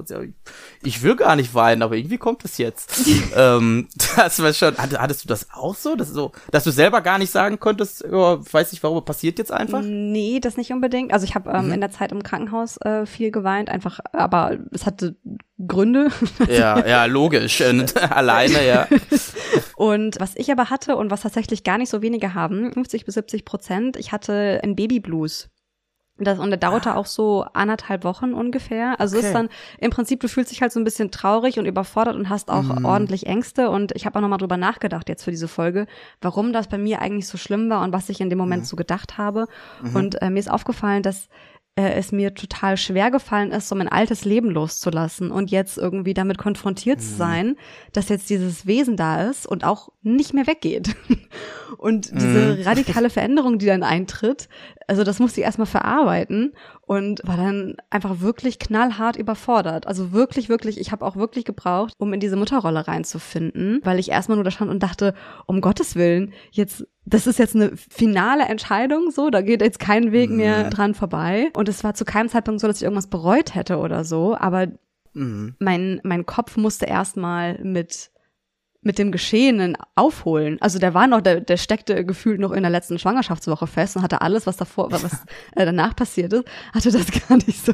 Ich 0.84 1.02
will 1.02 1.16
gar 1.16 1.36
nicht 1.36 1.56
weinen, 1.56 1.82
aber 1.82 1.96
irgendwie 1.96 2.20
kommt 2.20 2.46
es 2.46 2.60
jetzt. 2.60 2.94
ähm, 3.36 3.88
das 4.16 4.40
war 4.44 4.54
schon, 4.54 4.78
hattest 4.78 5.24
du 5.24 5.28
das 5.28 5.48
auch 5.52 5.74
so? 5.74 5.96
Dass, 5.96 6.10
so, 6.10 6.32
dass 6.52 6.64
du 6.64 6.70
selber 6.70 7.02
gar 7.02 7.18
nicht 7.18 7.32
sagen 7.32 7.60
konntest, 7.60 8.06
oh, 8.06 8.38
weiß 8.52 8.74
nicht 8.74 8.84
warum, 8.84 9.04
passiert 9.04 9.40
jetzt 9.40 9.52
einfach? 9.52 9.82
Nee, 9.84 10.40
das 10.40 10.58
nicht 10.58 10.72
unbedingt. 10.72 11.12
Also 11.12 11.26
ich 11.26 11.34
habe 11.34 11.50
ähm, 11.50 11.68
mhm. 11.68 11.74
in 11.74 11.82
der 11.82 11.92
Zeit 11.92 12.12
im 12.12 12.22
Krankenhaus 12.22 12.78
äh, 12.82 13.08
viel 13.08 13.32
geweint, 13.32 13.70
einfach, 13.70 14.00
aber 14.14 14.60
es 14.71 14.86
hatte 14.86 15.15
Gründe. 15.65 16.10
Ja, 16.50 16.86
ja, 16.86 17.06
logisch. 17.06 17.62
Alleine, 18.10 18.65
ja. 18.65 18.88
Und 19.76 20.19
was 20.19 20.36
ich 20.36 20.52
aber 20.52 20.69
hatte 20.69 20.95
und 20.95 21.12
was 21.12 21.21
tatsächlich 21.21 21.63
gar 21.63 21.78
nicht 21.78 21.89
so 21.89 22.02
wenige 22.02 22.34
haben, 22.34 22.71
50 22.74 23.06
bis 23.06 23.15
70 23.15 23.45
Prozent, 23.45 23.97
ich 23.97 24.12
hatte 24.12 24.60
ein 24.63 24.76
Babyblues. 24.76 25.50
Das, 26.24 26.39
und 26.39 26.50
der 26.50 26.60
dauerte 26.60 26.91
ah. 26.91 26.95
auch 26.95 27.06
so 27.06 27.45
anderthalb 27.54 28.04
Wochen 28.04 28.34
ungefähr. 28.34 29.00
Also 29.00 29.17
okay. 29.17 29.28
ist 29.28 29.34
dann 29.34 29.50
im 29.80 29.89
Prinzip, 29.89 30.19
du 30.19 30.28
fühlst 30.28 30.52
dich 30.52 30.62
halt 30.62 30.71
so 30.71 30.80
ein 30.80 30.84
bisschen 30.84 31.10
traurig 31.10 31.58
und 31.58 31.65
überfordert 31.65 32.15
und 32.15 32.30
hast 32.30 32.52
auch 32.52 32.63
mm. 32.63 32.86
ordentlich 32.86 33.26
Ängste. 33.26 33.69
Und 33.69 33.91
ich 33.95 34.06
habe 34.06 34.17
auch 34.17 34.21
nochmal 34.21 34.38
drüber 34.38 34.58
nachgedacht 34.58 35.10
jetzt 35.10 35.24
für 35.24 35.32
diese 35.32 35.47
Folge, 35.47 35.88
warum 36.21 36.54
das 36.54 36.67
bei 36.67 36.78
mir 36.78 37.02
eigentlich 37.02 37.28
so 37.28 37.38
schlimm 37.38 37.69
war 37.69 37.82
und 37.84 37.91
was 37.91 38.10
ich 38.10 38.21
in 38.21 38.30
dem 38.30 38.38
Moment 38.38 38.63
mm. 38.63 38.65
so 38.65 38.76
gedacht 38.76 39.17
habe. 39.17 39.47
Mhm. 39.82 39.95
Und 39.95 40.21
äh, 40.21 40.30
mir 40.30 40.39
ist 40.39 40.52
aufgefallen, 40.52 41.01
dass 41.01 41.28
äh, 41.76 41.93
es 41.93 42.11
mir 42.11 42.34
total 42.34 42.76
schwer 42.76 43.11
gefallen 43.11 43.51
ist, 43.51 43.69
so 43.69 43.76
mein 43.76 43.88
altes 43.88 44.26
Leben 44.26 44.49
loszulassen 44.49 45.32
und 45.32 45.51
jetzt 45.51 45.78
irgendwie 45.78 46.13
damit 46.13 46.38
konfrontiert 46.38 46.99
mhm. 46.99 47.03
zu 47.03 47.15
sein, 47.15 47.55
dass 47.93 48.09
jetzt 48.09 48.30
dieses 48.30 48.65
Wesen 48.65 48.97
da 48.97 49.30
ist 49.30 49.47
und 49.47 49.63
auch 49.63 49.89
nicht 50.01 50.34
mehr 50.34 50.47
weggeht. 50.47 50.95
und 51.78 52.11
diese 52.11 52.57
mhm. 52.57 52.61
radikale 52.63 53.09
Veränderung, 53.09 53.57
die 53.57 53.67
dann 53.67 53.84
eintritt, 53.84 54.49
also 54.88 55.05
das 55.05 55.19
musste 55.19 55.39
ich 55.39 55.45
erstmal 55.45 55.67
verarbeiten 55.67 56.53
und 56.92 57.22
war 57.24 57.38
dann 57.38 57.78
einfach 57.89 58.20
wirklich 58.20 58.60
knallhart 58.60 59.16
überfordert. 59.16 59.88
Also 59.88 60.12
wirklich, 60.12 60.50
wirklich, 60.50 60.78
ich 60.78 60.92
habe 60.92 61.06
auch 61.06 61.16
wirklich 61.16 61.46
gebraucht, 61.46 61.94
um 61.98 62.12
in 62.12 62.20
diese 62.20 62.36
Mutterrolle 62.36 62.86
reinzufinden, 62.86 63.80
weil 63.86 63.98
ich 63.98 64.12
erstmal 64.12 64.36
nur 64.36 64.44
da 64.44 64.52
stand 64.52 64.70
und 64.70 64.84
dachte, 64.84 65.14
um 65.46 65.62
Gottes 65.62 65.96
Willen, 65.96 66.34
jetzt 66.52 66.86
das 67.06 67.28
ist 67.28 67.39
jetzt 67.39 67.56
eine 67.56 67.72
finale 67.78 68.44
Entscheidung, 68.44 69.10
so, 69.10 69.30
da 69.30 69.42
geht 69.42 69.62
jetzt 69.62 69.80
kein 69.80 70.12
Weg 70.12 70.32
mehr 70.32 70.66
mhm. 70.66 70.70
dran 70.70 70.94
vorbei. 70.94 71.50
Und 71.56 71.70
es 71.70 71.82
war 71.86 71.94
zu 71.94 72.04
keinem 72.04 72.28
Zeitpunkt 72.28 72.60
so, 72.60 72.68
dass 72.68 72.78
ich 72.78 72.84
irgendwas 72.84 73.08
bereut 73.08 73.56
hätte 73.56 73.78
oder 73.78 74.04
so, 74.04 74.36
aber 74.36 74.68
mhm. 75.14 75.56
mein, 75.60 76.02
mein 76.04 76.26
Kopf 76.26 76.58
musste 76.58 76.88
erstmal 76.88 77.58
mit 77.64 78.12
mit 78.82 78.98
dem 78.98 79.12
Geschehenen 79.12 79.78
aufholen. 79.96 80.58
Also 80.60 80.80
der 80.80 80.94
war 80.94 81.08
noch, 81.08 81.22
der, 81.22 81.40
der 81.40 81.58
steckte 81.58 82.04
gefühlt 82.04 82.40
noch 82.40 82.52
in 82.52 82.64
der 82.64 82.72
letzten 82.72 82.98
Schwangerschaftswoche 82.98 83.68
fest 83.68 83.96
und 83.96 84.02
hatte 84.02 84.22
alles, 84.22 84.48
was 84.48 84.58
davor, 84.58 84.92
was 84.92 85.04
äh, 85.56 85.66
danach 85.66 85.96
passiert 85.96 86.34
ist, 86.34 86.46
hatte 86.74 86.92
das 86.92 87.08
gar 87.30 87.38
nicht 87.38 87.64
so 87.64 87.74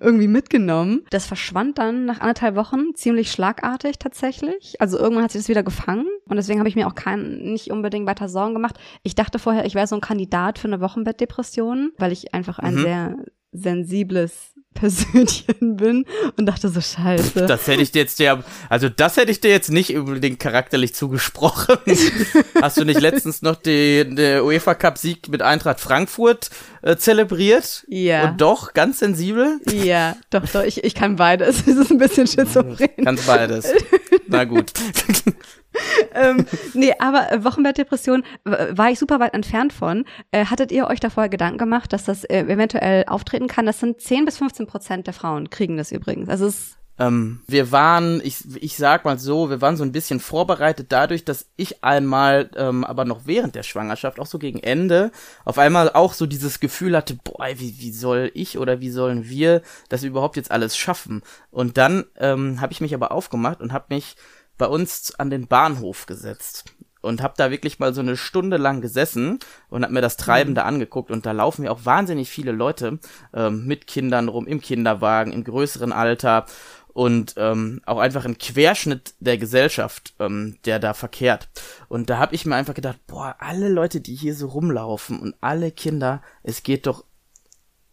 irgendwie 0.00 0.28
mitgenommen. 0.28 1.04
Das 1.10 1.26
verschwand 1.26 1.78
dann 1.78 2.04
nach 2.04 2.20
anderthalb 2.20 2.54
Wochen 2.54 2.94
ziemlich 2.94 3.32
schlagartig 3.32 3.98
tatsächlich. 3.98 4.80
Also 4.80 4.98
irgendwann 4.98 5.24
hat 5.24 5.32
sich 5.32 5.42
das 5.42 5.48
wieder 5.48 5.64
gefangen 5.64 6.06
und 6.26 6.36
deswegen 6.36 6.60
habe 6.60 6.68
ich 6.68 6.76
mir 6.76 6.86
auch 6.86 6.94
kein, 6.94 7.38
nicht 7.38 7.70
unbedingt 7.70 8.06
weiter 8.06 8.28
Sorgen 8.28 8.54
gemacht. 8.54 8.78
Ich 9.02 9.16
dachte 9.16 9.38
vorher, 9.38 9.64
ich 9.64 9.74
wäre 9.74 9.86
so 9.86 9.96
ein 9.96 10.00
Kandidat 10.00 10.58
für 10.58 10.68
eine 10.68 10.80
Wochenbettdepression, 10.80 11.92
weil 11.98 12.12
ich 12.12 12.32
einfach 12.34 12.58
ein 12.60 12.74
mhm. 12.76 12.80
sehr 12.80 13.16
sensibles 13.50 14.54
Persönchen 14.74 15.44
bin 15.76 16.04
und 16.36 16.46
dachte 16.46 16.68
so 16.68 16.80
scheiße. 16.80 17.46
Das 17.46 17.66
hätte 17.66 17.82
ich 17.82 17.90
dir 17.90 18.00
jetzt 18.00 18.18
ja, 18.18 18.42
also 18.68 18.88
das 18.88 19.16
hätte 19.16 19.30
ich 19.30 19.40
dir 19.40 19.50
jetzt 19.50 19.70
nicht 19.70 19.96
unbedingt 19.96 20.38
charakterlich 20.38 20.94
zugesprochen. 20.94 21.76
Hast 22.60 22.78
du 22.78 22.84
nicht 22.84 23.00
letztens 23.00 23.42
noch 23.42 23.56
den, 23.56 24.16
den 24.16 24.42
UEFA 24.42 24.74
Cup 24.74 24.98
Sieg 24.98 25.28
mit 25.28 25.42
Eintracht 25.42 25.80
Frankfurt 25.80 26.50
äh, 26.82 26.96
zelebriert? 26.96 27.84
Ja. 27.88 28.30
Und 28.30 28.40
doch 28.40 28.72
ganz 28.72 29.00
sensibel? 29.00 29.60
Ja, 29.72 30.16
doch, 30.30 30.46
doch, 30.46 30.62
ich, 30.62 30.84
ich 30.84 30.94
kann 30.94 31.16
beides. 31.16 31.62
Es 31.68 31.76
ist 31.76 31.90
ein 31.90 31.98
bisschen 31.98 32.26
schizophren. 32.26 32.88
Kannst 33.04 33.26
beides. 33.26 33.70
Na 34.26 34.44
gut. 34.44 34.72
ähm, 36.14 36.46
nee, 36.74 36.94
aber 36.98 37.32
äh, 37.32 37.44
Wochenbettdepression 37.44 38.24
war 38.44 38.90
ich 38.90 38.98
super 38.98 39.20
weit 39.20 39.34
entfernt 39.34 39.72
von. 39.72 40.04
Äh, 40.30 40.46
hattet 40.46 40.72
ihr 40.72 40.86
euch 40.86 41.00
davor 41.00 41.28
Gedanken 41.28 41.58
gemacht, 41.58 41.92
dass 41.92 42.04
das 42.04 42.24
äh, 42.24 42.40
eventuell 42.40 43.04
auftreten 43.06 43.48
kann? 43.48 43.66
Das 43.66 43.80
sind 43.80 44.00
10 44.00 44.24
bis 44.24 44.38
15 44.38 44.66
Prozent 44.66 45.06
der 45.06 45.14
Frauen 45.14 45.50
kriegen 45.50 45.76
das 45.76 45.92
übrigens. 45.92 46.28
Also 46.28 46.46
es 46.46 46.78
ähm, 46.98 47.40
wir 47.46 47.70
waren, 47.70 48.20
ich, 48.24 48.38
ich 48.56 48.76
sag 48.76 49.04
mal 49.04 49.18
so, 49.18 49.50
wir 49.50 49.60
waren 49.60 49.76
so 49.76 49.84
ein 49.84 49.92
bisschen 49.92 50.18
vorbereitet 50.18 50.86
dadurch, 50.90 51.24
dass 51.24 51.46
ich 51.56 51.84
einmal, 51.84 52.50
ähm, 52.56 52.84
aber 52.84 53.04
noch 53.04 53.20
während 53.24 53.54
der 53.54 53.62
Schwangerschaft, 53.62 54.18
auch 54.18 54.26
so 54.26 54.38
gegen 54.38 54.58
Ende, 54.58 55.12
auf 55.44 55.58
einmal 55.58 55.92
auch 55.92 56.12
so 56.12 56.26
dieses 56.26 56.58
Gefühl 56.58 56.96
hatte, 56.96 57.16
boah, 57.22 57.46
wie, 57.54 57.78
wie 57.78 57.92
soll 57.92 58.32
ich 58.34 58.58
oder 58.58 58.80
wie 58.80 58.90
sollen 58.90 59.28
wir 59.28 59.62
das 59.88 60.02
überhaupt 60.02 60.36
jetzt 60.36 60.50
alles 60.50 60.76
schaffen? 60.76 61.22
Und 61.50 61.78
dann 61.78 62.04
ähm, 62.16 62.60
habe 62.60 62.72
ich 62.72 62.80
mich 62.80 62.94
aber 62.94 63.12
aufgemacht 63.12 63.60
und 63.60 63.72
habe 63.72 63.94
mich 63.94 64.16
bei 64.58 64.66
uns 64.66 65.14
an 65.18 65.30
den 65.30 65.46
Bahnhof 65.46 66.06
gesetzt 66.06 66.64
und 67.00 67.22
habe 67.22 67.34
da 67.36 67.50
wirklich 67.50 67.78
mal 67.78 67.94
so 67.94 68.00
eine 68.00 68.16
Stunde 68.16 68.56
lang 68.56 68.80
gesessen 68.80 69.38
und 69.68 69.82
habe 69.82 69.94
mir 69.94 70.00
das 70.00 70.16
Treiben 70.16 70.50
mhm. 70.50 70.54
da 70.56 70.62
angeguckt 70.62 71.10
und 71.10 71.26
da 71.26 71.32
laufen 71.32 71.64
ja 71.64 71.70
auch 71.70 71.84
wahnsinnig 71.84 72.28
viele 72.28 72.52
Leute 72.52 72.98
ähm, 73.32 73.66
mit 73.66 73.86
Kindern 73.86 74.28
rum 74.28 74.46
im 74.46 74.60
Kinderwagen 74.60 75.32
im 75.32 75.44
größeren 75.44 75.92
Alter 75.92 76.46
und 76.88 77.34
ähm, 77.36 77.80
auch 77.86 77.98
einfach 77.98 78.24
ein 78.24 78.38
Querschnitt 78.38 79.14
der 79.20 79.38
Gesellschaft, 79.38 80.14
ähm, 80.18 80.58
der 80.64 80.80
da 80.80 80.94
verkehrt. 80.94 81.48
Und 81.88 82.10
da 82.10 82.18
habe 82.18 82.34
ich 82.34 82.44
mir 82.44 82.56
einfach 82.56 82.74
gedacht, 82.74 82.98
boah, 83.06 83.36
alle 83.38 83.68
Leute, 83.68 84.00
die 84.00 84.16
hier 84.16 84.34
so 84.34 84.48
rumlaufen 84.48 85.20
und 85.20 85.36
alle 85.40 85.70
Kinder, 85.70 86.22
es 86.42 86.64
geht 86.64 86.86
doch 86.88 87.04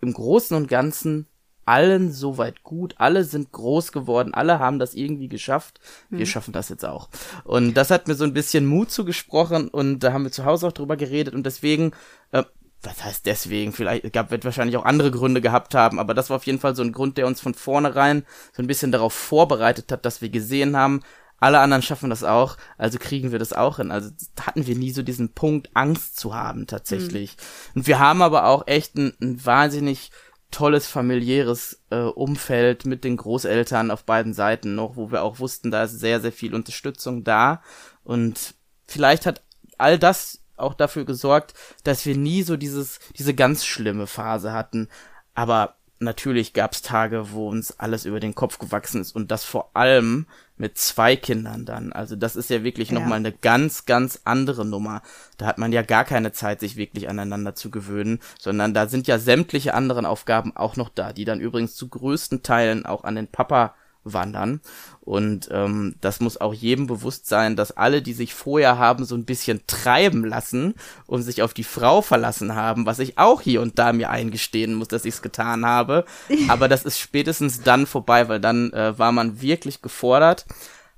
im 0.01 0.11
Großen 0.11 0.57
und 0.57 0.68
Ganzen 0.68 1.28
allen 1.66 2.11
soweit 2.11 2.63
gut, 2.63 2.95
alle 2.97 3.24
sind 3.24 3.51
groß 3.51 3.91
geworden, 3.91 4.34
alle 4.34 4.59
haben 4.59 4.80
das 4.80 4.93
irgendwie 4.93 5.28
geschafft. 5.28 5.80
Wir 6.09 6.20
mhm. 6.20 6.26
schaffen 6.26 6.51
das 6.53 6.70
jetzt 6.70 6.86
auch. 6.86 7.09
Und 7.43 7.74
das 7.74 7.91
hat 7.91 8.07
mir 8.07 8.16
so 8.16 8.24
ein 8.24 8.34
bisschen 8.34 8.66
Mut 8.66 8.91
zugesprochen 8.91 9.68
und 9.68 9.99
da 9.99 10.13
haben 10.13 10.24
wir 10.24 10.32
zu 10.32 10.45
Hause 10.45 10.68
auch 10.68 10.72
drüber 10.72 10.97
geredet 10.97 11.34
und 11.34 11.45
deswegen, 11.45 11.91
äh, 12.32 12.43
was 12.84 13.03
heißt 13.03 13.26
deswegen? 13.26 13.74
Vielleicht 13.74 14.13
gab 14.13 14.30
wird 14.30 14.45
wahrscheinlich 14.45 14.78
auch 14.78 14.86
andere 14.86 15.09
Gründe 15.09 15.41
gehabt 15.41 15.74
haben, 15.74 15.99
aber 15.99 16.13
das 16.13 16.30
war 16.30 16.38
auf 16.38 16.45
jeden 16.45 16.59
Fall 16.59 16.76
so 16.76 16.84
ein 16.84 16.91
Grund, 16.91 17.18
der 17.18 17.26
uns 17.26 17.41
von 17.41 17.55
vornherein 17.55 18.26
so 18.53 18.61
ein 18.61 18.68
bisschen 18.68 18.91
darauf 18.91 19.13
vorbereitet 19.13 19.91
hat, 19.91 20.05
dass 20.05 20.22
wir 20.22 20.30
gesehen 20.30 20.78
haben, 20.78 21.01
alle 21.39 21.59
anderen 21.59 21.84
schaffen 21.84 22.09
das 22.09 22.24
auch, 22.24 22.57
also 22.78 22.97
kriegen 22.97 23.32
wir 23.32 23.39
das 23.39 23.53
auch 23.53 23.78
hin. 23.78 23.91
Also 23.91 24.09
hatten 24.39 24.68
wir 24.68 24.76
nie 24.76 24.91
so 24.91 25.03
diesen 25.03 25.34
Punkt, 25.34 25.70
Angst 25.74 26.18
zu 26.18 26.34
haben 26.34 26.66
tatsächlich. 26.66 27.36
Mhm. 27.36 27.80
Und 27.80 27.88
wir 27.88 27.99
haben 27.99 28.22
aber 28.22 28.45
auch 28.45 28.68
echt 28.68 28.95
ein, 28.95 29.13
ein 29.22 29.45
wahnsinnig 29.45 30.11
tolles 30.56 30.88
familiäres 30.88 31.82
äh, 31.89 31.97
Umfeld 31.97 32.86
mit 32.86 33.03
den 33.03 33.18
Großeltern 33.18 33.91
auf 33.91 34.06
beiden 34.06 34.34
Seiten 34.34 34.74
noch, 34.74 34.95
wo 34.95 35.12
wir 35.12 35.22
auch 35.22 35.39
wussten, 35.39 35.70
da 35.70 35.84
ist 35.84 35.99
sehr, 35.99 36.22
sehr 36.22 36.32
viel 36.32 36.56
Unterstützung 36.56 37.26
da. 37.26 37.62
Und 38.06 38.56
vielleicht 38.88 39.26
hat 39.26 39.41
all 39.78 39.99
das 39.99 40.39
auch 40.56 40.74
dafür 40.74 41.03
gesorgt, 41.03 41.56
dass 41.84 42.06
wir 42.06 42.16
nie 42.16 42.41
so 42.41 42.56
dieses, 42.56 42.99
diese 43.18 43.34
ganz 43.34 43.66
schlimme 43.66 44.08
Phase 44.08 44.53
hatten. 44.53 44.88
Aber 45.34 45.76
natürlich 46.00 46.54
gab 46.54 46.74
es 46.74 46.82
Tage, 46.82 47.32
wo 47.32 47.50
uns 47.50 47.80
alles 47.80 48.06
über 48.06 48.20
den 48.20 48.36
Kopf 48.36 48.60
gewachsen 48.60 49.02
ist 49.02 49.16
und 49.16 49.32
das 49.32 49.43
vor 49.43 49.72
allem 49.74 50.28
mit 50.58 50.78
zwei 50.78 51.16
Kindern 51.16 51.66
dann. 51.66 51.93
Also 51.93 52.16
das 52.16 52.36
ist 52.36 52.50
ja 52.50 52.64
wirklich 52.64 52.89
ja. 52.89 53.00
nochmal 53.00 53.20
eine 53.20 53.32
ganz, 53.32 53.86
ganz 53.86 54.22
andere 54.24 54.66
Nummer. 54.66 55.02
Da 55.38 55.46
hat 55.46 55.58
man 55.58 55.72
ja 55.72 55.82
gar 55.82 56.06
keine 56.06 56.32
Zeit, 56.32 56.60
sich 56.60 56.76
wirklich 56.76 57.10
aneinander 57.10 57.56
zu 57.56 57.72
gewöhnen, 57.72 58.20
sondern 58.39 58.74
da 58.74 58.88
sind 58.88 59.08
ja 59.08 59.20
sämtliche 59.20 59.74
anderen 59.74 60.06
Aufgaben 60.06 60.56
auch 60.56 60.76
noch 60.76 60.89
da, 60.89 61.14
die 61.14 61.26
dann 61.26 61.39
übrigens 61.39 61.76
zu 61.76 61.88
größten 61.88 62.43
Teilen 62.43 62.86
auch 62.86 63.04
an 63.04 63.16
den 63.16 63.28
Papa 63.28 63.76
wandern. 64.06 64.62
Und 65.01 65.49
ähm, 65.51 65.95
das 65.99 66.20
muss 66.20 66.39
auch 66.39 66.53
jedem 66.53 66.88
bewusst 66.88 67.28
sein, 67.28 67.56
dass 67.56 67.76
alle, 67.76 68.01
die 68.01 68.14
sich 68.14 68.34
vorher 68.34 68.78
haben 68.78 69.03
so 69.03 69.16
ein 69.16 69.26
bisschen 69.26 69.62
treiben 69.68 70.24
lassen 70.24 70.76
und 71.06 71.24
sich 71.24 71.41
auf 71.41 71.53
die 71.53 71.64
Frau 71.64 72.01
verlassen 72.01 72.56
haben, 72.56 72.86
was 72.86 72.99
ich 72.99 73.18
auch 73.18 73.41
hier 73.41 73.62
und 73.62 73.78
da 73.78 73.91
mir 73.91 74.10
eingestehen 74.10 74.76
muss, 74.76 74.88
dass 74.88 75.06
ich 75.06 75.16
es 75.16 75.22
getan 75.22 75.66
habe. 75.66 76.06
Aber 76.47 76.70
das 76.70 76.86
ist 76.86 76.99
spätestens 76.99 77.62
dann 77.62 77.86
vorbei, 77.86 78.30
weil 78.30 78.39
dann 78.39 78.72
äh, 78.72 78.97
war 78.97 79.12
man 79.12 79.41
wirklich 79.41 79.82
gefordert. 79.82 80.45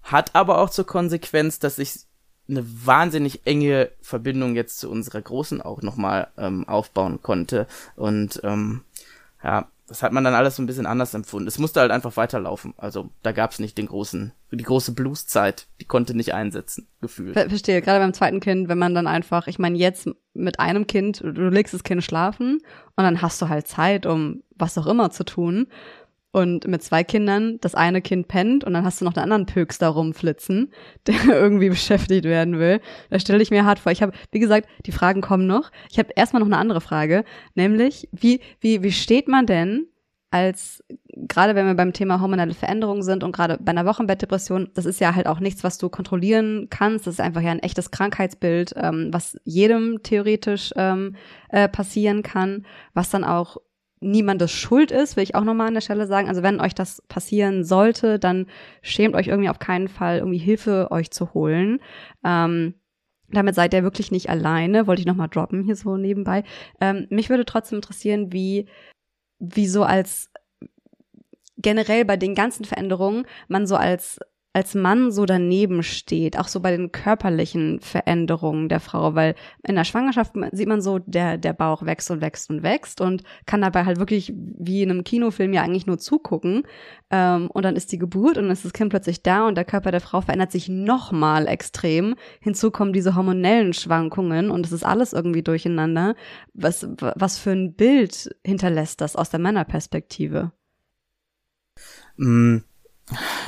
Hat 0.04 0.36
aber 0.36 0.60
auch 0.60 0.70
zur 0.70 0.86
Konsequenz, 0.86 1.60
dass 1.60 1.80
ich 1.80 2.00
eine 2.50 2.66
wahnsinnig 2.86 3.46
enge 3.46 3.92
Verbindung 4.02 4.56
jetzt 4.56 4.80
zu 4.80 4.90
unserer 4.90 5.22
Großen 5.22 5.62
auch 5.62 5.82
nochmal 5.82 6.30
ähm, 6.38 6.68
aufbauen 6.68 7.22
konnte. 7.22 7.68
Und 7.96 8.40
ähm, 8.44 8.84
ja, 9.44 9.68
das 9.88 10.04
hat 10.04 10.12
man 10.12 10.24
dann 10.24 10.34
alles 10.34 10.58
so 10.58 10.62
ein 10.62 10.66
bisschen 10.66 10.86
anders 10.86 11.14
empfunden. 11.14 11.48
Es 11.48 11.60
musste 11.60 11.80
halt 11.80 11.92
einfach 11.92 12.18
weiterlaufen. 12.18 12.74
Also 12.78 13.10
da 13.24 13.32
gab 13.32 13.52
es 13.52 13.60
nicht 13.60 13.78
den 13.78 13.88
großen, 13.88 14.34
die 14.52 14.64
große 14.64 14.92
Blueszeit, 14.92 15.68
die 15.80 15.86
konnte 15.86 16.14
nicht 16.14 16.34
einsetzen, 16.34 16.88
gefühlt. 17.00 17.34
Ver 17.34 17.50
verstehe, 17.50 17.82
gerade 17.82 18.00
beim 18.00 18.14
zweiten 18.14 18.42
Kind, 18.42 18.68
wenn 18.68 18.78
man 18.78 18.94
dann 18.94 19.08
einfach, 19.08 19.48
ich 19.48 19.60
meine, 19.60 19.78
jetzt 19.78 20.10
mit 20.34 20.60
einem 20.60 20.88
Kind, 20.88 21.22
du 21.22 21.50
legst 21.50 21.74
das 21.74 21.84
Kind 21.84 22.04
schlafen 22.04 22.60
und 22.96 23.04
dann 23.04 23.22
hast 23.22 23.42
du 23.42 23.48
halt 23.48 23.68
Zeit, 23.68 24.06
um 24.06 24.44
was 24.58 24.78
auch 24.78 24.88
immer 24.88 25.10
zu 25.10 25.24
tun. 25.24 25.68
Und 26.38 26.68
mit 26.68 26.84
zwei 26.84 27.04
Kindern, 27.04 27.58
das 27.62 27.74
eine 27.74 28.00
Kind 28.00 28.28
pennt 28.28 28.64
und 28.64 28.74
dann 28.74 28.86
hast 28.86 29.02
du 29.02 29.06
noch 29.06 29.16
einen 29.16 29.24
anderen 29.24 29.48
Pöks 29.48 29.80
da 29.80 29.90
rumflitzen, 29.90 30.72
der 31.08 31.16
irgendwie 31.30 31.70
beschäftigt 31.70 32.26
werden 32.26 32.60
will. 32.60 32.80
Da 33.10 33.20
stelle 33.20 33.42
ich 33.42 33.50
mir 33.50 33.66
hart 33.66 33.80
vor. 33.80 33.92
Ich 33.92 34.04
habe, 34.04 34.12
wie 34.32 34.38
gesagt, 34.38 34.70
die 34.86 34.92
Fragen 34.92 35.22
kommen 35.22 35.48
noch. 35.48 35.72
Ich 35.90 35.98
habe 35.98 36.10
erstmal 36.16 36.42
noch 36.42 36.48
eine 36.48 36.60
andere 36.60 36.80
Frage, 36.80 37.24
nämlich, 37.56 38.08
wie, 38.12 38.42
wie, 38.60 38.84
wie 38.84 38.92
steht 38.92 39.28
man 39.28 39.48
denn 39.48 39.88
als, 40.30 40.84
gerade 41.16 41.56
wenn 41.56 41.66
wir 41.66 41.74
beim 41.74 41.94
Thema 41.94 42.22
hormonelle 42.22 42.54
Veränderungen 42.54 43.02
sind 43.02 43.24
und 43.24 43.32
gerade 43.32 43.58
bei 43.60 43.72
einer 43.72 43.88
Wochenbettdepression, 43.88 44.70
das 44.76 44.86
ist 44.86 45.02
ja 45.02 45.16
halt 45.16 45.26
auch 45.26 45.40
nichts, 45.40 45.64
was 45.64 45.80
du 45.80 45.90
kontrollieren 45.90 46.68
kannst. 46.70 47.08
Das 47.08 47.16
ist 47.16 47.20
einfach 47.20 47.42
ja 47.42 47.50
ein 47.50 47.64
echtes 47.64 47.90
Krankheitsbild, 47.90 48.76
ähm, 48.76 49.10
was 49.12 49.40
jedem 49.44 50.04
theoretisch 50.04 50.72
ähm, 50.76 51.16
äh, 51.50 51.68
passieren 51.68 52.22
kann, 52.22 52.68
was 52.94 53.10
dann 53.10 53.24
auch 53.24 53.58
niemandes 54.00 54.52
Schuld 54.52 54.92
ist, 54.92 55.16
will 55.16 55.24
ich 55.24 55.36
auch 55.36 55.44
nochmal 55.44 55.68
an 55.68 55.74
der 55.74 55.82
Stelle 55.82 56.08
sagen. 56.08 56.28
Also 56.28 56.44
wenn 56.44 56.62
euch 56.62 56.76
das 56.76 57.02
passieren 57.08 57.64
sollte, 57.64 58.20
dann 58.20 58.48
schämt 58.82 59.16
euch 59.16 59.28
irgendwie 59.28 59.50
auf 59.50 59.60
keinen 59.60 59.88
Fall, 59.88 60.20
irgendwie 60.20 60.38
Hilfe 60.38 60.92
euch 60.92 61.12
zu 61.12 61.34
holen. 61.34 61.80
Ähm, 62.24 62.76
damit 63.30 63.56
seid 63.56 63.74
ihr 63.74 63.84
wirklich 63.84 64.12
nicht 64.12 64.30
alleine, 64.30 64.88
wollte 64.88 65.02
ich 65.02 65.08
nochmal 65.08 65.28
droppen 65.28 65.64
hier 65.64 65.76
so 65.76 65.98
nebenbei. 65.98 66.44
Ähm, 66.80 67.08
mich 67.10 67.30
würde 67.30 67.46
trotzdem 67.46 67.78
interessieren, 67.78 68.32
wie, 68.32 68.68
wie 69.40 69.68
so 69.68 69.84
als 69.84 70.30
generell 71.58 72.06
bei 72.06 72.18
den 72.18 72.36
ganzen 72.36 72.66
Veränderungen 72.66 73.26
man 73.48 73.68
so 73.68 73.76
als 73.76 74.20
als 74.54 74.74
Mann 74.74 75.12
so 75.12 75.26
daneben 75.26 75.84
steht, 75.84 76.40
auch 76.40 76.48
so 76.48 76.60
bei 76.62 76.76
den 76.76 76.92
körperlichen 76.92 77.80
Veränderungen 77.80 78.70
der 78.70 78.80
Frau, 78.80 79.14
weil 79.14 79.36
in 79.68 79.76
der 79.76 79.84
Schwangerschaft 79.84 80.34
sieht 80.52 80.68
man 80.68 80.82
so, 80.82 80.98
der, 80.98 81.38
der 81.38 81.54
Bauch 81.54 81.86
wächst 81.86 82.10
und 82.10 82.22
wächst 82.22 82.50
und 82.50 82.64
wächst 82.64 83.00
und 83.00 83.22
kann 83.46 83.62
dabei 83.62 83.86
halt 83.86 84.00
wirklich 84.00 84.34
wie 84.36 84.82
in 84.82 84.90
einem 84.90 85.04
Kinofilm 85.04 85.54
ja 85.54 85.62
eigentlich 85.62 85.86
nur 85.86 86.00
zugucken. 86.00 86.64
Ähm, 87.12 87.52
und 87.52 87.66
dann 87.66 87.76
ist 87.76 87.92
die 87.92 88.00
Geburt 88.00 88.38
und 88.38 88.46
dann 88.46 88.52
ist 88.52 88.66
das 88.66 88.74
Kind 88.74 88.90
plötzlich 88.90 89.22
da 89.22 89.48
und 89.48 89.56
der 89.56 89.66
Körper 89.66 89.92
der 89.92 90.02
Frau 90.02 90.22
verändert 90.22 90.52
sich 90.52 90.70
nochmal 90.70 91.48
extrem. 91.48 92.16
Hinzu 92.42 92.72
kommen 92.72 92.94
diese 92.94 93.16
hormonellen 93.16 93.74
Schwankungen 93.74 94.50
und 94.50 94.66
es 94.66 94.72
ist 94.72 94.84
alles 94.84 95.14
irgendwie 95.14 95.44
durcheinander. 95.44 96.16
Was, 96.56 96.88
was 96.98 97.38
für 97.38 97.52
ein 97.52 97.76
Bild 97.76 98.36
hinterlässt 98.44 99.02
das 99.02 99.16
aus 99.16 99.30
der 99.30 99.40
Männerperspektive? 99.40 100.52
Mm 102.16 102.58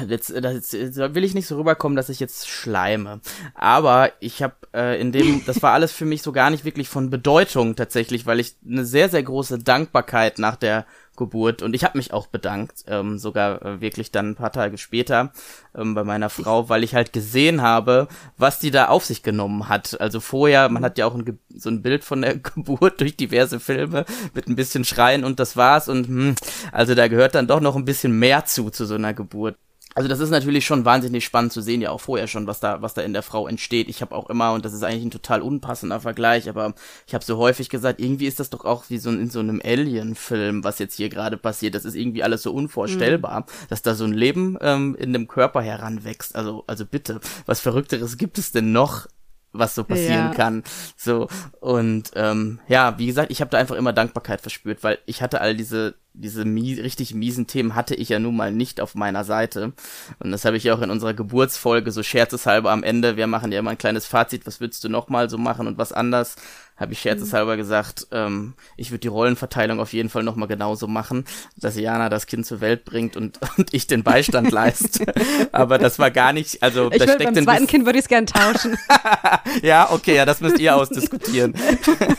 Jetzt, 0.08 0.34
das, 0.42 0.72
jetzt 0.72 0.98
will 0.98 1.24
ich 1.24 1.34
nicht 1.34 1.48
so 1.48 1.58
rüberkommen, 1.58 1.96
dass 1.96 2.10
ich 2.10 2.20
jetzt 2.20 2.48
schleime. 2.48 3.20
Aber 3.54 4.12
ich 4.22 4.42
habe 4.42 4.56
äh, 4.74 5.00
in 5.00 5.12
dem, 5.12 5.46
das 5.46 5.62
war 5.62 5.74
alles 5.74 5.92
für 5.92 6.06
mich 6.06 6.22
so 6.22 6.32
gar 6.32 6.50
nicht 6.50 6.64
wirklich 6.64 6.88
von 6.88 7.10
Bedeutung 7.10 7.76
tatsächlich, 7.76 8.26
weil 8.26 8.40
ich 8.40 8.56
eine 8.66 8.86
sehr, 8.86 9.10
sehr 9.10 9.24
große 9.24 9.60
Dankbarkeit 9.60 10.40
nach 10.40 10.56
der 10.56 10.86
Geburt. 11.20 11.62
Und 11.62 11.76
ich 11.76 11.84
habe 11.84 11.98
mich 11.98 12.12
auch 12.14 12.26
bedankt, 12.26 12.86
ähm, 12.88 13.20
sogar 13.20 13.64
äh, 13.64 13.82
wirklich 13.82 14.12
dann 14.12 14.32
ein 14.32 14.36
paar 14.36 14.52
Tage 14.52 14.80
später 14.80 15.32
ähm, 15.76 15.94
bei 15.94 16.04
meiner 16.04 16.32
Frau, 16.32 16.70
weil 16.70 16.84
ich 16.84 16.96
halt 16.96 17.14
gesehen 17.14 17.62
habe, 17.62 18.08
was 18.38 18.60
die 18.60 18.72
da 18.72 18.88
auf 18.88 19.06
sich 19.06 19.22
genommen 19.22 19.70
hat. 19.70 20.02
Also 20.02 20.20
vorher, 20.20 20.70
man 20.70 20.84
hat 20.84 20.98
ja 20.98 21.06
auch 21.06 21.14
ein, 21.14 21.40
so 21.54 21.70
ein 21.70 21.84
Bild 21.84 22.04
von 22.04 22.24
der 22.24 22.38
Geburt 22.40 23.00
durch 23.02 23.16
diverse 23.16 23.60
Filme 23.60 24.06
mit 24.34 24.48
ein 24.48 24.56
bisschen 24.56 24.86
Schreien 24.86 25.24
und 25.24 25.40
das 25.40 25.56
war's. 25.56 25.88
Und 25.88 26.08
hm, 26.08 26.36
also 26.72 26.96
da 26.96 27.08
gehört 27.08 27.36
dann 27.36 27.48
doch 27.48 27.60
noch 27.60 27.76
ein 27.76 27.86
bisschen 27.86 28.18
mehr 28.18 28.46
zu 28.46 28.72
zu 28.72 28.86
so 28.86 28.96
einer 28.96 29.14
Geburt 29.14 29.58
also 29.96 30.08
das 30.08 30.20
ist 30.20 30.30
natürlich 30.30 30.66
schon 30.66 30.86
wahnsinnig 30.86 31.26
spannend 31.26 31.52
zu 31.52 31.62
sehen, 31.62 31.82
ja 31.82 31.90
auch 31.90 32.00
vorher 32.00 32.28
schon, 32.28 32.48
was 32.48 32.60
da, 32.60 32.82
was 32.82 32.94
da 32.94 33.02
in 33.02 33.14
der 33.14 33.24
Frau 33.24 33.48
entsteht. 33.48 33.90
Ich 33.90 34.02
habe 34.02 34.16
auch 34.16 34.30
immer, 34.30 34.54
und 34.54 34.64
das 34.64 34.74
ist 34.74 34.84
eigentlich 34.84 35.06
ein 35.06 35.12
total 35.12 35.42
unpassender 35.42 36.00
Vergleich, 36.00 36.48
aber 36.48 36.74
ich 37.08 37.14
habe 37.14 37.26
so 37.26 37.38
häufig 37.38 37.70
gesagt, 37.70 38.00
irgendwie 38.00 38.28
ist 38.28 38.40
das 38.40 38.50
doch 38.50 38.66
auch 38.66 38.86
wie 38.90 39.00
so 39.00 39.10
in 39.10 39.30
so 39.30 39.40
einem 39.40 39.62
Alien-Film, 39.64 40.64
was 40.64 40.80
jetzt 40.80 40.96
hier 40.96 41.10
gerade 41.10 41.38
passiert. 41.38 41.74
Das 41.74 41.86
ist 41.86 41.96
irgendwie 41.96 42.24
alles 42.24 42.44
so 42.44 42.54
unvorstellbar, 42.54 43.42
mhm. 43.42 43.46
dass 43.70 43.82
da 43.82 43.96
so 43.96 44.06
ein 44.06 44.14
Leben 44.14 44.58
ähm, 44.62 44.96
in 44.96 45.12
dem 45.12 45.28
Körper 45.28 45.62
heranwächst. 45.62 46.36
Also, 46.36 46.64
also 46.68 46.86
bitte, 46.86 47.20
was 47.46 47.60
Verrückteres 47.60 48.18
gibt 48.18 48.38
es 48.38 48.52
denn 48.52 48.72
noch 48.72 49.08
was 49.52 49.76
so 49.76 49.84
passieren 49.84 50.30
ja. 50.30 50.34
kann. 50.34 50.64
So 50.96 51.28
und 51.60 52.12
ähm, 52.16 52.60
ja, 52.68 52.98
wie 52.98 53.08
gesagt, 53.08 53.32
ich 53.32 53.42
habe 53.42 53.52
da 53.52 53.58
einfach 53.58 53.76
immer 53.76 53.94
Dankbarkeit 53.94 54.42
verspürt, 54.42 54.84
weil 54.84 55.00
ich 55.06 55.22
hatte 55.22 55.42
all 55.42 55.56
diese 55.56 55.96
diese 56.14 56.44
mies, 56.44 56.80
richtig 56.80 57.14
miesen 57.14 57.48
Themen 57.48 57.76
hatte 57.76 57.96
ich 57.96 58.10
ja 58.10 58.20
nun 58.20 58.36
mal 58.36 58.52
nicht 58.52 58.82
auf 58.82 58.96
meiner 58.96 59.24
Seite. 59.24 59.74
Und 60.20 60.32
das 60.32 60.44
habe 60.44 60.58
ich 60.58 60.64
ja 60.64 60.74
auch 60.74 60.82
in 60.82 60.90
unserer 60.90 61.14
Geburtsfolge 61.14 61.92
so 61.92 62.04
scherzeshalber 62.04 62.72
am 62.72 62.84
Ende. 62.84 63.16
Wir 63.16 63.28
machen 63.28 63.52
ja 63.52 63.60
immer 63.60 63.72
ein 63.72 63.78
kleines 63.78 64.06
Fazit. 64.06 64.46
Was 64.46 64.60
würdest 64.60 64.84
du 64.84 64.90
nochmal 64.90 65.30
so 65.30 65.38
machen 65.38 65.68
und 65.68 65.78
was 65.78 65.94
anders? 65.94 66.36
Habe 66.80 66.94
ich 66.94 67.02
scherzeshalber 67.02 67.54
mhm. 67.54 67.58
gesagt, 67.58 68.08
ähm, 68.12 68.54
ich 68.78 68.92
würde 68.92 69.00
die 69.00 69.08
Rollenverteilung 69.08 69.80
auf 69.80 69.94
jeden 69.94 70.10
Fall 70.10 70.24
nochmal 70.24 70.48
genauso 70.48 70.88
machen, 70.88 71.26
dass 71.58 71.76
Jana 71.76 72.10
das 72.10 72.26
Kind 72.26 72.46
zur 72.46 72.62
Welt 72.62 72.86
bringt 72.86 73.18
und, 73.18 73.40
und 73.58 73.74
ich 73.74 73.88
den 73.88 74.04
Beistand 74.04 74.52
leiste. 74.52 75.06
Aber 75.52 75.78
das 75.78 76.00
war 76.00 76.12
gar 76.12 76.34
nicht, 76.34 76.64
also 76.64 76.92
ich 76.92 77.00
da 77.00 77.06
steckt 77.06 77.34
beim 77.34 77.44
zweiten 77.44 77.68
Kind 77.68 77.86
würde 77.86 78.00
ich 78.00 78.06
es 78.06 78.10
gern 78.10 78.26
tauschen. 78.26 78.78
ja, 79.62 79.92
okay, 79.92 80.16
ja, 80.16 80.26
das 80.26 80.42
müsst 80.42 80.60
ihr 80.60 80.76
ausdiskutieren. 80.76 81.54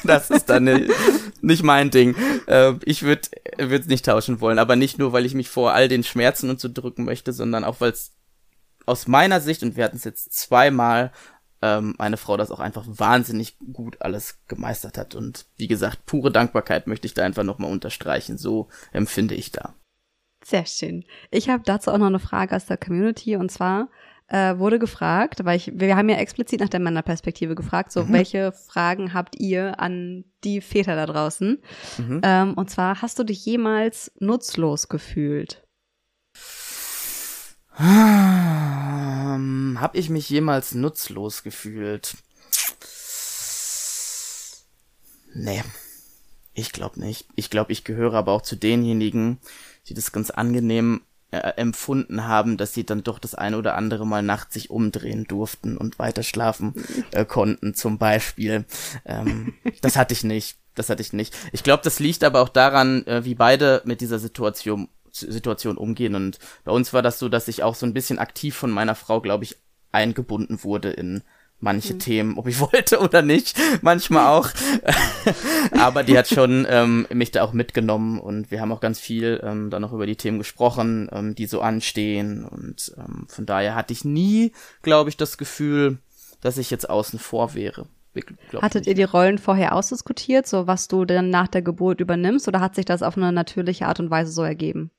das 0.04 0.30
ist 0.30 0.50
dann 0.50 0.64
nicht, 0.64 0.90
nicht 1.40 1.62
mein 1.62 1.90
Ding. 1.90 2.14
Äh, 2.46 2.74
ich 2.84 3.02
würde 3.02 3.28
würde 3.58 3.88
nicht 3.88 4.04
tauschen 4.04 4.40
wollen, 4.40 4.58
aber 4.58 4.76
nicht 4.76 4.98
nur, 4.98 5.12
weil 5.12 5.26
ich 5.26 5.34
mich 5.34 5.48
vor 5.48 5.72
all 5.72 5.88
den 5.88 6.04
Schmerzen 6.04 6.50
und 6.50 6.60
so 6.60 6.68
drücken 6.72 7.04
möchte, 7.04 7.32
sondern 7.32 7.64
auch, 7.64 7.80
weil 7.80 7.92
es 7.92 8.12
aus 8.86 9.06
meiner 9.06 9.40
Sicht, 9.40 9.62
und 9.62 9.76
wir 9.76 9.84
hatten 9.84 9.96
es 9.96 10.04
jetzt 10.04 10.32
zweimal, 10.32 11.12
ähm, 11.62 11.94
meine 11.98 12.16
Frau 12.16 12.36
das 12.36 12.50
auch 12.50 12.60
einfach 12.60 12.84
wahnsinnig 12.86 13.56
gut 13.72 14.00
alles 14.00 14.38
gemeistert 14.48 14.98
hat. 14.98 15.14
Und 15.14 15.46
wie 15.56 15.68
gesagt, 15.68 16.06
pure 16.06 16.30
Dankbarkeit 16.30 16.86
möchte 16.86 17.06
ich 17.06 17.14
da 17.14 17.24
einfach 17.24 17.44
nochmal 17.44 17.70
unterstreichen. 17.70 18.38
So 18.38 18.68
empfinde 18.92 19.34
ich 19.34 19.52
da. 19.52 19.74
Sehr 20.44 20.66
schön. 20.66 21.04
Ich 21.30 21.48
habe 21.48 21.62
dazu 21.64 21.90
auch 21.90 21.98
noch 21.98 22.06
eine 22.06 22.18
Frage 22.18 22.56
aus 22.56 22.66
der 22.66 22.78
Community 22.78 23.36
und 23.36 23.50
zwar, 23.50 23.88
äh, 24.30 24.58
wurde 24.58 24.78
gefragt, 24.78 25.44
weil 25.44 25.56
ich, 25.56 25.72
wir 25.74 25.96
haben 25.96 26.08
ja 26.08 26.16
explizit 26.16 26.60
nach 26.60 26.68
der 26.68 26.80
Männerperspektive 26.80 27.54
gefragt, 27.54 27.92
so 27.92 28.04
mhm. 28.04 28.12
welche 28.12 28.52
Fragen 28.52 29.12
habt 29.12 29.38
ihr 29.38 29.80
an 29.80 30.24
die 30.44 30.60
Väter 30.60 30.94
da 30.94 31.06
draußen? 31.06 31.58
Mhm. 31.98 32.20
Ähm, 32.22 32.54
und 32.54 32.70
zwar, 32.70 33.02
hast 33.02 33.18
du 33.18 33.24
dich 33.24 33.44
jemals 33.44 34.12
nutzlos 34.20 34.88
gefühlt? 34.88 35.66
Ähm, 37.78 39.78
hab 39.80 39.94
ich 39.94 40.10
mich 40.10 40.28
jemals 40.28 40.74
nutzlos 40.74 41.42
gefühlt? 41.42 42.16
Nee. 45.34 45.62
Ich 46.52 46.72
glaube 46.72 47.00
nicht. 47.00 47.26
Ich 47.36 47.50
glaube, 47.50 47.72
ich 47.72 47.84
gehöre 47.84 48.14
aber 48.14 48.32
auch 48.32 48.42
zu 48.42 48.56
denjenigen, 48.56 49.38
die 49.86 49.94
das 49.94 50.12
ganz 50.12 50.30
angenehm 50.30 51.02
äh, 51.30 51.38
empfunden 51.56 52.26
haben, 52.26 52.56
dass 52.56 52.74
sie 52.74 52.84
dann 52.84 53.04
doch 53.04 53.18
das 53.18 53.34
eine 53.34 53.56
oder 53.56 53.76
andere 53.76 54.06
Mal 54.06 54.22
nachts 54.22 54.54
sich 54.54 54.70
umdrehen 54.70 55.26
durften 55.28 55.76
und 55.76 55.98
weiter 55.98 56.22
schlafen 56.22 56.74
äh, 57.12 57.24
konnten, 57.24 57.74
zum 57.74 57.98
Beispiel. 57.98 58.64
Ähm, 59.04 59.54
das 59.80 59.96
hatte 59.96 60.12
ich 60.12 60.24
nicht. 60.24 60.58
Das 60.74 60.88
hatte 60.88 61.02
ich 61.02 61.12
nicht. 61.12 61.36
Ich 61.52 61.62
glaube, 61.62 61.82
das 61.84 61.98
liegt 61.98 62.24
aber 62.24 62.40
auch 62.40 62.48
daran, 62.48 63.06
äh, 63.06 63.24
wie 63.24 63.34
beide 63.34 63.82
mit 63.84 64.00
dieser 64.00 64.18
Situation 64.18 64.88
Situation 65.12 65.76
umgehen. 65.76 66.14
Und 66.14 66.38
bei 66.64 66.72
uns 66.72 66.92
war 66.92 67.02
das 67.02 67.18
so, 67.18 67.28
dass 67.28 67.48
ich 67.48 67.62
auch 67.62 67.74
so 67.74 67.86
ein 67.86 67.94
bisschen 67.94 68.18
aktiv 68.18 68.56
von 68.56 68.70
meiner 68.70 68.94
Frau, 68.94 69.20
glaube 69.20 69.44
ich, 69.44 69.56
eingebunden 69.92 70.62
wurde 70.62 70.90
in 70.90 71.22
manche 71.60 71.94
mhm. 71.94 71.98
Themen, 71.98 72.38
ob 72.38 72.46
ich 72.46 72.58
wollte 72.72 73.00
oder 73.00 73.22
nicht, 73.22 73.56
manchmal 73.82 74.26
auch. 74.26 74.48
Aber 75.78 76.02
die 76.02 76.16
hat 76.16 76.28
schon 76.28 76.66
ähm, 76.68 77.06
mich 77.12 77.30
da 77.30 77.42
auch 77.42 77.52
mitgenommen 77.52 78.18
und 78.18 78.50
wir 78.50 78.60
haben 78.60 78.72
auch 78.72 78.80
ganz 78.80 78.98
viel 78.98 79.40
ähm, 79.44 79.70
dann 79.70 79.82
noch 79.82 79.92
über 79.92 80.06
die 80.06 80.16
Themen 80.16 80.38
gesprochen, 80.38 81.08
ähm, 81.12 81.34
die 81.34 81.46
so 81.46 81.60
anstehen. 81.60 82.44
Und 82.44 82.92
ähm, 82.96 83.26
von 83.28 83.46
daher 83.46 83.74
hatte 83.74 83.92
ich 83.92 84.04
nie, 84.04 84.52
glaube 84.82 85.10
ich, 85.10 85.16
das 85.16 85.38
Gefühl, 85.38 85.98
dass 86.40 86.58
ich 86.58 86.70
jetzt 86.70 86.88
außen 86.88 87.18
vor 87.18 87.54
wäre. 87.54 87.86
Hattet 88.60 88.88
ihr 88.88 88.94
die 88.94 89.04
Rollen 89.04 89.38
vorher 89.38 89.74
ausdiskutiert, 89.74 90.44
so 90.46 90.66
was 90.66 90.88
du 90.88 91.04
dann 91.04 91.30
nach 91.30 91.46
der 91.46 91.62
Geburt 91.62 92.00
übernimmst, 92.00 92.48
oder 92.48 92.60
hat 92.60 92.74
sich 92.74 92.84
das 92.84 93.04
auf 93.04 93.16
eine 93.16 93.30
natürliche 93.30 93.86
Art 93.86 94.00
und 94.00 94.10
Weise 94.10 94.32
so 94.32 94.42
ergeben? 94.42 94.90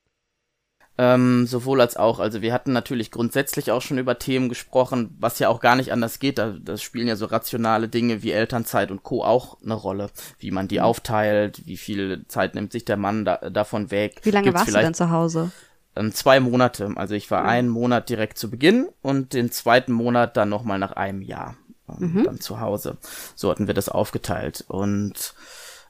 Ähm, 1.04 1.48
sowohl 1.48 1.80
als 1.80 1.96
auch. 1.96 2.20
Also 2.20 2.42
wir 2.42 2.52
hatten 2.52 2.72
natürlich 2.72 3.10
grundsätzlich 3.10 3.72
auch 3.72 3.82
schon 3.82 3.98
über 3.98 4.20
Themen 4.20 4.48
gesprochen, 4.48 5.16
was 5.18 5.40
ja 5.40 5.48
auch 5.48 5.58
gar 5.58 5.74
nicht 5.74 5.90
anders 5.90 6.20
geht. 6.20 6.38
Da, 6.38 6.54
das 6.62 6.80
spielen 6.80 7.08
ja 7.08 7.16
so 7.16 7.26
rationale 7.26 7.88
Dinge 7.88 8.22
wie 8.22 8.30
Elternzeit 8.30 8.92
und 8.92 9.02
Co. 9.02 9.24
auch 9.24 9.60
eine 9.64 9.74
Rolle. 9.74 10.10
Wie 10.38 10.52
man 10.52 10.68
die 10.68 10.78
mhm. 10.78 10.84
aufteilt, 10.84 11.66
wie 11.66 11.76
viel 11.76 12.24
Zeit 12.28 12.54
nimmt 12.54 12.70
sich 12.70 12.84
der 12.84 12.98
Mann 12.98 13.24
da, 13.24 13.38
davon 13.50 13.90
weg. 13.90 14.20
Wie 14.22 14.30
lange 14.30 14.44
Gibt's 14.44 14.60
warst 14.60 14.76
du 14.76 14.78
denn 14.78 14.94
zu 14.94 15.10
Hause? 15.10 15.50
Ähm, 15.96 16.14
zwei 16.14 16.38
Monate. 16.38 16.92
Also 16.94 17.14
ich 17.14 17.28
war 17.32 17.42
mhm. 17.42 17.48
einen 17.48 17.68
Monat 17.68 18.08
direkt 18.08 18.38
zu 18.38 18.48
Beginn 18.48 18.88
und 19.00 19.32
den 19.32 19.50
zweiten 19.50 19.90
Monat 19.90 20.36
dann 20.36 20.50
nochmal 20.50 20.78
nach 20.78 20.92
einem 20.92 21.22
Jahr 21.22 21.56
ähm, 21.88 22.12
mhm. 22.12 22.24
dann 22.24 22.38
zu 22.38 22.60
Hause. 22.60 22.96
So 23.34 23.50
hatten 23.50 23.66
wir 23.66 23.74
das 23.74 23.88
aufgeteilt. 23.88 24.64
Und 24.68 25.34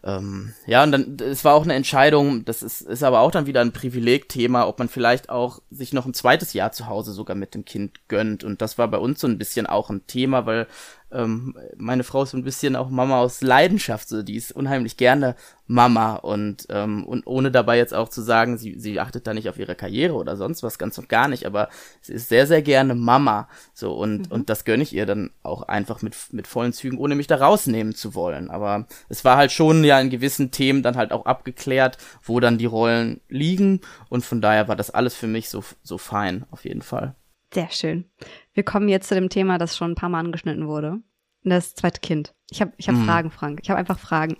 ähm, 0.05 0.53
ja, 0.67 0.83
und 0.83 0.93
dann, 0.93 1.17
es 1.21 1.45
war 1.45 1.55
auch 1.55 1.63
eine 1.63 1.75
Entscheidung, 1.75 2.45
das 2.45 2.63
ist, 2.63 2.81
ist 2.81 3.05
aber 3.05 3.21
auch 3.21 3.31
dann 3.31 3.47
wieder 3.47 3.61
ein 3.61 3.73
Privilegthema, 3.73 4.67
ob 4.67 4.79
man 4.81 4.89
vielleicht 4.89 5.31
auch 5.31 5.61
sich 5.71 5.93
noch 5.93 6.07
ein 6.07 6.15
zweites 6.15 6.53
Jahr 6.55 6.73
zu 6.73 6.89
Hause 6.89 7.13
sogar 7.13 7.37
mit 7.37 7.55
dem 7.55 7.65
Kind 7.65 8.09
gönnt. 8.09 8.43
Und 8.43 8.63
das 8.63 8.79
war 8.79 8.89
bei 8.89 8.99
uns 8.99 9.21
so 9.21 9.29
ein 9.29 9.39
bisschen 9.39 9.67
auch 9.67 9.91
ein 9.91 10.07
Thema, 10.09 10.45
weil 10.45 10.67
ähm, 11.13 11.57
meine 11.77 12.05
Frau 12.05 12.23
ist 12.23 12.31
so 12.31 12.37
ein 12.37 12.45
bisschen 12.45 12.77
auch 12.77 12.89
Mama 12.91 13.19
aus 13.21 13.43
Leidenschaft, 13.43 14.09
so 14.09 14.23
die 14.23 14.37
ist 14.37 14.53
unheimlich 14.53 14.97
gerne 14.97 15.37
Mama 15.67 16.17
und 16.17 16.67
ähm, 16.71 17.05
und 17.05 17.27
ohne 17.27 17.51
dabei 17.51 17.77
jetzt 17.77 17.95
auch 17.95 18.09
zu 18.09 18.23
sagen, 18.23 18.59
sie 18.59 18.79
sie 18.79 19.01
achtet 19.01 19.27
da 19.27 19.35
nicht 19.35 19.49
auf 19.49 19.59
ihre 19.59 19.75
Karriere 19.75 20.15
oder 20.15 20.37
sonst 20.37 20.63
was 20.63 20.79
ganz 20.79 20.99
und 20.99 21.09
gar 21.09 21.29
nicht, 21.29 21.47
aber 21.47 21.69
sie 22.01 22.15
ist 22.15 22.29
sehr 22.29 22.47
sehr 22.47 22.63
gerne 22.63 22.95
Mama, 22.95 23.49
so 23.73 23.93
und 23.93 24.29
mhm. 24.29 24.33
und 24.33 24.51
das 24.51 24.65
gönne 24.65 24.83
ich 24.83 24.95
ihr 24.95 25.07
dann 25.07 25.31
auch 25.43 25.63
einfach 25.63 26.03
mit 26.03 26.17
mit 26.33 26.47
vollen 26.47 26.73
Zügen, 26.73 26.99
ohne 26.99 27.15
mich 27.15 27.27
da 27.27 27.37
rausnehmen 27.37 27.95
zu 27.95 28.15
wollen. 28.15 28.51
Aber 28.51 28.87
es 29.09 29.25
war 29.25 29.37
halt 29.37 29.53
schon 29.53 29.85
ja 29.85 30.01
in 30.01 30.11
gewissen 30.11 30.51
Themen 30.51 30.83
dann 30.83 30.97
halt 30.97 31.13
auch 31.13 31.27
abgeklärt, 31.27 31.99
wo 32.23 32.41
dann 32.41 32.59
die 32.59 32.67
Rollen 32.67 33.21
liegen 33.29 33.81
und 34.09 34.25
von 34.25 34.41
daher 34.41 34.69
war 34.69 34.77
das 34.77 34.91
alles 34.91 35.15
für 35.15 35.27
mich 35.27 35.49
so 35.49 35.65
so 35.83 35.99
fein 35.99 36.45
auf 36.51 36.65
jeden 36.65 36.83
Fall. 36.83 37.15
Sehr 37.53 37.71
schön. 37.71 38.07
Wir 38.55 38.65
kommen 38.65 38.89
jetzt 38.89 39.09
zu 39.09 39.15
dem 39.15 39.29
Thema, 39.29 39.59
das 39.59 39.77
schon 39.77 39.93
ein 39.93 39.97
paar 39.97 40.09
Mal 40.09 40.21
angeschnitten 40.21 40.67
wurde. 40.67 41.01
Das 41.45 41.75
zweite 41.75 42.01
Kind. 42.01 42.35
Ich 42.51 42.61
habe 42.61 42.73
ich 42.77 42.89
hab 42.89 42.95
mm. 42.95 43.05
Fragen, 43.05 43.31
Frank. 43.31 43.61
Ich 43.63 43.71
habe 43.71 43.81
einfach 43.81 43.99
Fragen. 43.99 44.37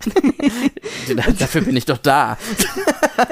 Dafür 1.39 1.61
bin 1.61 1.75
ich 1.75 1.85
doch 1.85 1.97
da. 1.97 2.37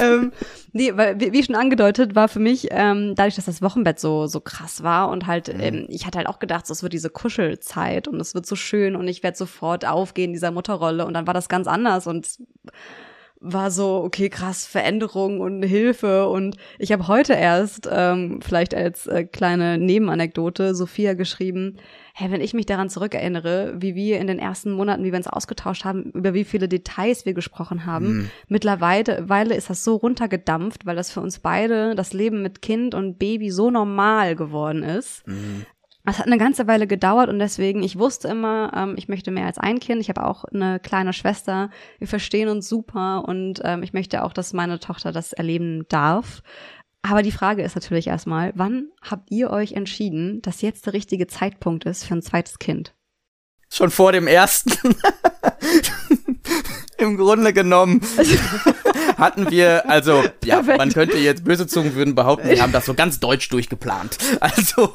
ähm, 0.00 0.32
nee, 0.72 0.96
weil, 0.96 1.20
wie, 1.20 1.42
schon 1.42 1.56
angedeutet, 1.56 2.14
war 2.14 2.28
für 2.28 2.38
mich, 2.38 2.68
ähm, 2.70 3.14
dadurch, 3.14 3.34
dass 3.34 3.44
das 3.44 3.60
Wochenbett 3.60 4.00
so, 4.00 4.26
so 4.26 4.40
krass 4.40 4.82
war 4.82 5.10
und 5.10 5.26
halt, 5.26 5.48
mm. 5.48 5.60
ähm, 5.60 5.86
ich 5.90 6.06
hatte 6.06 6.16
halt 6.16 6.28
auch 6.28 6.38
gedacht, 6.38 6.66
so, 6.66 6.72
es 6.72 6.82
wird 6.82 6.94
diese 6.94 7.10
Kuschelzeit 7.10 8.08
und 8.08 8.18
es 8.20 8.34
wird 8.34 8.46
so 8.46 8.56
schön 8.56 8.96
und 8.96 9.06
ich 9.06 9.22
werde 9.22 9.36
sofort 9.36 9.84
aufgehen 9.84 10.30
in 10.30 10.34
dieser 10.34 10.50
Mutterrolle 10.50 11.04
und 11.04 11.12
dann 11.12 11.26
war 11.26 11.34
das 11.34 11.50
ganz 11.50 11.66
anders 11.66 12.06
und 12.06 12.26
war 13.40 13.70
so, 13.70 14.02
okay, 14.04 14.28
krass, 14.28 14.66
Veränderung 14.66 15.40
und 15.40 15.62
Hilfe. 15.62 16.28
Und 16.28 16.56
ich 16.78 16.92
habe 16.92 17.08
heute 17.08 17.32
erst, 17.32 17.88
ähm, 17.90 18.40
vielleicht 18.42 18.74
als 18.74 19.06
äh, 19.06 19.24
kleine 19.24 19.78
Nebenanekdote, 19.78 20.74
Sophia 20.74 21.14
geschrieben, 21.14 21.78
hey, 22.12 22.30
wenn 22.30 22.42
ich 22.42 22.52
mich 22.52 22.66
daran 22.66 22.90
zurückerinnere, 22.90 23.74
wie 23.78 23.94
wir 23.94 24.18
in 24.18 24.26
den 24.26 24.38
ersten 24.38 24.70
Monaten, 24.72 25.04
wie 25.04 25.12
wir 25.12 25.16
uns 25.16 25.26
ausgetauscht 25.26 25.84
haben, 25.84 26.10
über 26.12 26.34
wie 26.34 26.44
viele 26.44 26.68
Details 26.68 27.24
wir 27.24 27.32
gesprochen 27.32 27.86
haben, 27.86 28.06
mhm. 28.06 28.30
mittlerweile 28.48 29.54
ist 29.54 29.70
das 29.70 29.84
so 29.84 29.96
runtergedampft, 29.96 30.84
weil 30.84 30.96
das 30.96 31.10
für 31.10 31.20
uns 31.20 31.38
beide 31.38 31.94
das 31.94 32.12
Leben 32.12 32.42
mit 32.42 32.60
Kind 32.60 32.94
und 32.94 33.18
Baby 33.18 33.50
so 33.50 33.70
normal 33.70 34.36
geworden 34.36 34.82
ist. 34.82 35.26
Mhm. 35.26 35.64
Es 36.06 36.18
hat 36.18 36.26
eine 36.26 36.38
ganze 36.38 36.66
Weile 36.66 36.86
gedauert 36.86 37.28
und 37.28 37.38
deswegen, 37.38 37.82
ich 37.82 37.98
wusste 37.98 38.28
immer, 38.28 38.72
ähm, 38.74 38.94
ich 38.96 39.08
möchte 39.08 39.30
mehr 39.30 39.46
als 39.46 39.58
ein 39.58 39.80
Kind. 39.80 40.00
Ich 40.00 40.08
habe 40.08 40.24
auch 40.24 40.44
eine 40.44 40.80
kleine 40.80 41.12
Schwester. 41.12 41.70
Wir 41.98 42.08
verstehen 42.08 42.48
uns 42.48 42.68
super 42.68 43.24
und 43.26 43.60
ähm, 43.64 43.82
ich 43.82 43.92
möchte 43.92 44.24
auch, 44.24 44.32
dass 44.32 44.52
meine 44.52 44.80
Tochter 44.80 45.12
das 45.12 45.32
erleben 45.32 45.86
darf. 45.88 46.42
Aber 47.02 47.22
die 47.22 47.32
Frage 47.32 47.62
ist 47.62 47.74
natürlich 47.74 48.06
erstmal, 48.08 48.52
wann 48.54 48.88
habt 49.02 49.30
ihr 49.30 49.50
euch 49.50 49.72
entschieden, 49.72 50.42
dass 50.42 50.62
jetzt 50.62 50.86
der 50.86 50.92
richtige 50.92 51.26
Zeitpunkt 51.26 51.84
ist 51.84 52.04
für 52.04 52.14
ein 52.14 52.22
zweites 52.22 52.58
Kind? 52.58 52.94
Schon 53.72 53.90
vor 53.90 54.12
dem 54.12 54.26
ersten. 54.26 54.72
Im 56.98 57.16
Grunde 57.16 57.52
genommen 57.52 58.00
hatten 59.20 59.50
wir, 59.50 59.88
also 59.88 60.24
ja, 60.44 60.62
man 60.62 60.92
könnte 60.92 61.18
jetzt 61.18 61.44
böse 61.44 61.66
Zungen 61.66 61.94
würden 61.94 62.14
behaupten, 62.14 62.48
wir 62.48 62.62
haben 62.62 62.72
das 62.72 62.86
so 62.86 62.94
ganz 62.94 63.20
deutsch 63.20 63.48
durchgeplant. 63.48 64.18
Also 64.40 64.92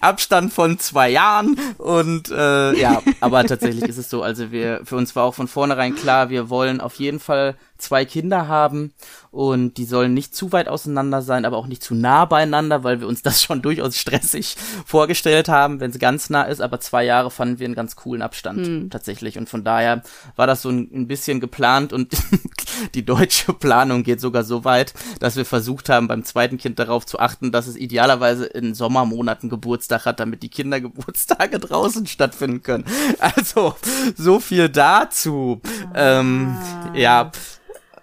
Abstand 0.00 0.52
von 0.52 0.78
zwei 0.78 1.10
Jahren 1.10 1.58
und 1.76 2.30
äh, 2.30 2.72
ja, 2.74 3.02
aber 3.20 3.44
tatsächlich 3.44 3.84
ist 3.84 3.98
es 3.98 4.08
so. 4.08 4.22
Also 4.22 4.50
wir, 4.50 4.80
für 4.84 4.96
uns 4.96 5.14
war 5.14 5.24
auch 5.24 5.34
von 5.34 5.46
vornherein 5.46 5.94
klar, 5.94 6.30
wir 6.30 6.48
wollen 6.48 6.80
auf 6.80 6.94
jeden 6.94 7.20
Fall 7.20 7.56
zwei 7.78 8.04
Kinder 8.04 8.48
haben 8.48 8.92
und 9.30 9.74
die 9.74 9.84
sollen 9.84 10.14
nicht 10.14 10.34
zu 10.34 10.52
weit 10.52 10.68
auseinander 10.68 11.22
sein, 11.22 11.44
aber 11.44 11.56
auch 11.56 11.66
nicht 11.66 11.82
zu 11.82 11.94
nah 11.94 12.24
beieinander, 12.24 12.82
weil 12.82 13.00
wir 13.00 13.06
uns 13.06 13.22
das 13.22 13.42
schon 13.42 13.62
durchaus 13.62 13.96
stressig 13.96 14.56
vorgestellt 14.84 15.48
haben, 15.48 15.80
wenn 15.80 15.90
es 15.90 15.98
ganz 15.98 16.30
nah 16.30 16.42
ist. 16.42 16.60
Aber 16.60 16.80
zwei 16.80 17.04
Jahre 17.04 17.30
fanden 17.30 17.58
wir 17.58 17.66
einen 17.66 17.74
ganz 17.74 17.96
coolen 17.96 18.22
Abstand 18.22 18.66
hm. 18.66 18.90
tatsächlich 18.90 19.38
und 19.38 19.48
von 19.48 19.64
daher 19.64 20.02
war 20.36 20.46
das 20.46 20.62
so 20.62 20.70
ein, 20.70 20.90
ein 20.92 21.06
bisschen 21.06 21.40
geplant 21.40 21.92
und 21.92 22.16
die 22.94 23.04
deutsche 23.04 23.52
Planung 23.52 24.02
geht 24.02 24.20
sogar 24.20 24.44
so 24.44 24.64
weit, 24.64 24.94
dass 25.20 25.36
wir 25.36 25.44
versucht 25.44 25.88
haben, 25.88 26.08
beim 26.08 26.24
zweiten 26.24 26.58
Kind 26.58 26.78
darauf 26.78 27.06
zu 27.06 27.18
achten, 27.18 27.52
dass 27.52 27.66
es 27.66 27.76
idealerweise 27.76 28.46
in 28.46 28.74
Sommermonaten 28.74 29.48
Geburtstag 29.48 30.04
hat, 30.06 30.20
damit 30.20 30.42
die 30.42 30.48
Kindergeburtstage 30.48 31.58
draußen 31.58 32.06
stattfinden 32.06 32.62
können. 32.62 32.84
Also 33.18 33.74
so 34.16 34.40
viel 34.40 34.68
dazu. 34.68 35.60
Ah. 35.92 36.20
Ähm, 36.20 36.56
ja, 36.94 37.30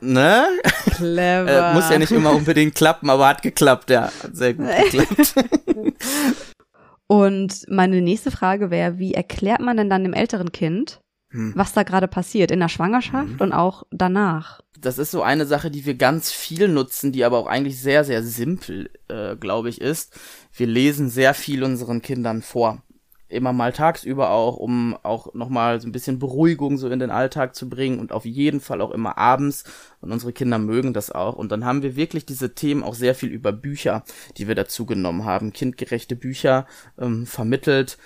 ne? 0.05 0.47
Clever. 0.91 1.71
äh, 1.71 1.73
muss 1.73 1.89
ja 1.89 1.97
nicht 1.97 2.11
immer 2.11 2.31
unbedingt 2.31 2.75
klappen, 2.75 3.09
aber 3.09 3.27
hat 3.27 3.41
geklappt, 3.41 3.89
ja. 3.89 4.11
Hat 4.23 4.35
sehr 4.35 4.53
gut 4.53 4.67
geklappt. 4.91 5.35
Und 7.07 7.65
meine 7.69 8.01
nächste 8.01 8.31
Frage 8.31 8.71
wäre, 8.71 8.97
wie 8.97 9.13
erklärt 9.13 9.61
man 9.61 9.77
denn 9.77 9.89
dann 9.89 10.03
dem 10.03 10.13
älteren 10.13 10.51
Kind, 10.51 11.01
hm. 11.31 11.53
was 11.55 11.73
da 11.73 11.83
gerade 11.83 12.07
passiert 12.07 12.51
in 12.51 12.59
der 12.59 12.69
Schwangerschaft 12.69 13.33
hm. 13.33 13.41
und 13.41 13.53
auch 13.53 13.83
danach? 13.91 14.61
Das 14.79 14.97
ist 14.97 15.11
so 15.11 15.21
eine 15.21 15.45
Sache, 15.45 15.71
die 15.71 15.85
wir 15.85 15.95
ganz 15.95 16.31
viel 16.31 16.67
nutzen, 16.67 17.11
die 17.11 17.23
aber 17.23 17.37
auch 17.37 17.47
eigentlich 17.47 17.79
sehr, 17.79 18.03
sehr 18.03 18.23
simpel, 18.23 18.89
äh, 19.07 19.35
glaube 19.35 19.69
ich, 19.69 19.81
ist. 19.81 20.19
Wir 20.53 20.67
lesen 20.67 21.09
sehr 21.09 21.33
viel 21.33 21.63
unseren 21.63 22.01
Kindern 22.01 22.41
vor 22.41 22.81
immer 23.35 23.53
mal 23.53 23.73
tagsüber 23.73 24.31
auch, 24.31 24.57
um 24.57 24.97
auch 25.03 25.33
nochmal 25.33 25.79
so 25.81 25.87
ein 25.87 25.91
bisschen 25.91 26.19
Beruhigung 26.19 26.77
so 26.77 26.89
in 26.89 26.99
den 26.99 27.11
Alltag 27.11 27.55
zu 27.55 27.69
bringen 27.69 27.99
und 27.99 28.11
auf 28.11 28.25
jeden 28.25 28.59
Fall 28.59 28.81
auch 28.81 28.91
immer 28.91 29.17
abends. 29.17 29.63
Und 30.01 30.11
unsere 30.11 30.33
Kinder 30.33 30.57
mögen 30.57 30.93
das 30.93 31.11
auch. 31.11 31.35
Und 31.35 31.51
dann 31.51 31.65
haben 31.65 31.81
wir 31.81 31.95
wirklich 31.95 32.25
diese 32.25 32.55
Themen 32.55 32.83
auch 32.83 32.95
sehr 32.95 33.15
viel 33.15 33.29
über 33.29 33.51
Bücher, 33.51 34.03
die 34.37 34.47
wir 34.47 34.55
dazu 34.55 34.85
genommen 34.85 35.25
haben, 35.25 35.53
kindgerechte 35.53 36.15
Bücher 36.15 36.65
ähm, 36.99 37.25
vermittelt, 37.25 37.97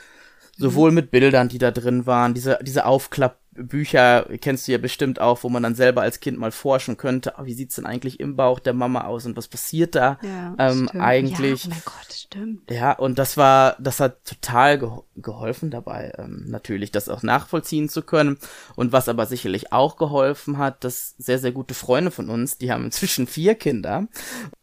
sowohl 0.58 0.92
mit 0.92 1.12
Bildern, 1.12 1.50
die 1.50 1.58
da 1.58 1.72
drin 1.72 2.06
waren, 2.06 2.34
diese, 2.34 2.60
diese 2.62 2.86
Aufklapp 2.86 3.38
Bücher 3.60 4.28
kennst 4.42 4.68
du 4.68 4.72
ja 4.72 4.78
bestimmt 4.78 5.20
auch, 5.20 5.44
wo 5.44 5.50
man 5.50 5.64
dann 5.64 5.76
selber 5.76 6.02
als 6.02 6.20
Kind 6.20 6.38
mal 6.38 6.52
forschen 6.52 6.98
könnte, 6.98 7.34
oh, 7.38 7.46
wie 7.46 7.54
sieht's 7.54 7.76
denn 7.76 7.86
eigentlich 7.86 8.20
im 8.20 8.36
Bauch 8.36 8.60
der 8.60 8.74
Mama 8.74 9.06
aus 9.06 9.26
und 9.26 9.38
was 9.38 9.48
passiert 9.48 9.96
da 9.96 10.18
ja, 10.22 10.56
ähm, 10.58 10.90
eigentlich? 10.90 11.66
Ja, 11.66 11.72
oh 11.72 11.74
mein 11.74 11.84
Gott, 11.86 12.14
stimmt. 12.14 12.72
Ja, 12.72 12.94
und 12.94 13.20
das 13.20 13.38
war, 13.38 13.76
das 13.80 14.00
hat 14.00 14.26
total 14.26 14.80
ge 14.80 14.90
geholfen 15.22 15.70
dabei, 15.70 16.14
ähm, 16.18 16.46
natürlich 16.48 16.92
das 16.92 17.10
auch 17.10 17.24
nachvollziehen 17.24 17.90
zu 17.90 18.04
können. 18.04 18.38
Und 18.78 18.94
was 18.94 19.10
aber 19.10 19.26
sicherlich 19.26 19.74
auch 19.74 19.98
geholfen 19.98 20.58
hat, 20.58 20.86
dass 20.86 21.16
sehr, 21.18 21.40
sehr 21.40 21.52
gute 21.52 21.74
Freunde 21.74 22.10
von 22.10 22.30
uns, 22.30 22.58
die 22.58 22.72
haben 22.72 22.86
inzwischen 22.86 23.28
vier 23.28 23.56
Kinder 23.56 24.08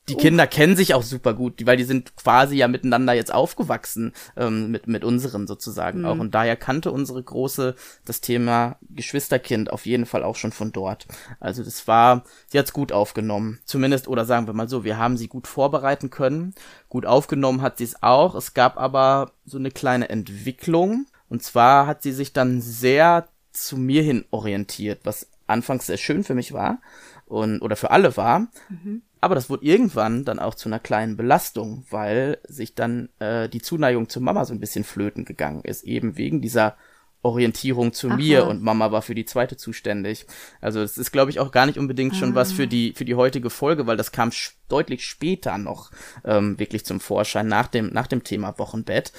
die 0.09 0.15
Kinder 0.15 0.47
kennen 0.47 0.77
sich 0.77 0.95
auch 0.95 1.03
super 1.03 1.35
gut, 1.35 1.67
weil 1.67 1.77
die 1.77 1.85
sind 1.85 2.15
quasi 2.17 2.57
ja 2.57 2.69
miteinander 2.69 3.13
jetzt 3.13 3.35
aufgewachsen, 3.35 4.13
ähm, 4.37 4.71
mit, 4.71 4.87
mit 4.87 5.03
unseren 5.03 5.49
sozusagen 5.49 6.01
mhm. 6.01 6.05
auch. 6.05 6.19
Und 6.19 6.35
daher 6.35 6.57
kannte 6.57 6.93
unsere 6.93 7.23
Große 7.23 7.75
das 8.05 8.21
Thema 8.21 8.77
Geschwisterkind 8.89 9.73
auf 9.73 9.85
jeden 9.85 10.07
Fall 10.07 10.23
auch 10.23 10.37
schon 10.37 10.53
von 10.53 10.71
dort. 10.71 11.07
Also 11.41 11.65
das 11.65 11.89
war, 11.89 12.23
sie 12.47 12.59
hat's 12.59 12.73
gut 12.73 12.93
aufgenommen. 12.93 13.59
Zumindest, 13.65 14.07
oder 14.07 14.25
sagen 14.25 14.47
wir 14.47 14.55
mal 14.55 14.69
so, 14.69 14.85
wir 14.85 14.97
haben 14.97 15.17
sie 15.17 15.27
gut 15.27 15.49
vorbereiten 15.49 16.11
können. 16.11 16.55
Gut 16.89 17.05
aufgenommen 17.05 17.61
hat 17.61 17.79
sie 17.79 17.85
es 17.85 18.03
auch. 18.03 18.37
Es 18.37 18.55
gab 18.55 18.79
aber 18.79 19.33
so 19.45 19.59
eine 19.59 19.73
kleine 19.73 20.09
Entwicklung. 20.09 21.07
Und 21.29 21.43
zwar 21.43 21.89
hat 21.89 22.03
sie 22.03 22.13
sich 22.13 22.33
dann 22.33 22.61
sehr 22.61 23.27
zu 23.53 23.77
mir 23.77 24.03
hin 24.03 24.25
orientiert, 24.31 25.01
was 25.03 25.29
anfangs 25.49 25.87
sehr 25.87 25.97
schön 25.97 26.23
für 26.23 26.35
mich 26.35 26.53
war 26.53 26.79
und 27.27 27.61
oder 27.61 27.77
für 27.77 27.91
alle 27.91 28.17
war. 28.17 28.49
Mhm. 28.69 29.03
Aber 29.21 29.35
das 29.35 29.51
wurde 29.51 29.65
irgendwann 29.65 30.25
dann 30.25 30.39
auch 30.39 30.55
zu 30.55 30.69
einer 30.69 30.79
kleinen 30.79 31.17
Belastung, 31.17 31.85
weil 31.91 32.39
sich 32.47 32.75
dann 32.75 33.09
äh, 33.19 33.49
die 33.49 33.61
Zuneigung 33.61 34.09
zur 34.09 34.23
Mama 34.23 34.45
so 34.45 34.55
ein 34.55 34.61
bisschen 34.61 34.85
flöten 34.85 35.25
gegangen 35.25 35.63
ist, 35.65 35.85
eben 35.85 36.17
wegen 36.17 36.41
dieser 36.41 36.77
Orientierung 37.23 37.93
zu 37.93 38.09
Aha. 38.09 38.17
mir 38.17 38.47
und 38.47 38.63
Mama 38.63 38.93
war 38.93 39.03
für 39.03 39.15
die 39.15 39.25
zweite 39.25 39.57
zuständig. 39.57 40.27
Also 40.61 40.81
es 40.81 40.97
ist, 40.97 41.11
glaube 41.11 41.31
ich, 41.31 41.41
auch 41.41 41.51
gar 41.51 41.67
nicht 41.67 41.79
unbedingt 41.79 42.13
ah. 42.13 42.17
schon 42.17 42.35
was 42.35 42.53
für 42.53 42.65
ah. 42.65 42.67
die 42.67 42.93
für 42.93 43.05
die 43.05 43.17
heutige 43.17 43.51
Folge, 43.51 43.87
weil 43.87 43.97
das 43.97 44.13
kam 44.13 44.31
deutlich 44.69 45.05
später 45.05 45.59
noch 45.59 45.91
ähm, 46.25 46.59
wirklich 46.59 46.85
zum 46.85 47.01
Vorschein 47.01 47.49
nach 47.49 47.67
dem 47.67 47.89
nach 47.89 48.07
dem 48.07 48.23
Thema 48.23 48.59
Wochenbett. 48.59 49.13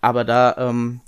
Aber 0.00 0.24
da 0.24 0.56
ähm, 0.58 1.00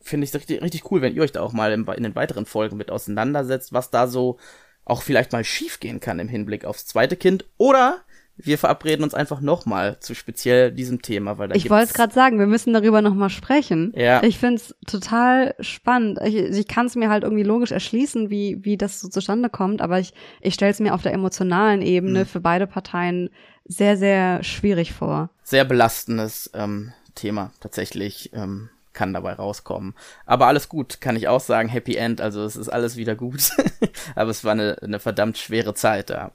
finde 0.00 0.24
ich 0.24 0.30
es 0.30 0.34
richtig, 0.34 0.60
richtig 0.62 0.90
cool, 0.90 1.00
wenn 1.00 1.14
ihr 1.14 1.22
euch 1.22 1.32
da 1.32 1.40
auch 1.40 1.52
mal 1.52 1.72
in, 1.72 1.86
in 1.86 2.02
den 2.02 2.14
weiteren 2.14 2.44
Folgen 2.44 2.76
mit 2.76 2.90
auseinandersetzt, 2.90 3.72
was 3.72 3.90
da 3.90 4.06
so 4.06 4.38
auch 4.84 5.02
vielleicht 5.02 5.32
mal 5.32 5.44
schiefgehen 5.44 6.00
kann 6.00 6.18
im 6.18 6.28
Hinblick 6.28 6.64
aufs 6.64 6.86
zweite 6.86 7.16
Kind 7.16 7.44
oder 7.56 8.02
wir 8.36 8.58
verabreden 8.58 9.04
uns 9.04 9.14
einfach 9.14 9.40
nochmal 9.40 9.98
zu 10.00 10.14
speziell 10.14 10.72
diesem 10.72 11.02
Thema, 11.02 11.38
weil 11.38 11.48
da 11.48 11.54
Ich 11.54 11.68
wollte 11.70 11.84
es 11.84 11.92
gerade 11.92 12.12
sagen, 12.12 12.38
wir 12.38 12.46
müssen 12.46 12.72
darüber 12.72 13.02
nochmal 13.02 13.30
sprechen. 13.30 13.92
Ja. 13.94 14.22
Ich 14.22 14.38
find's 14.38 14.74
total 14.86 15.54
spannend. 15.60 16.18
Ich, 16.24 16.34
ich 16.34 16.66
kann 16.66 16.86
es 16.86 16.96
mir 16.96 17.10
halt 17.10 17.24
irgendwie 17.24 17.42
logisch 17.42 17.72
erschließen, 17.72 18.30
wie, 18.30 18.64
wie 18.64 18.76
das 18.76 19.00
so 19.00 19.08
zustande 19.08 19.50
kommt, 19.50 19.82
aber 19.82 20.00
ich, 20.00 20.14
ich 20.40 20.54
stelle 20.54 20.72
es 20.72 20.80
mir 20.80 20.94
auf 20.94 21.02
der 21.02 21.12
emotionalen 21.12 21.82
Ebene 21.82 22.20
mhm. 22.20 22.26
für 22.26 22.40
beide 22.40 22.66
Parteien 22.66 23.30
sehr, 23.64 23.96
sehr 23.96 24.42
schwierig 24.42 24.92
vor. 24.92 25.30
Sehr 25.42 25.64
belastendes 25.64 26.50
ähm, 26.54 26.92
Thema 27.14 27.52
tatsächlich. 27.60 28.30
Ähm, 28.32 28.70
kann 28.92 29.12
dabei 29.12 29.34
rauskommen. 29.34 29.94
Aber 30.26 30.46
alles 30.46 30.68
gut, 30.68 31.00
kann 31.00 31.16
ich 31.16 31.28
auch 31.28 31.40
sagen. 31.40 31.68
Happy 31.68 31.96
End, 31.96 32.20
also 32.20 32.44
es 32.44 32.56
ist 32.56 32.68
alles 32.68 32.96
wieder 32.96 33.14
gut. 33.14 33.50
Aber 34.14 34.30
es 34.30 34.44
war 34.44 34.52
eine, 34.52 34.76
eine 34.82 35.00
verdammt 35.00 35.38
schwere 35.38 35.74
Zeit 35.74 36.10
da. 36.10 36.32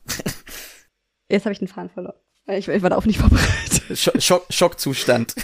Jetzt 1.30 1.46
habe 1.46 1.54
ich 1.54 1.60
den 1.60 1.68
Faden 1.68 1.90
verloren. 1.90 2.16
Ich, 2.50 2.68
ich 2.70 2.82
war 2.82 2.90
darauf 2.90 3.06
nicht 3.06 3.20
vorbereitet. 3.20 3.98
Schock, 4.24 4.46
Schockzustand. 4.50 5.36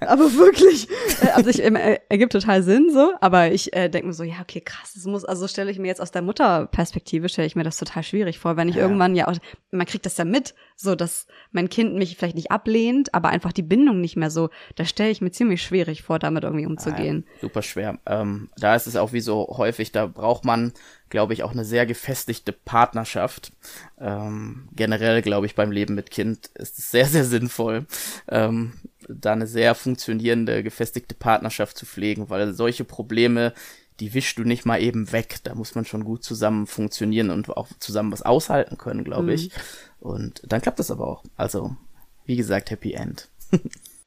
aber 0.00 0.32
wirklich. 0.34 0.88
Äh, 1.22 1.28
also 1.34 1.50
ich, 1.50 1.62
äh, 1.62 1.98
ergibt 2.08 2.32
total 2.32 2.62
Sinn 2.62 2.90
so, 2.92 3.12
aber 3.20 3.52
ich 3.52 3.74
äh, 3.74 3.90
denke 3.90 4.06
mir 4.06 4.14
so, 4.14 4.24
ja, 4.24 4.36
okay, 4.40 4.62
krass, 4.62 4.92
das 4.94 5.04
muss, 5.04 5.24
also 5.24 5.48
stelle 5.48 5.70
ich 5.70 5.78
mir 5.78 5.88
jetzt 5.88 6.00
aus 6.00 6.12
der 6.12 6.22
Mutterperspektive, 6.22 7.28
stelle 7.28 7.46
ich 7.46 7.56
mir 7.56 7.62
das 7.64 7.76
total 7.76 8.02
schwierig 8.02 8.38
vor, 8.38 8.56
wenn 8.56 8.68
ich 8.68 8.76
ja. 8.76 8.82
irgendwann 8.82 9.14
ja 9.14 9.28
auch, 9.28 9.36
man 9.70 9.86
kriegt 9.86 10.06
das 10.06 10.16
ja 10.16 10.24
mit, 10.24 10.54
so 10.76 10.94
dass 10.94 11.26
mein 11.52 11.68
Kind 11.68 11.94
mich 11.94 12.16
vielleicht 12.16 12.36
nicht 12.36 12.50
ablehnt, 12.50 13.14
aber 13.14 13.30
einfach 13.30 13.52
die 13.52 13.62
Bindung 13.62 14.00
nicht 14.00 14.16
mehr 14.16 14.30
so, 14.30 14.50
da 14.74 14.84
stelle 14.84 15.10
ich 15.10 15.20
mir 15.20 15.30
ziemlich 15.30 15.62
schwierig 15.62 16.02
vor, 16.02 16.18
damit 16.18 16.44
irgendwie 16.44 16.66
umzugehen. 16.66 17.24
Ja, 17.34 17.40
super 17.40 17.62
schwer. 17.62 17.98
Ähm, 18.06 18.50
da 18.56 18.76
ist 18.76 18.86
es 18.86 18.96
auch 18.96 19.12
wie 19.12 19.20
so 19.20 19.46
häufig, 19.56 19.92
da 19.92 20.06
braucht 20.06 20.44
man 20.44 20.72
glaube 21.08 21.32
ich, 21.32 21.42
auch 21.42 21.52
eine 21.52 21.64
sehr 21.64 21.86
gefestigte 21.86 22.52
Partnerschaft. 22.52 23.52
Ähm, 23.98 24.68
generell, 24.74 25.22
glaube 25.22 25.46
ich, 25.46 25.54
beim 25.54 25.70
Leben 25.70 25.94
mit 25.94 26.10
Kind 26.10 26.48
ist 26.54 26.78
es 26.78 26.90
sehr, 26.90 27.06
sehr 27.06 27.24
sinnvoll, 27.24 27.86
ähm, 28.28 28.72
da 29.08 29.32
eine 29.32 29.46
sehr 29.46 29.74
funktionierende, 29.74 30.62
gefestigte 30.62 31.14
Partnerschaft 31.14 31.78
zu 31.78 31.86
pflegen, 31.86 32.28
weil 32.28 32.52
solche 32.54 32.84
Probleme, 32.84 33.52
die 34.00 34.14
wischst 34.14 34.38
du 34.38 34.44
nicht 34.44 34.66
mal 34.66 34.80
eben 34.80 35.12
weg. 35.12 35.38
Da 35.44 35.54
muss 35.54 35.74
man 35.74 35.84
schon 35.84 36.04
gut 36.04 36.22
zusammen 36.22 36.66
funktionieren 36.66 37.30
und 37.30 37.48
auch 37.50 37.68
zusammen 37.78 38.12
was 38.12 38.22
aushalten 38.22 38.78
können, 38.78 39.04
glaube 39.04 39.32
ich. 39.32 39.48
Mhm. 39.48 39.52
Und 40.00 40.42
dann 40.46 40.60
klappt 40.60 40.78
das 40.78 40.90
aber 40.90 41.06
auch. 41.06 41.24
Also, 41.36 41.76
wie 42.24 42.36
gesagt, 42.36 42.70
Happy 42.70 42.92
End. 42.92 43.28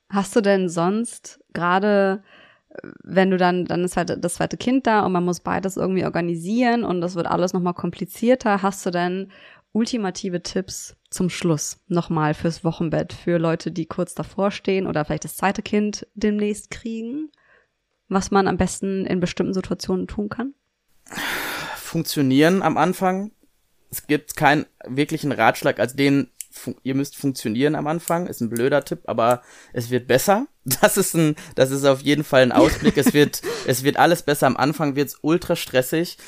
Hast 0.10 0.36
du 0.36 0.42
denn 0.42 0.70
sonst 0.70 1.40
gerade 1.54 2.24
wenn 3.04 3.32
du 3.32 3.38
dann, 3.38 3.66
dann 3.66 3.84
ist 3.84 3.98
halt 3.98 4.24
das 4.24 4.36
zweite 4.36 4.58
Kind 4.58 4.88
da 4.88 5.06
und 5.06 5.12
man 5.12 5.26
muss 5.26 5.40
beides 5.40 5.78
irgendwie 5.78 6.06
organisieren 6.06 6.84
und 6.84 7.02
das 7.02 7.16
wird 7.16 7.28
alles 7.28 7.54
nochmal 7.54 7.74
komplizierter, 7.74 8.62
hast 8.62 8.86
du 8.86 8.92
denn 8.92 9.32
ultimative 9.72 10.42
Tipps 10.42 10.96
zum 11.10 11.30
Schluss 11.30 11.80
nochmal 11.88 12.34
fürs 12.34 12.64
Wochenbett, 12.64 13.14
für 13.14 13.38
Leute, 13.38 13.72
die 13.72 13.86
kurz 13.86 14.16
davor 14.16 14.52
stehen 14.52 14.88
oder 14.88 15.06
vielleicht 15.06 15.26
das 15.26 15.38
zweite 15.38 15.62
Kind 15.62 16.08
demnächst 16.16 16.72
kriegen, 16.72 17.30
was 18.10 18.32
man 18.32 18.48
am 18.48 18.58
besten 18.58 19.06
in 19.06 19.20
bestimmten 19.20 19.54
Situationen 19.54 20.08
tun 20.08 20.30
kann? 20.30 20.54
Funktionieren 21.78 22.62
am 22.62 22.78
Anfang. 22.78 23.32
Es 23.92 24.06
gibt 24.06 24.36
keinen 24.36 24.66
wirklichen 24.86 25.32
Ratschlag, 25.32 25.80
als 25.80 25.96
den 25.96 26.30
ihr 26.84 26.96
müsst 26.96 27.16
funktionieren 27.16 27.76
am 27.76 27.88
Anfang, 27.88 28.28
ist 28.28 28.42
ein 28.42 28.50
blöder 28.50 28.84
Tipp, 28.84 29.02
aber 29.06 29.42
es 29.74 29.90
wird 29.90 30.08
besser. 30.08 30.48
Das 30.82 30.98
ist 30.98 31.16
ein, 31.16 31.36
das 31.56 31.72
ist 31.72 31.84
auf 31.84 32.02
jeden 32.02 32.24
Fall 32.24 32.44
ein 32.44 32.52
Ausblick. 32.52 32.96
es 32.98 33.14
wird, 33.16 33.42
es 33.66 33.84
wird 33.84 33.98
alles 33.98 34.22
besser. 34.22 34.46
Am 34.46 34.56
Anfang 34.56 34.96
wird's 34.96 35.18
ultra 35.24 35.56
stressig, 35.56 36.20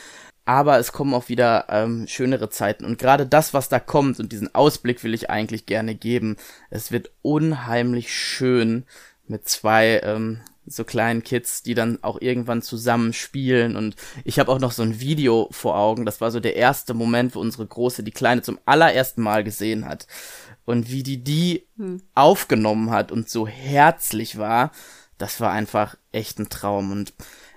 aber 0.46 0.80
es 0.80 0.92
kommen 0.94 1.14
auch 1.14 1.30
wieder 1.30 1.68
ähm, 1.70 2.08
schönere 2.08 2.50
Zeiten. 2.50 2.84
Und 2.84 2.98
gerade 2.98 3.28
das, 3.28 3.54
was 3.54 3.70
da 3.70 3.80
kommt 3.80 4.20
und 4.20 4.32
diesen 4.32 4.56
Ausblick 4.56 5.04
will 5.04 5.14
ich 5.14 5.30
eigentlich 5.30 5.68
gerne 5.68 5.94
geben. 5.94 6.38
Es 6.72 6.92
wird 6.92 7.12
unheimlich 7.22 8.12
schön 8.12 8.86
mit 9.28 9.48
zwei 9.48 10.02
ähm, 10.04 10.40
so 10.66 10.84
kleinen 10.84 11.24
Kids, 11.24 11.64
die 11.64 11.74
dann 11.74 12.00
auch 12.04 12.22
irgendwann 12.22 12.62
zusammen 12.62 13.14
spielen. 13.14 13.76
Und 13.76 13.96
ich 14.24 14.40
habe 14.40 14.52
auch 14.52 14.60
noch 14.60 14.72
so 14.72 14.84
ein 14.84 15.00
Video 15.00 15.48
vor 15.52 15.78
Augen. 15.78 16.06
Das 16.06 16.22
war 16.22 16.32
so 16.32 16.40
der 16.40 16.56
erste 16.56 16.94
Moment, 16.94 17.36
wo 17.36 17.40
unsere 17.40 17.66
Große 17.66 18.04
die 18.04 18.12
Kleine 18.12 18.42
zum 18.42 18.60
allerersten 18.66 19.22
Mal 19.22 19.44
gesehen 19.44 19.86
hat. 19.86 20.08
Und 20.66 20.92
wie 20.92 21.04
die 21.04 21.24
die 21.24 21.68
hm. 21.78 22.02
aufgenommen 22.14 22.92
hat 22.92 23.12
und 23.12 23.30
so 23.30 23.48
herzlich 23.48 24.38
war, 24.38 24.72
das 25.18 25.40
war 25.40 25.52
einfach 25.52 25.96
echt 26.12 26.40
ein 26.40 26.50
Traum. 26.50 26.92
Und 26.92 27.14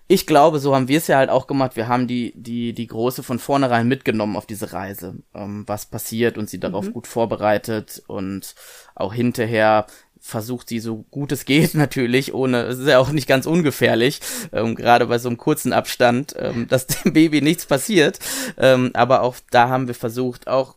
ich 0.06 0.26
glaube, 0.26 0.58
so 0.58 0.74
haben 0.74 0.88
wir 0.88 0.98
es 0.98 1.06
ja 1.06 1.16
halt 1.16 1.30
auch 1.30 1.46
gemacht. 1.46 1.76
Wir 1.76 1.88
haben 1.88 2.06
die, 2.06 2.32
die, 2.36 2.74
die 2.74 2.86
Große 2.86 3.22
von 3.22 3.38
vornherein 3.38 3.88
mitgenommen 3.88 4.36
auf 4.36 4.46
diese 4.46 4.72
Reise, 4.72 5.16
ähm, 5.34 5.64
was 5.66 5.86
passiert 5.86 6.36
und 6.36 6.50
sie 6.50 6.60
darauf 6.60 6.86
mhm. 6.86 6.92
gut 6.92 7.06
vorbereitet 7.06 8.02
und 8.06 8.54
auch 8.94 9.14
hinterher 9.14 9.86
versucht 10.26 10.70
sie 10.70 10.80
so 10.80 11.04
gut 11.10 11.32
es 11.32 11.44
geht 11.44 11.74
natürlich, 11.74 12.32
ohne, 12.32 12.62
es 12.62 12.78
ist 12.78 12.88
ja 12.88 12.98
auch 12.98 13.10
nicht 13.10 13.28
ganz 13.28 13.44
ungefährlich, 13.44 14.20
ähm, 14.52 14.74
gerade 14.74 15.06
bei 15.06 15.18
so 15.18 15.28
einem 15.28 15.36
kurzen 15.36 15.74
Abstand, 15.74 16.34
ähm, 16.38 16.66
dass 16.70 16.86
dem 16.86 17.12
Baby 17.12 17.42
nichts 17.42 17.66
passiert. 17.66 18.18
Ähm, 18.56 18.90
aber 18.94 19.20
auch 19.22 19.36
da 19.50 19.68
haben 19.68 19.86
wir 19.86 19.94
versucht, 19.94 20.48
auch 20.48 20.76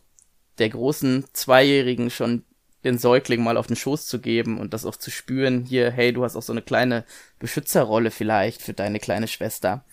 der 0.58 0.68
großen 0.68 1.24
Zweijährigen 1.32 2.10
schon 2.10 2.44
den 2.84 2.98
Säugling 2.98 3.42
mal 3.42 3.56
auf 3.56 3.66
den 3.66 3.76
Schoß 3.76 4.06
zu 4.06 4.20
geben 4.20 4.58
und 4.58 4.74
das 4.74 4.84
auch 4.84 4.96
zu 4.96 5.10
spüren, 5.10 5.64
hier, 5.64 5.90
hey, 5.90 6.12
du 6.12 6.24
hast 6.24 6.36
auch 6.36 6.42
so 6.42 6.52
eine 6.52 6.62
kleine 6.62 7.04
Beschützerrolle 7.38 8.10
vielleicht 8.10 8.62
für 8.62 8.74
deine 8.74 9.00
kleine 9.00 9.28
Schwester. 9.28 9.84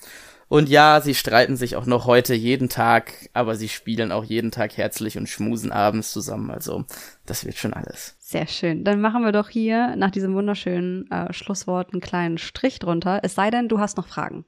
Und 0.48 0.70
ja, 0.70 1.02
sie 1.02 1.16
streiten 1.16 1.58
sich 1.58 1.76
auch 1.76 1.88
noch 1.88 2.06
heute 2.06 2.36
jeden 2.36 2.70
Tag, 2.70 3.14
aber 3.34 3.56
sie 3.56 3.70
spielen 3.70 4.12
auch 4.12 4.24
jeden 4.24 4.52
Tag 4.52 4.78
herzlich 4.78 5.18
und 5.18 5.28
schmusen 5.28 5.72
abends 5.72 6.12
zusammen. 6.12 6.52
Also 6.52 6.86
das 7.26 7.46
wird 7.46 7.58
schon 7.58 7.74
alles. 7.74 8.16
Sehr 8.36 8.48
schön. 8.48 8.84
Dann 8.84 9.00
machen 9.00 9.24
wir 9.24 9.32
doch 9.32 9.48
hier 9.48 9.96
nach 9.96 10.12
diesem 10.12 10.36
wunderschönen 10.36 11.10
äh, 11.10 11.32
Schlusswort 11.32 11.94
einen 11.94 12.02
kleinen 12.02 12.38
Strich 12.38 12.80
drunter. 12.80 13.22
Es 13.24 13.34
sei 13.34 13.50
denn, 13.50 13.70
du 13.70 13.80
hast 13.80 13.96
noch 13.96 14.08
Fragen. 14.10 14.44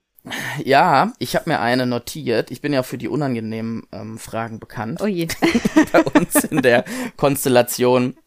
Ja, 0.65 1.13
ich 1.19 1.37
habe 1.37 1.49
mir 1.49 1.61
eine 1.61 1.85
notiert. 1.85 2.51
Ich 2.51 2.59
bin 2.59 2.73
ja 2.73 2.83
für 2.83 2.97
die 2.97 3.07
unangenehmen 3.07 3.83
ähm, 3.93 4.17
Fragen 4.17 4.59
bekannt. 4.59 4.99
Oh 5.01 5.05
je. 5.05 5.29
Bei 5.93 6.01
uns 6.03 6.35
in 6.43 6.61
der 6.61 6.83
Konstellation. 7.15 8.17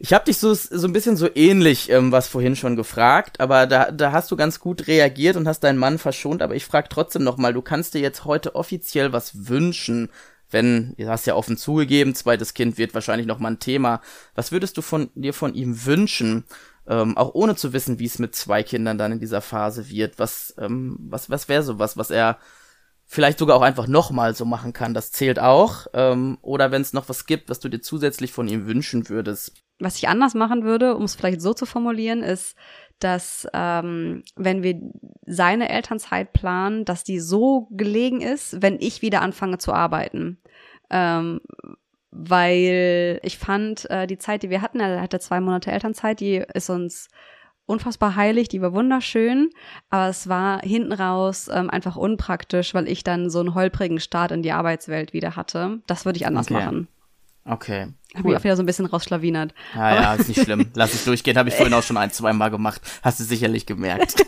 Ich 0.00 0.12
habe 0.12 0.24
dich 0.24 0.38
so, 0.38 0.52
so 0.52 0.88
ein 0.88 0.92
bisschen 0.92 1.16
so 1.16 1.28
ähnlich 1.32 1.88
ähm, 1.88 2.10
was 2.10 2.26
vorhin 2.26 2.56
schon 2.56 2.74
gefragt, 2.74 3.38
aber 3.38 3.68
da, 3.68 3.92
da 3.92 4.10
hast 4.10 4.32
du 4.32 4.36
ganz 4.36 4.58
gut 4.58 4.88
reagiert 4.88 5.36
und 5.36 5.46
hast 5.46 5.60
deinen 5.60 5.78
Mann 5.78 5.98
verschont. 5.98 6.42
Aber 6.42 6.56
ich 6.56 6.66
frage 6.66 6.88
trotzdem 6.90 7.22
nochmal, 7.22 7.52
du 7.52 7.62
kannst 7.62 7.94
dir 7.94 8.00
jetzt 8.00 8.24
heute 8.24 8.56
offiziell 8.56 9.12
was 9.12 9.46
wünschen, 9.46 10.08
wenn, 10.50 10.94
du 10.96 11.08
hast 11.08 11.26
ja 11.26 11.34
offen 11.34 11.56
zugegeben, 11.56 12.14
zweites 12.14 12.54
Kind 12.54 12.78
wird 12.78 12.94
wahrscheinlich 12.94 13.26
nochmal 13.26 13.52
ein 13.52 13.58
Thema. 13.58 14.00
Was 14.34 14.52
würdest 14.52 14.76
du 14.76 14.82
von 14.82 15.10
dir 15.14 15.34
von 15.34 15.54
ihm 15.54 15.84
wünschen, 15.84 16.44
ähm, 16.86 17.16
auch 17.16 17.34
ohne 17.34 17.56
zu 17.56 17.72
wissen, 17.72 17.98
wie 17.98 18.06
es 18.06 18.18
mit 18.18 18.34
zwei 18.34 18.62
Kindern 18.62 18.98
dann 18.98 19.12
in 19.12 19.20
dieser 19.20 19.40
Phase 19.40 19.88
wird? 19.88 20.18
Was, 20.18 20.54
ähm, 20.58 20.96
was, 21.00 21.30
was 21.30 21.48
wäre 21.48 21.62
so 21.62 21.78
was, 21.78 21.96
was 21.96 22.10
er 22.10 22.38
vielleicht 23.06 23.38
sogar 23.38 23.56
auch 23.56 23.62
einfach 23.62 23.86
nochmal 23.86 24.34
so 24.34 24.44
machen 24.44 24.72
kann? 24.72 24.94
Das 24.94 25.12
zählt 25.12 25.38
auch. 25.38 25.86
Ähm, 25.94 26.38
oder 26.42 26.70
wenn 26.70 26.82
es 26.82 26.92
noch 26.92 27.08
was 27.08 27.26
gibt, 27.26 27.48
was 27.48 27.60
du 27.60 27.68
dir 27.68 27.80
zusätzlich 27.80 28.32
von 28.32 28.48
ihm 28.48 28.66
wünschen 28.66 29.08
würdest? 29.08 29.54
Was 29.78 29.96
ich 29.96 30.08
anders 30.08 30.34
machen 30.34 30.64
würde, 30.64 30.94
um 30.94 31.04
es 31.04 31.14
vielleicht 31.14 31.40
so 31.40 31.54
zu 31.54 31.64
formulieren, 31.64 32.22
ist, 32.22 32.54
dass 33.04 33.46
ähm, 33.52 34.22
wenn 34.36 34.62
wir 34.62 34.80
seine 35.26 35.68
Elternzeit 35.68 36.32
planen, 36.32 36.84
dass 36.84 37.04
die 37.04 37.20
so 37.20 37.68
gelegen 37.70 38.20
ist, 38.20 38.62
wenn 38.62 38.78
ich 38.80 39.02
wieder 39.02 39.22
anfange 39.22 39.58
zu 39.58 39.72
arbeiten. 39.72 40.38
Ähm, 40.90 41.40
weil 42.12 43.20
ich 43.22 43.38
fand, 43.38 43.88
äh, 43.88 44.06
die 44.06 44.18
Zeit, 44.18 44.42
die 44.42 44.50
wir 44.50 44.62
hatten, 44.62 44.80
er 44.80 45.00
hatte 45.00 45.20
zwei 45.20 45.40
Monate 45.40 45.70
Elternzeit, 45.70 46.20
die 46.20 46.42
ist 46.54 46.68
uns 46.68 47.08
unfassbar 47.66 48.16
heilig, 48.16 48.48
die 48.48 48.60
war 48.60 48.72
wunderschön, 48.72 49.50
aber 49.90 50.08
es 50.08 50.28
war 50.28 50.60
hinten 50.60 50.92
raus 50.92 51.48
ähm, 51.52 51.70
einfach 51.70 51.96
unpraktisch, 51.96 52.74
weil 52.74 52.88
ich 52.88 53.04
dann 53.04 53.30
so 53.30 53.38
einen 53.38 53.54
holprigen 53.54 54.00
Start 54.00 54.32
in 54.32 54.42
die 54.42 54.52
Arbeitswelt 54.52 55.12
wieder 55.12 55.36
hatte. 55.36 55.78
Das 55.86 56.04
würde 56.04 56.16
ich 56.16 56.26
anders 56.26 56.50
okay. 56.50 56.54
machen. 56.54 56.88
Okay. 57.50 57.88
Hab 58.14 58.24
mich 58.24 58.36
auch 58.36 58.44
wieder 58.44 58.56
so 58.56 58.62
ein 58.62 58.66
bisschen 58.66 58.86
rausschlawinert. 58.86 59.52
Ja, 59.74 59.94
ja, 59.94 60.14
ist 60.14 60.28
nicht 60.28 60.42
schlimm. 60.42 60.70
Lass 60.74 60.94
ich 60.94 61.04
durchgehen. 61.04 61.36
Habe 61.36 61.48
ich 61.48 61.56
vorhin 61.56 61.74
auch 61.74 61.82
schon 61.82 61.96
ein, 61.96 62.12
zwei 62.12 62.32
Mal 62.32 62.48
gemacht. 62.50 62.80
Hast 63.02 63.18
du 63.18 63.24
sicherlich 63.24 63.66
gemerkt. 63.66 64.14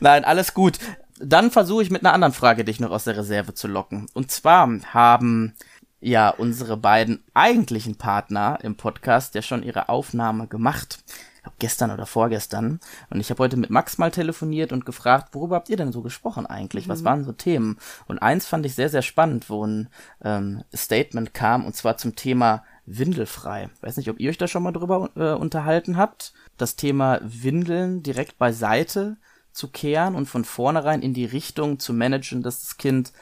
Nein, 0.00 0.24
alles 0.24 0.54
gut. 0.54 0.78
Dann 1.18 1.50
versuche 1.50 1.82
ich 1.82 1.90
mit 1.90 2.04
einer 2.04 2.14
anderen 2.14 2.32
Frage 2.32 2.64
dich 2.64 2.78
noch 2.78 2.90
aus 2.90 3.04
der 3.04 3.16
Reserve 3.16 3.54
zu 3.54 3.66
locken. 3.66 4.06
Und 4.14 4.30
zwar 4.30 4.68
haben 4.92 5.54
ja 6.00 6.30
unsere 6.30 6.76
beiden 6.76 7.22
eigentlichen 7.34 7.96
Partner 7.96 8.58
im 8.62 8.76
Podcast 8.76 9.34
ja 9.34 9.42
schon 9.42 9.62
ihre 9.62 9.88
Aufnahme 9.88 10.46
gemacht 10.46 11.00
glaube 11.42 11.56
gestern 11.58 11.90
oder 11.90 12.06
vorgestern. 12.06 12.80
Und 13.10 13.20
ich 13.20 13.30
habe 13.30 13.42
heute 13.42 13.56
mit 13.56 13.70
Max 13.70 13.98
mal 13.98 14.10
telefoniert 14.10 14.72
und 14.72 14.86
gefragt, 14.86 15.34
worüber 15.34 15.56
habt 15.56 15.68
ihr 15.68 15.76
denn 15.76 15.92
so 15.92 16.02
gesprochen 16.02 16.46
eigentlich? 16.46 16.88
Was 16.88 17.00
mhm. 17.00 17.04
waren 17.04 17.24
so 17.24 17.32
Themen? 17.32 17.78
Und 18.06 18.20
eins 18.20 18.46
fand 18.46 18.64
ich 18.64 18.74
sehr, 18.74 18.88
sehr 18.88 19.02
spannend, 19.02 19.50
wo 19.50 19.66
ein 19.66 19.88
ähm, 20.22 20.62
Statement 20.74 21.34
kam, 21.34 21.66
und 21.66 21.74
zwar 21.74 21.96
zum 21.96 22.14
Thema 22.16 22.64
Windelfrei. 22.86 23.70
Weiß 23.80 23.96
nicht, 23.96 24.08
ob 24.08 24.20
ihr 24.20 24.30
euch 24.30 24.38
da 24.38 24.48
schon 24.48 24.62
mal 24.62 24.72
drüber 24.72 25.10
äh, 25.16 25.32
unterhalten 25.32 25.96
habt. 25.96 26.32
Das 26.56 26.76
Thema 26.76 27.20
Windeln 27.22 28.02
direkt 28.02 28.38
beiseite 28.38 29.16
zu 29.52 29.68
kehren 29.68 30.14
und 30.14 30.26
von 30.26 30.44
vornherein 30.44 31.02
in 31.02 31.14
die 31.14 31.26
Richtung 31.26 31.78
zu 31.78 31.92
managen, 31.92 32.42
dass 32.42 32.60
das 32.60 32.78
Kind 32.78 33.12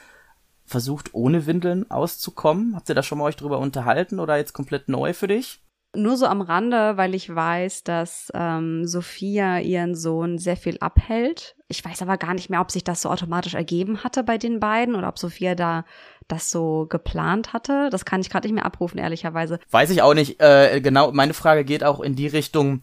versucht, 0.65 1.13
ohne 1.13 1.45
Windeln 1.45 1.89
auszukommen. 1.91 2.75
Habt 2.75 2.87
ihr 2.87 2.95
da 2.95 3.03
schon 3.03 3.17
mal 3.17 3.25
euch 3.25 3.35
drüber 3.35 3.59
unterhalten 3.59 4.19
oder 4.19 4.37
jetzt 4.37 4.53
komplett 4.53 4.87
neu 4.87 5.13
für 5.13 5.27
dich? 5.27 5.61
Nur 5.93 6.15
so 6.15 6.25
am 6.25 6.39
Rande, 6.39 6.95
weil 6.95 7.13
ich 7.13 7.33
weiß, 7.33 7.83
dass 7.83 8.31
ähm, 8.33 8.85
Sophia 8.85 9.59
ihren 9.59 9.93
Sohn 9.93 10.37
sehr 10.37 10.55
viel 10.55 10.77
abhält. 10.79 11.55
Ich 11.67 11.83
weiß 11.83 12.01
aber 12.01 12.17
gar 12.17 12.33
nicht 12.33 12.49
mehr, 12.49 12.61
ob 12.61 12.71
sich 12.71 12.85
das 12.85 13.01
so 13.01 13.09
automatisch 13.09 13.55
ergeben 13.55 14.03
hatte 14.03 14.23
bei 14.23 14.37
den 14.37 14.61
beiden 14.61 14.95
oder 14.95 15.09
ob 15.09 15.19
Sophia 15.19 15.53
da 15.53 15.83
das 16.29 16.49
so 16.49 16.85
geplant 16.89 17.51
hatte. 17.51 17.89
Das 17.91 18.05
kann 18.05 18.21
ich 18.21 18.29
gerade 18.29 18.47
nicht 18.47 18.55
mehr 18.55 18.65
abrufen, 18.65 18.99
ehrlicherweise. 18.99 19.59
Weiß 19.69 19.89
ich 19.89 20.01
auch 20.01 20.13
nicht. 20.13 20.41
Äh, 20.41 20.79
genau, 20.79 21.11
meine 21.11 21.33
Frage 21.33 21.65
geht 21.65 21.83
auch 21.83 21.99
in 21.99 22.15
die 22.15 22.27
Richtung. 22.27 22.81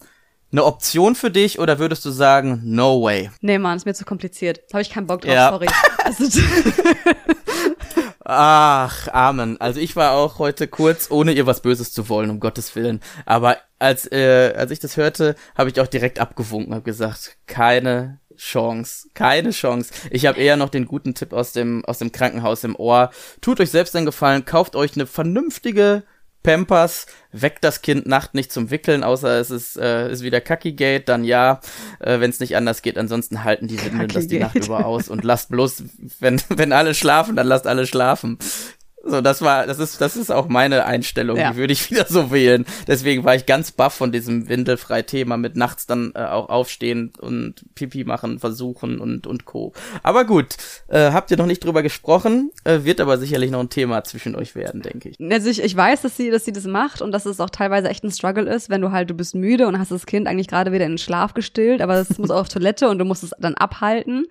Eine 0.51 0.65
Option 0.65 1.13
für 1.13 1.29
dich 1.29 1.59
oder 1.59 1.77
würdest 1.77 2.03
du 2.05 2.09
sagen, 2.09 2.61
no 2.63 3.03
way? 3.03 3.29
Nee, 3.41 3.59
Mann, 3.59 3.77
ist 3.77 3.85
mir 3.85 3.93
zu 3.93 4.03
kompliziert. 4.03 4.61
Habe 4.73 4.81
ich 4.81 4.89
keinen 4.89 5.05
Bock 5.05 5.21
drauf, 5.21 5.31
ja. 5.31 5.49
sorry. 5.49 5.67
Also, 6.03 6.23
Ach, 8.31 9.07
Amen. 9.07 9.59
Also 9.59 9.79
ich 9.79 9.95
war 9.95 10.11
auch 10.11 10.37
heute 10.37 10.67
kurz, 10.67 11.09
ohne 11.09 11.31
ihr 11.31 11.47
was 11.47 11.63
Böses 11.63 11.91
zu 11.91 12.09
wollen, 12.09 12.29
um 12.29 12.39
Gottes 12.39 12.75
Willen. 12.75 13.01
Aber 13.25 13.57
als, 13.79 14.05
äh, 14.11 14.53
als 14.55 14.69
ich 14.69 14.77
das 14.77 14.97
hörte, 14.97 15.33
habe 15.55 15.71
ich 15.71 15.81
auch 15.81 15.87
direkt 15.87 16.19
abgewunken, 16.19 16.75
habe 16.75 16.83
gesagt, 16.83 17.37
keine 17.47 18.19
Chance, 18.37 19.07
keine 19.15 19.49
Chance. 19.49 19.91
Ich 20.11 20.27
habe 20.27 20.39
eher 20.39 20.57
noch 20.57 20.69
den 20.69 20.85
guten 20.85 21.15
Tipp 21.15 21.33
aus 21.33 21.53
dem 21.53 21.83
aus 21.85 21.97
dem 21.97 22.11
Krankenhaus 22.11 22.63
im 22.63 22.75
Ohr. 22.75 23.09
Tut 23.41 23.59
euch 23.59 23.71
selbst 23.71 23.95
einen 23.95 24.05
Gefallen, 24.05 24.45
kauft 24.45 24.75
euch 24.75 24.93
eine 24.93 25.07
vernünftige 25.07 26.03
Pampers, 26.43 27.05
weckt 27.31 27.63
das 27.63 27.81
Kind 27.81 28.07
Nacht 28.07 28.33
nicht 28.33 28.51
zum 28.51 28.71
Wickeln, 28.71 29.03
außer 29.03 29.39
es 29.39 29.51
ist, 29.51 29.77
äh, 29.77 30.11
ist 30.11 30.23
wieder 30.23 30.41
Kaki-Gate, 30.41 31.07
dann 31.07 31.23
ja, 31.23 31.59
äh, 31.99 32.19
wenn 32.19 32.29
es 32.29 32.39
nicht 32.39 32.55
anders 32.55 32.81
geht. 32.81 32.97
Ansonsten 32.97 33.43
halten 33.43 33.67
die 33.67 33.83
Windeln 33.83 34.07
das 34.07 34.27
die 34.27 34.39
Nacht 34.39 34.55
über 34.55 34.85
aus 34.85 35.09
und 35.09 35.23
lasst 35.23 35.49
bloß, 35.49 35.83
wenn, 36.19 36.41
wenn 36.49 36.71
alle 36.71 36.93
schlafen, 36.93 37.35
dann 37.35 37.47
lasst 37.47 37.67
alle 37.67 37.85
schlafen. 37.85 38.37
So, 39.03 39.21
das 39.21 39.41
war, 39.41 39.65
das 39.65 39.79
ist, 39.79 40.01
das 40.01 40.17
ist 40.17 40.31
auch 40.31 40.49
meine 40.49 40.85
Einstellung. 40.85 41.37
Ja. 41.37 41.51
Die 41.51 41.57
würde 41.57 41.73
ich 41.73 41.89
wieder 41.91 42.05
so 42.05 42.31
wählen. 42.31 42.65
Deswegen 42.87 43.23
war 43.23 43.35
ich 43.35 43.45
ganz 43.45 43.71
baff 43.71 43.93
von 43.93 44.11
diesem 44.11 44.49
Windelfrei-Thema 44.49 45.37
mit 45.37 45.55
nachts 45.55 45.85
dann 45.85 46.11
äh, 46.15 46.19
auch 46.19 46.49
aufstehen 46.49 47.13
und 47.19 47.63
Pipi 47.75 48.03
machen, 48.03 48.39
versuchen 48.39 48.99
und, 48.99 49.25
und 49.25 49.45
Co. 49.45 49.73
Aber 50.03 50.25
gut, 50.25 50.55
äh, 50.87 51.11
habt 51.11 51.31
ihr 51.31 51.37
noch 51.37 51.45
nicht 51.45 51.63
drüber 51.63 51.81
gesprochen, 51.81 52.51
äh, 52.65 52.79
wird 52.83 52.99
aber 52.99 53.17
sicherlich 53.17 53.51
noch 53.51 53.61
ein 53.61 53.69
Thema 53.69 54.03
zwischen 54.03 54.35
euch 54.35 54.55
werden, 54.55 54.81
denke 54.81 55.09
ich. 55.09 55.17
Also 55.31 55.49
ich, 55.49 55.63
ich 55.63 55.75
weiß, 55.75 56.01
dass 56.01 56.17
sie, 56.17 56.29
dass 56.29 56.45
sie 56.45 56.53
das 56.53 56.65
macht 56.65 57.01
und 57.01 57.11
dass 57.11 57.25
es 57.25 57.39
auch 57.39 57.49
teilweise 57.49 57.89
echt 57.89 58.03
ein 58.03 58.11
Struggle 58.11 58.49
ist, 58.49 58.69
wenn 58.69 58.81
du 58.81 58.91
halt, 58.91 59.09
du 59.09 59.13
bist 59.13 59.33
müde 59.33 59.67
und 59.67 59.79
hast 59.79 59.91
das 59.91 60.05
Kind 60.05 60.27
eigentlich 60.27 60.47
gerade 60.47 60.71
wieder 60.71 60.85
in 60.85 60.93
den 60.93 60.97
Schlaf 60.97 61.33
gestillt, 61.33 61.81
aber 61.81 61.95
es 61.95 62.17
muss 62.17 62.31
auch 62.31 62.39
auf 62.39 62.49
Toilette 62.49 62.89
und 62.89 62.99
du 62.99 63.05
musst 63.05 63.23
es 63.23 63.31
dann 63.39 63.55
abhalten. 63.55 64.25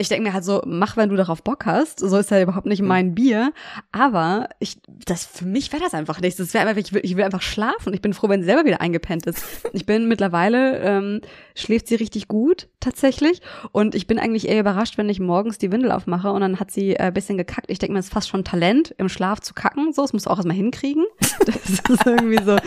Ich 0.00 0.08
denke 0.08 0.26
mir 0.26 0.32
halt 0.32 0.44
so, 0.44 0.62
mach, 0.64 0.96
wenn 0.96 1.10
du 1.10 1.16
darauf 1.16 1.42
Bock 1.42 1.66
hast. 1.66 2.00
So 2.00 2.16
ist 2.16 2.30
ja 2.30 2.40
überhaupt 2.40 2.64
nicht 2.64 2.80
mein 2.80 3.14
Bier. 3.14 3.52
Aber 3.92 4.48
ich, 4.58 4.78
das, 5.04 5.26
für 5.26 5.44
mich 5.44 5.70
wäre 5.74 5.82
das 5.82 5.92
einfach 5.92 6.22
nichts. 6.22 6.38
Das 6.38 6.54
wäre 6.54 6.66
einfach, 6.66 6.80
ich 6.80 6.94
will, 6.94 7.02
ich 7.04 7.18
will 7.18 7.24
einfach 7.24 7.42
schlafen. 7.42 7.92
Ich 7.92 8.00
bin 8.00 8.14
froh, 8.14 8.30
wenn 8.30 8.40
sie 8.40 8.46
selber 8.46 8.64
wieder 8.64 8.80
eingepennt 8.80 9.26
ist. 9.26 9.44
Ich 9.72 9.86
bin 9.86 10.08
mittlerweile, 10.08 10.78
ähm, 10.80 11.20
schläft 11.54 11.86
sie 11.86 11.94
richtig 11.94 12.28
gut, 12.28 12.68
tatsächlich. 12.80 13.40
Und 13.72 13.94
ich 13.94 14.06
bin 14.06 14.18
eigentlich 14.18 14.48
eher 14.48 14.60
überrascht, 14.60 14.98
wenn 14.98 15.08
ich 15.08 15.20
morgens 15.20 15.58
die 15.58 15.70
Windel 15.70 15.92
aufmache 15.92 16.30
und 16.30 16.40
dann 16.40 16.58
hat 16.58 16.70
sie 16.70 16.96
äh, 16.96 17.12
bisschen 17.12 17.36
gekackt. 17.36 17.70
Ich 17.70 17.78
denke 17.78 17.92
mir, 17.92 17.98
das 17.98 18.06
ist 18.06 18.12
fast 18.12 18.28
schon 18.28 18.42
Talent, 18.42 18.94
im 18.98 19.08
Schlaf 19.08 19.40
zu 19.40 19.54
kacken. 19.54 19.92
So, 19.92 20.02
das 20.02 20.12
musst 20.12 20.26
du 20.26 20.30
auch 20.30 20.38
erstmal 20.38 20.56
hinkriegen. 20.56 21.04
Das 21.46 21.56
ist 21.56 22.06
irgendwie 22.06 22.42
so. 22.44 22.56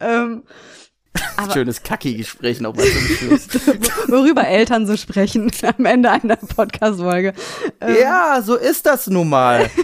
ähm, 0.00 0.42
aber 1.36 1.52
Schönes 1.52 1.82
Kacki-Gespräch 1.82 2.60
noch 2.60 2.74
mal 2.74 2.84
zum 2.84 3.16
Schluss. 3.16 3.48
worüber 4.08 4.46
Eltern 4.46 4.86
so 4.86 4.96
sprechen 4.96 5.50
am 5.78 5.84
Ende 5.84 6.10
einer 6.10 6.36
Podcast-Folge. 6.36 7.32
Ähm, 7.80 7.96
ja, 8.00 8.40
so 8.42 8.56
ist 8.56 8.86
das 8.86 9.06
nun 9.06 9.28
mal. 9.28 9.70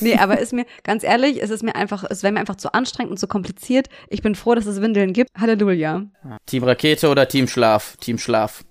Nee, 0.00 0.16
aber 0.16 0.38
ist 0.38 0.52
mir, 0.52 0.64
ganz 0.82 1.02
ehrlich, 1.04 1.42
es 1.42 1.50
ist 1.50 1.62
mir 1.62 1.74
einfach, 1.74 2.04
es 2.08 2.22
wäre 2.22 2.32
mir 2.32 2.40
einfach 2.40 2.56
zu 2.56 2.72
anstrengend 2.72 3.10
und 3.10 3.16
zu 3.18 3.26
kompliziert. 3.26 3.88
Ich 4.08 4.22
bin 4.22 4.34
froh, 4.34 4.54
dass 4.54 4.66
es 4.66 4.80
Windeln 4.80 5.12
gibt. 5.12 5.30
Halleluja. 5.38 6.06
Team 6.46 6.64
Rakete 6.64 7.08
oder 7.08 7.28
Team 7.28 7.48
Schlaf? 7.48 7.96
Team 7.98 8.18
Schlaf. 8.18 8.64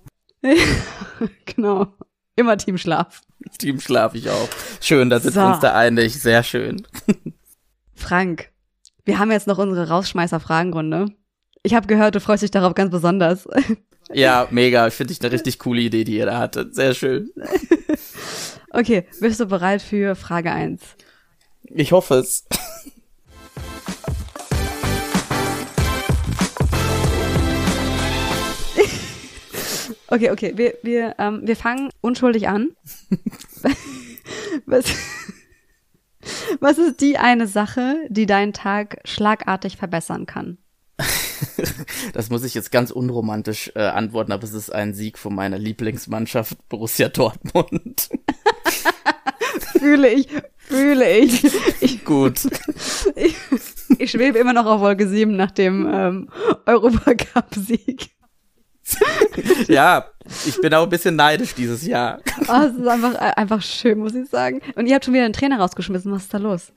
genau. 1.46 1.86
Immer 2.36 2.56
Team 2.56 2.78
Schlaf. 2.78 3.20
Team 3.58 3.80
Schlaf 3.80 4.14
ich 4.14 4.30
auch. 4.30 4.48
Schön, 4.80 5.10
da 5.10 5.20
sind 5.20 5.34
So. 5.34 5.40
wir 5.40 5.50
uns 5.52 5.60
da 5.60 5.74
einig. 5.74 6.20
Sehr 6.20 6.42
schön. 6.42 6.86
Frank, 7.94 8.49
wir 9.10 9.18
haben 9.18 9.32
jetzt 9.32 9.48
noch 9.48 9.58
unsere 9.58 9.88
Rausschmeißer-Fragenrunde. 9.88 11.06
Ich 11.64 11.74
habe 11.74 11.88
gehört, 11.88 12.14
du 12.14 12.20
freust 12.20 12.44
dich 12.44 12.52
darauf 12.52 12.74
ganz 12.74 12.90
besonders. 12.92 13.48
Ja, 14.12 14.48
mega. 14.50 14.90
Finde 14.90 15.12
ich 15.12 15.20
eine 15.20 15.30
richtig 15.30 15.60
coole 15.60 15.82
Idee, 15.82 16.02
die 16.02 16.16
ihr 16.16 16.26
da 16.26 16.38
hattet. 16.38 16.74
Sehr 16.74 16.94
schön. 16.94 17.30
Okay, 18.72 19.04
bist 19.20 19.40
du 19.40 19.46
bereit 19.46 19.82
für 19.82 20.14
Frage 20.14 20.52
1? 20.52 20.80
Ich 21.64 21.90
hoffe 21.90 22.14
es. 22.14 22.46
Okay, 30.06 30.30
okay, 30.30 30.52
wir, 30.56 30.74
wir, 30.82 31.14
ähm, 31.18 31.42
wir 31.44 31.56
fangen 31.56 31.90
unschuldig 32.00 32.48
an. 32.48 32.70
was, 34.66 34.86
was 36.60 36.78
ist 36.78 37.00
die 37.00 37.18
eine 37.18 37.46
Sache, 37.46 37.96
die 38.08 38.26
deinen 38.26 38.52
Tag 38.52 38.98
schlagartig 39.04 39.76
verbessern 39.76 40.26
kann? 40.26 40.58
Das 42.12 42.30
muss 42.30 42.44
ich 42.44 42.54
jetzt 42.54 42.70
ganz 42.70 42.90
unromantisch 42.90 43.72
äh, 43.74 43.80
antworten, 43.80 44.32
aber 44.32 44.44
es 44.44 44.52
ist 44.52 44.70
ein 44.70 44.92
Sieg 44.92 45.18
von 45.18 45.34
meiner 45.34 45.58
Lieblingsmannschaft 45.58 46.68
Borussia 46.68 47.08
Dortmund. 47.08 48.10
Fühle 49.78 50.12
ich, 50.12 50.28
fühle 50.58 51.18
ich. 51.18 51.44
Ich, 51.80 52.04
Gut. 52.04 52.40
ich, 53.16 53.34
ich 53.98 54.10
schwebe 54.10 54.38
immer 54.38 54.52
noch 54.52 54.66
auf 54.66 54.80
Wolke 54.80 55.08
7 55.08 55.34
nach 55.34 55.50
dem 55.50 55.88
ähm, 55.90 56.28
Europacup-Sieg. 56.66 58.10
Ja, 59.68 60.06
ich 60.46 60.60
bin 60.60 60.72
auch 60.74 60.84
ein 60.84 60.88
bisschen 60.90 61.16
neidisch 61.16 61.54
dieses 61.54 61.86
Jahr. 61.86 62.20
Oh, 62.48 62.62
es 62.66 62.74
ist 62.76 62.86
einfach, 62.86 63.14
einfach 63.14 63.62
schön, 63.62 63.98
muss 63.98 64.14
ich 64.14 64.28
sagen. 64.28 64.60
Und 64.74 64.86
ihr 64.86 64.94
habt 64.94 65.04
schon 65.04 65.14
wieder 65.14 65.24
einen 65.24 65.32
Trainer 65.34 65.58
rausgeschmissen. 65.60 66.10
Was 66.12 66.22
ist 66.22 66.34
da 66.34 66.38
los? 66.38 66.72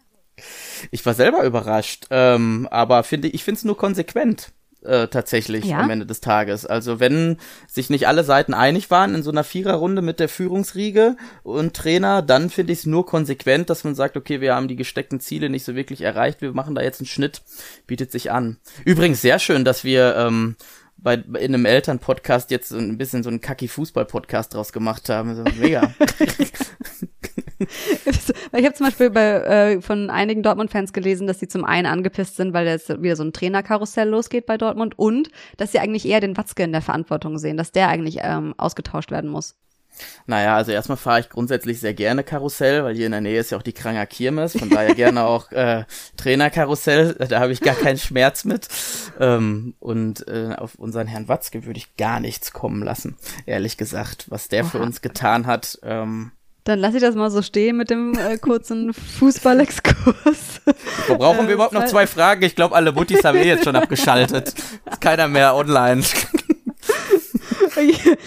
Ich 0.92 1.06
war 1.06 1.14
selber 1.14 1.44
überrascht, 1.44 2.06
ähm, 2.10 2.68
aber 2.72 3.04
finde 3.04 3.28
ich 3.28 3.44
finde 3.44 3.60
es 3.60 3.64
nur 3.66 3.78
konsequent. 3.78 4.52
Äh, 4.86 5.08
tatsächlich 5.08 5.64
Ja? 5.64 5.78
am 5.80 5.90
Ende 5.90 6.06
des 6.06 6.20
Tages. 6.20 6.66
Also 6.66 7.00
wenn 7.00 7.38
sich 7.70 7.90
nicht 7.90 8.06
alle 8.06 8.26
Seiten 8.26 8.54
einig 8.54 8.92
waren 8.92 9.16
in 9.16 9.24
so 9.24 9.32
einer 9.32 9.46
Viererrunde 9.46 10.02
mit 10.02 10.20
der 10.20 10.28
Führungsriege 10.28 11.16
und 11.44 11.74
Trainer, 11.74 12.22
dann 12.22 12.50
finde 12.50 12.74
ich 12.74 12.80
es 12.80 12.86
nur 12.86 13.06
konsequent, 13.06 13.70
dass 13.70 13.86
man 13.86 13.96
sagt, 13.96 14.18
okay, 14.18 14.42
wir 14.42 14.56
haben 14.56 14.68
die 14.68 14.76
gesteckten 14.76 15.22
Ziele 15.22 15.50
nicht 15.50 15.64
so 15.64 15.74
wirklich 15.76 16.02
erreicht, 16.02 16.42
wir 16.42 16.52
machen 16.52 16.76
da 16.76 16.82
jetzt 16.82 17.00
einen 17.00 17.08
Schnitt, 17.08 17.44
bietet 17.88 18.12
sich 18.12 18.30
an. 18.30 18.58
Übrigens 18.84 19.22
sehr 19.22 19.40
schön, 19.40 19.64
dass 19.64 19.86
wir 19.86 20.18
ähm, 20.18 20.58
bei 21.04 21.16
in 21.16 21.54
einem 21.54 21.66
Elternpodcast 21.66 22.50
jetzt 22.52 22.70
so 22.70 22.78
ein 22.78 22.98
bisschen 22.98 23.24
so 23.24 23.30
einen 23.30 23.42
kacki 23.42 23.68
Fußball-Podcast 23.68 24.54
draus 24.54 24.72
gemacht 24.72 25.10
haben. 25.10 25.30
Also, 25.30 25.44
mega. 25.60 25.94
Ich 28.56 28.66
habe 28.66 28.74
zum 28.74 28.88
Beispiel 28.88 29.10
bei, 29.10 29.22
äh, 29.22 29.82
von 29.82 30.10
einigen 30.10 30.44
Dortmund-Fans 30.44 30.94
gelesen, 30.94 31.28
dass 31.28 31.40
sie 31.40 31.48
zum 31.48 31.66
einen 31.66 31.88
angepisst 31.88 32.36
sind, 32.36 32.54
weil 32.54 32.68
jetzt 32.68 33.02
wieder 33.02 33.16
so 33.16 33.24
ein 33.24 33.34
Trainerkarussell 33.34 34.10
losgeht 34.10 34.46
bei 34.46 34.58
Dortmund 34.58 34.98
und 34.98 35.30
dass 35.58 35.72
sie 35.72 35.80
eigentlich 35.80 36.06
eher 36.06 36.20
den 36.20 36.38
Watzke 36.38 36.64
in 36.64 36.72
der 36.72 36.82
Verantwortung 36.82 37.38
sehen, 37.40 37.58
dass 37.58 37.72
der 37.72 37.88
eigentlich 37.88 38.18
ähm, 38.22 38.54
ausgetauscht 38.58 39.12
werden 39.12 39.30
muss. 39.30 39.56
Naja, 40.26 40.56
also 40.56 40.72
erstmal 40.72 40.98
fahre 40.98 41.20
ich 41.20 41.30
grundsätzlich 41.30 41.80
sehr 41.80 41.94
gerne 41.94 42.24
Karussell, 42.24 42.84
weil 42.84 42.96
hier 42.96 43.06
in 43.08 43.12
der 43.12 43.22
Nähe 43.22 43.40
ist 43.40 43.52
ja 43.52 43.58
auch 43.58 43.62
die 43.64 43.74
Kranger 43.74 44.06
Kirmes, 44.06 44.58
von 44.58 44.70
daher 44.70 44.96
gerne 44.96 45.24
auch 45.26 45.52
äh, 45.52 45.84
Trainerkarussell, 46.18 47.16
da 47.30 47.40
habe 47.40 47.52
ich 47.52 47.62
gar 47.62 47.76
keinen 47.76 47.98
Schmerz 47.98 48.46
mit. 48.46 48.68
Ähm, 49.20 49.76
und 49.80 50.28
äh, 50.28 50.56
auf 50.58 50.76
unseren 50.76 51.08
Herrn 51.08 51.28
Watzke 51.28 51.66
würde 51.66 51.78
ich 51.78 51.96
gar 51.98 52.20
nichts 52.20 52.52
kommen 52.54 52.84
lassen, 52.84 53.18
ehrlich 53.46 53.78
gesagt, 53.78 54.26
was 54.30 54.48
der 54.48 54.66
für 54.66 54.78
Oha. 54.78 54.86
uns 54.86 55.02
getan 55.02 55.46
hat. 55.46 55.78
Ähm, 55.84 56.32
Dann 56.64 56.80
lasse 56.80 56.98
ich 56.98 57.04
das 57.04 57.16
mal 57.16 57.30
so 57.30 57.42
stehen 57.42 57.78
mit 57.78 57.90
dem 57.90 58.18
äh, 58.18 58.38
kurzen 58.38 58.94
Fußballexkurs. 58.94 60.62
wo 61.08 61.16
brauchen 61.18 61.46
Äh, 61.46 61.48
wir 61.48 61.54
überhaupt 61.56 61.74
noch 61.74 61.82
zwei- 61.82 62.06
zwei 62.06 62.08
Fragen? 62.08 62.44
Ich 62.44 62.56
glaube, 62.56 62.76
alle 62.76 62.92
Muttis 62.92 63.24
haben 63.24 63.38
eh 63.38 63.44
jetzt 63.46 63.64
schon 63.66 63.76
abgeschaltet. 63.76 64.54
Ist 64.90 65.02
keiner 65.02 65.28
mehr 65.28 65.56
online. 65.56 66.04
Okay. 67.78 68.18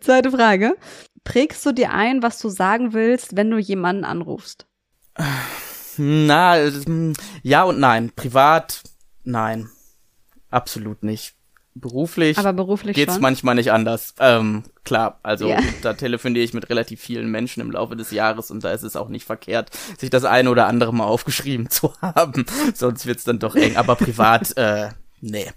Zweite 0.00 0.30
Frage. 0.30 0.76
Prägst 1.24 1.64
du 1.66 1.72
dir 1.72 1.90
ein, 1.92 2.22
was 2.22 2.38
du 2.38 2.48
sagen 2.48 2.92
willst, 2.92 3.36
wenn 3.36 3.50
du 3.50 3.58
jemanden 3.58 4.04
anrufst? 4.04 4.66
Na, 5.98 6.58
äh, 6.58 6.72
ja 7.42 7.64
und 7.64 7.78
nein. 7.80 8.12
Privat, 8.14 8.82
nein. 9.24 9.68
Absolut 10.50 11.02
nicht. 11.02 11.34
Beruflich. 11.74 12.38
Aber 12.38 12.54
beruflich 12.54 12.94
geht's 12.96 13.14
schon. 13.14 13.22
manchmal 13.22 13.54
nicht 13.56 13.70
anders. 13.70 14.14
Ähm, 14.18 14.62
klar, 14.84 15.18
also 15.22 15.46
Ja. 15.48 15.58
da 15.82 15.92
telefoniere 15.92 16.42
ich 16.42 16.54
mit 16.54 16.70
relativ 16.70 17.02
vielen 17.02 17.30
Menschen 17.30 17.60
im 17.60 17.70
Laufe 17.70 17.96
des 17.96 18.10
Jahres 18.12 18.50
und 18.50 18.64
da 18.64 18.70
ist 18.70 18.82
es 18.82 18.96
auch 18.96 19.08
nicht 19.08 19.26
verkehrt, 19.26 19.70
sich 19.98 20.08
das 20.08 20.24
eine 20.24 20.48
oder 20.50 20.68
andere 20.68 20.94
mal 20.94 21.04
aufgeschrieben 21.06 21.68
zu 21.68 21.92
haben. 22.00 22.46
Sonst 22.74 23.04
wird's 23.04 23.24
dann 23.24 23.38
doch 23.40 23.56
eng. 23.56 23.76
Aber 23.76 23.94
privat, 23.96 24.56
äh, 24.56 24.88
nee. 25.20 25.50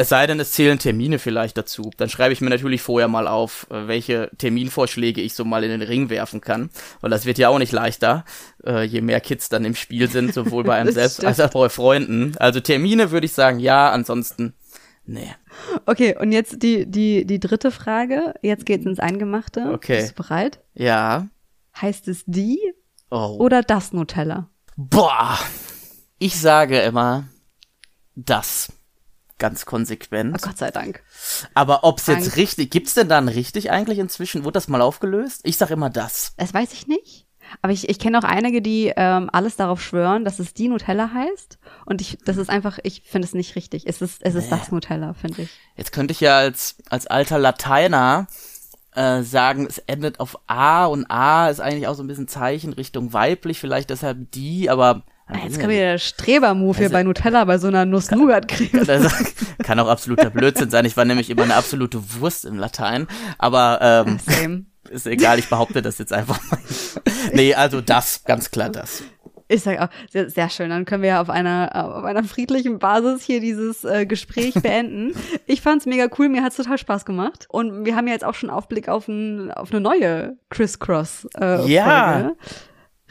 Es 0.00 0.10
sei 0.10 0.28
denn, 0.28 0.38
es 0.38 0.52
zählen 0.52 0.78
Termine 0.78 1.18
vielleicht 1.18 1.58
dazu. 1.58 1.90
Dann 1.96 2.08
schreibe 2.08 2.32
ich 2.32 2.40
mir 2.40 2.50
natürlich 2.50 2.82
vorher 2.82 3.08
mal 3.08 3.26
auf, 3.26 3.66
äh, 3.68 3.88
welche 3.88 4.30
Terminvorschläge 4.38 5.20
ich 5.20 5.34
so 5.34 5.44
mal 5.44 5.64
in 5.64 5.70
den 5.70 5.82
Ring 5.82 6.08
werfen 6.08 6.40
kann. 6.40 6.70
Weil 7.00 7.10
das 7.10 7.26
wird 7.26 7.36
ja 7.36 7.48
auch 7.48 7.58
nicht 7.58 7.72
leichter, 7.72 8.24
äh, 8.64 8.84
je 8.84 9.00
mehr 9.00 9.20
Kids 9.20 9.48
dann 9.48 9.64
im 9.64 9.74
Spiel 9.74 10.08
sind, 10.08 10.32
sowohl 10.32 10.62
bei 10.62 10.76
einem 10.80 10.92
selbst 10.92 11.14
stimmt. 11.16 11.26
als 11.28 11.40
auch 11.40 11.50
bei 11.50 11.68
Freunden. 11.68 12.36
Also 12.38 12.60
Termine 12.60 13.10
würde 13.10 13.26
ich 13.26 13.32
sagen, 13.32 13.58
ja, 13.58 13.90
ansonsten, 13.90 14.54
nee. 15.04 15.34
Okay, 15.86 16.16
und 16.16 16.30
jetzt 16.30 16.62
die, 16.62 16.86
die, 16.88 17.26
die 17.26 17.40
dritte 17.40 17.72
Frage. 17.72 18.34
Jetzt 18.40 18.66
geht's 18.66 18.86
ins 18.86 19.00
Eingemachte. 19.00 19.72
Okay. 19.72 19.96
Bist 19.96 20.10
du 20.16 20.22
bereit? 20.22 20.60
Ja. 20.74 21.26
Heißt 21.80 22.06
es 22.06 22.22
die 22.26 22.60
Oh. 23.10 23.36
oder 23.40 23.62
das 23.62 23.92
Nutella? 23.92 24.48
Boah, 24.76 25.38
ich 26.20 26.38
sage 26.38 26.78
immer 26.82 27.24
das. 28.14 28.68
Ganz 29.38 29.66
konsequent. 29.66 30.34
Oh 30.36 30.46
Gott 30.46 30.58
sei 30.58 30.70
Dank. 30.70 31.02
Aber 31.54 31.84
ob's 31.84 32.06
Dank. 32.06 32.18
jetzt 32.18 32.36
richtig, 32.36 32.70
gibt's 32.70 32.94
denn 32.94 33.08
dann 33.08 33.28
richtig 33.28 33.70
eigentlich 33.70 33.98
inzwischen? 33.98 34.44
Wurde 34.44 34.54
das 34.54 34.68
mal 34.68 34.80
aufgelöst? 34.82 35.40
Ich 35.44 35.56
sag 35.56 35.70
immer 35.70 35.90
das. 35.90 36.34
Das 36.36 36.52
weiß 36.52 36.72
ich 36.72 36.86
nicht. 36.86 37.26
Aber 37.62 37.72
ich, 37.72 37.88
ich 37.88 37.98
kenne 37.98 38.18
auch 38.18 38.24
einige, 38.24 38.60
die 38.60 38.92
ähm, 38.94 39.30
alles 39.32 39.56
darauf 39.56 39.80
schwören, 39.82 40.24
dass 40.24 40.38
es 40.38 40.52
die 40.52 40.68
Nutella 40.68 41.10
heißt. 41.14 41.58
Und 41.86 42.02
ich, 42.02 42.18
das 42.24 42.36
ist 42.36 42.50
einfach, 42.50 42.78
ich 42.82 43.02
finde 43.06 43.26
es 43.26 43.32
nicht 43.32 43.56
richtig. 43.56 43.86
Es 43.86 44.02
ist, 44.02 44.22
es 44.22 44.34
ist 44.34 44.50
Nee. 44.50 44.58
das 44.58 44.70
Nutella, 44.70 45.14
finde 45.14 45.42
ich. 45.42 45.50
Jetzt 45.76 45.92
könnte 45.92 46.12
ich 46.12 46.20
ja 46.20 46.36
als, 46.36 46.76
als 46.90 47.06
alter 47.06 47.38
Lateiner 47.38 48.26
äh, 48.94 49.22
sagen, 49.22 49.66
es 49.66 49.78
endet 49.78 50.20
auf 50.20 50.38
A 50.46 50.84
und 50.86 51.06
A 51.10 51.48
ist 51.48 51.60
eigentlich 51.60 51.86
auch 51.86 51.94
so 51.94 52.02
ein 52.02 52.06
bisschen 52.08 52.28
Zeichen 52.28 52.72
Richtung 52.74 53.12
weiblich, 53.14 53.60
vielleicht 53.60 53.88
deshalb 53.90 54.30
die, 54.32 54.68
aber 54.68 55.04
Jetzt 55.44 55.56
kommt 55.58 55.70
wieder 55.70 55.80
der 55.92 55.98
Streber-Move 55.98 56.76
hier 56.76 56.86
Also- 56.86 56.92
bei 56.94 57.02
Nutella, 57.02 57.44
bei 57.44 57.58
so 57.58 57.68
einer 57.68 57.84
Nuss-Nougat-Creme. 57.84 58.86
Das 58.86 59.12
kann 59.62 59.78
auch 59.80 59.88
absoluter 59.88 60.30
Blödsinn 60.30 60.70
sein. 60.70 60.84
Ich 60.84 60.96
war 60.96 61.04
nämlich 61.04 61.28
immer 61.30 61.42
eine 61.42 61.54
absolute 61.56 62.00
Wurst 62.20 62.44
im 62.44 62.56
Latein. 62.58 63.06
Aber 63.38 63.78
ähm, 63.82 64.18
Same. 64.26 64.64
ist 64.90 65.06
egal, 65.06 65.38
ich 65.38 65.48
behaupte 65.48 65.82
das 65.82 65.98
jetzt 65.98 66.12
einfach 66.12 66.40
mal. 66.50 66.58
nee, 67.32 67.54
also 67.54 67.80
das, 67.80 68.24
ganz 68.24 68.50
klar 68.50 68.70
das. 68.70 69.02
Ich 69.50 69.62
sage 69.62 69.82
auch, 69.82 69.88
sehr, 70.10 70.28
sehr 70.28 70.50
schön. 70.50 70.68
Dann 70.68 70.84
können 70.84 71.02
wir 71.02 71.08
ja 71.08 71.20
auf 71.22 71.30
einer, 71.30 71.70
auf 71.96 72.04
einer 72.04 72.22
friedlichen 72.22 72.78
Basis 72.78 73.22
hier 73.22 73.40
dieses 73.40 73.82
äh, 73.82 74.04
Gespräch 74.04 74.52
beenden. 74.54 75.14
ich 75.46 75.62
fand's 75.62 75.86
mega 75.86 76.06
cool, 76.18 76.28
mir 76.28 76.42
hat's 76.42 76.56
total 76.56 76.76
Spaß 76.76 77.06
gemacht. 77.06 77.46
Und 77.48 77.86
wir 77.86 77.96
haben 77.96 78.06
ja 78.06 78.12
jetzt 78.12 78.24
auch 78.26 78.34
schon 78.34 78.50
Aufblick 78.50 78.90
auf, 78.90 79.08
ein, 79.08 79.50
auf 79.50 79.70
eine 79.72 79.80
neue 79.80 80.36
Criss 80.50 80.78
Cross 80.78 81.26
äh, 81.40 81.66
Ja. 81.66 82.12
Folge. 82.12 82.36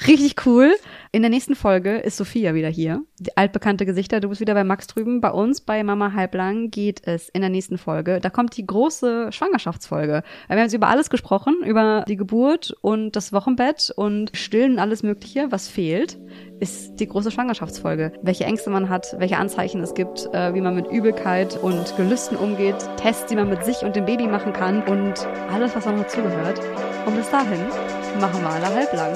Richtig 0.05 0.45
cool. 0.45 0.75
In 1.11 1.23
der 1.23 1.31
nächsten 1.31 1.55
Folge 1.55 1.97
ist 1.97 2.17
Sophia 2.17 2.53
wieder 2.53 2.67
hier. 2.67 3.01
Die 3.17 3.35
altbekannte 3.35 3.85
Gesichter. 3.85 4.19
Du 4.19 4.29
bist 4.29 4.39
wieder 4.39 4.53
bei 4.53 4.63
Max 4.63 4.85
drüben. 4.85 5.21
Bei 5.21 5.31
uns, 5.31 5.61
bei 5.61 5.83
Mama 5.83 6.13
Halblang, 6.13 6.69
geht 6.69 7.07
es 7.07 7.29
in 7.29 7.41
der 7.41 7.49
nächsten 7.49 7.79
Folge. 7.79 8.19
Da 8.19 8.29
kommt 8.29 8.55
die 8.57 8.65
große 8.65 9.31
Schwangerschaftsfolge. 9.31 10.23
Wir 10.47 10.55
haben 10.55 10.63
jetzt 10.63 10.73
über 10.73 10.89
alles 10.89 11.09
gesprochen. 11.09 11.55
Über 11.65 12.05
die 12.07 12.17
Geburt 12.17 12.75
und 12.81 13.15
das 13.15 13.33
Wochenbett 13.33 13.91
und 13.95 14.29
Stillen 14.35 14.77
alles 14.77 15.01
Mögliche. 15.01 15.47
Was 15.49 15.67
fehlt, 15.67 16.19
ist 16.59 16.97
die 16.99 17.07
große 17.07 17.31
Schwangerschaftsfolge. 17.31 18.11
Welche 18.21 18.43
Ängste 18.43 18.69
man 18.69 18.89
hat, 18.89 19.15
welche 19.17 19.37
Anzeichen 19.37 19.81
es 19.81 19.95
gibt, 19.95 20.29
äh, 20.33 20.53
wie 20.53 20.61
man 20.61 20.75
mit 20.75 20.91
Übelkeit 20.91 21.57
und 21.63 21.95
Gelüsten 21.97 22.37
umgeht, 22.37 22.75
Tests, 22.97 23.25
die 23.25 23.35
man 23.35 23.49
mit 23.49 23.65
sich 23.65 23.81
und 23.81 23.95
dem 23.95 24.05
Baby 24.05 24.27
machen 24.27 24.53
kann 24.53 24.83
und 24.83 25.27
alles, 25.51 25.75
was 25.75 25.87
noch 25.87 25.97
dazugehört. 25.97 26.59
Und 27.07 27.15
bis 27.15 27.29
dahin 27.31 27.61
machen 28.19 28.41
wir 28.41 28.49
alle 28.49 28.75
halblang. 28.75 29.13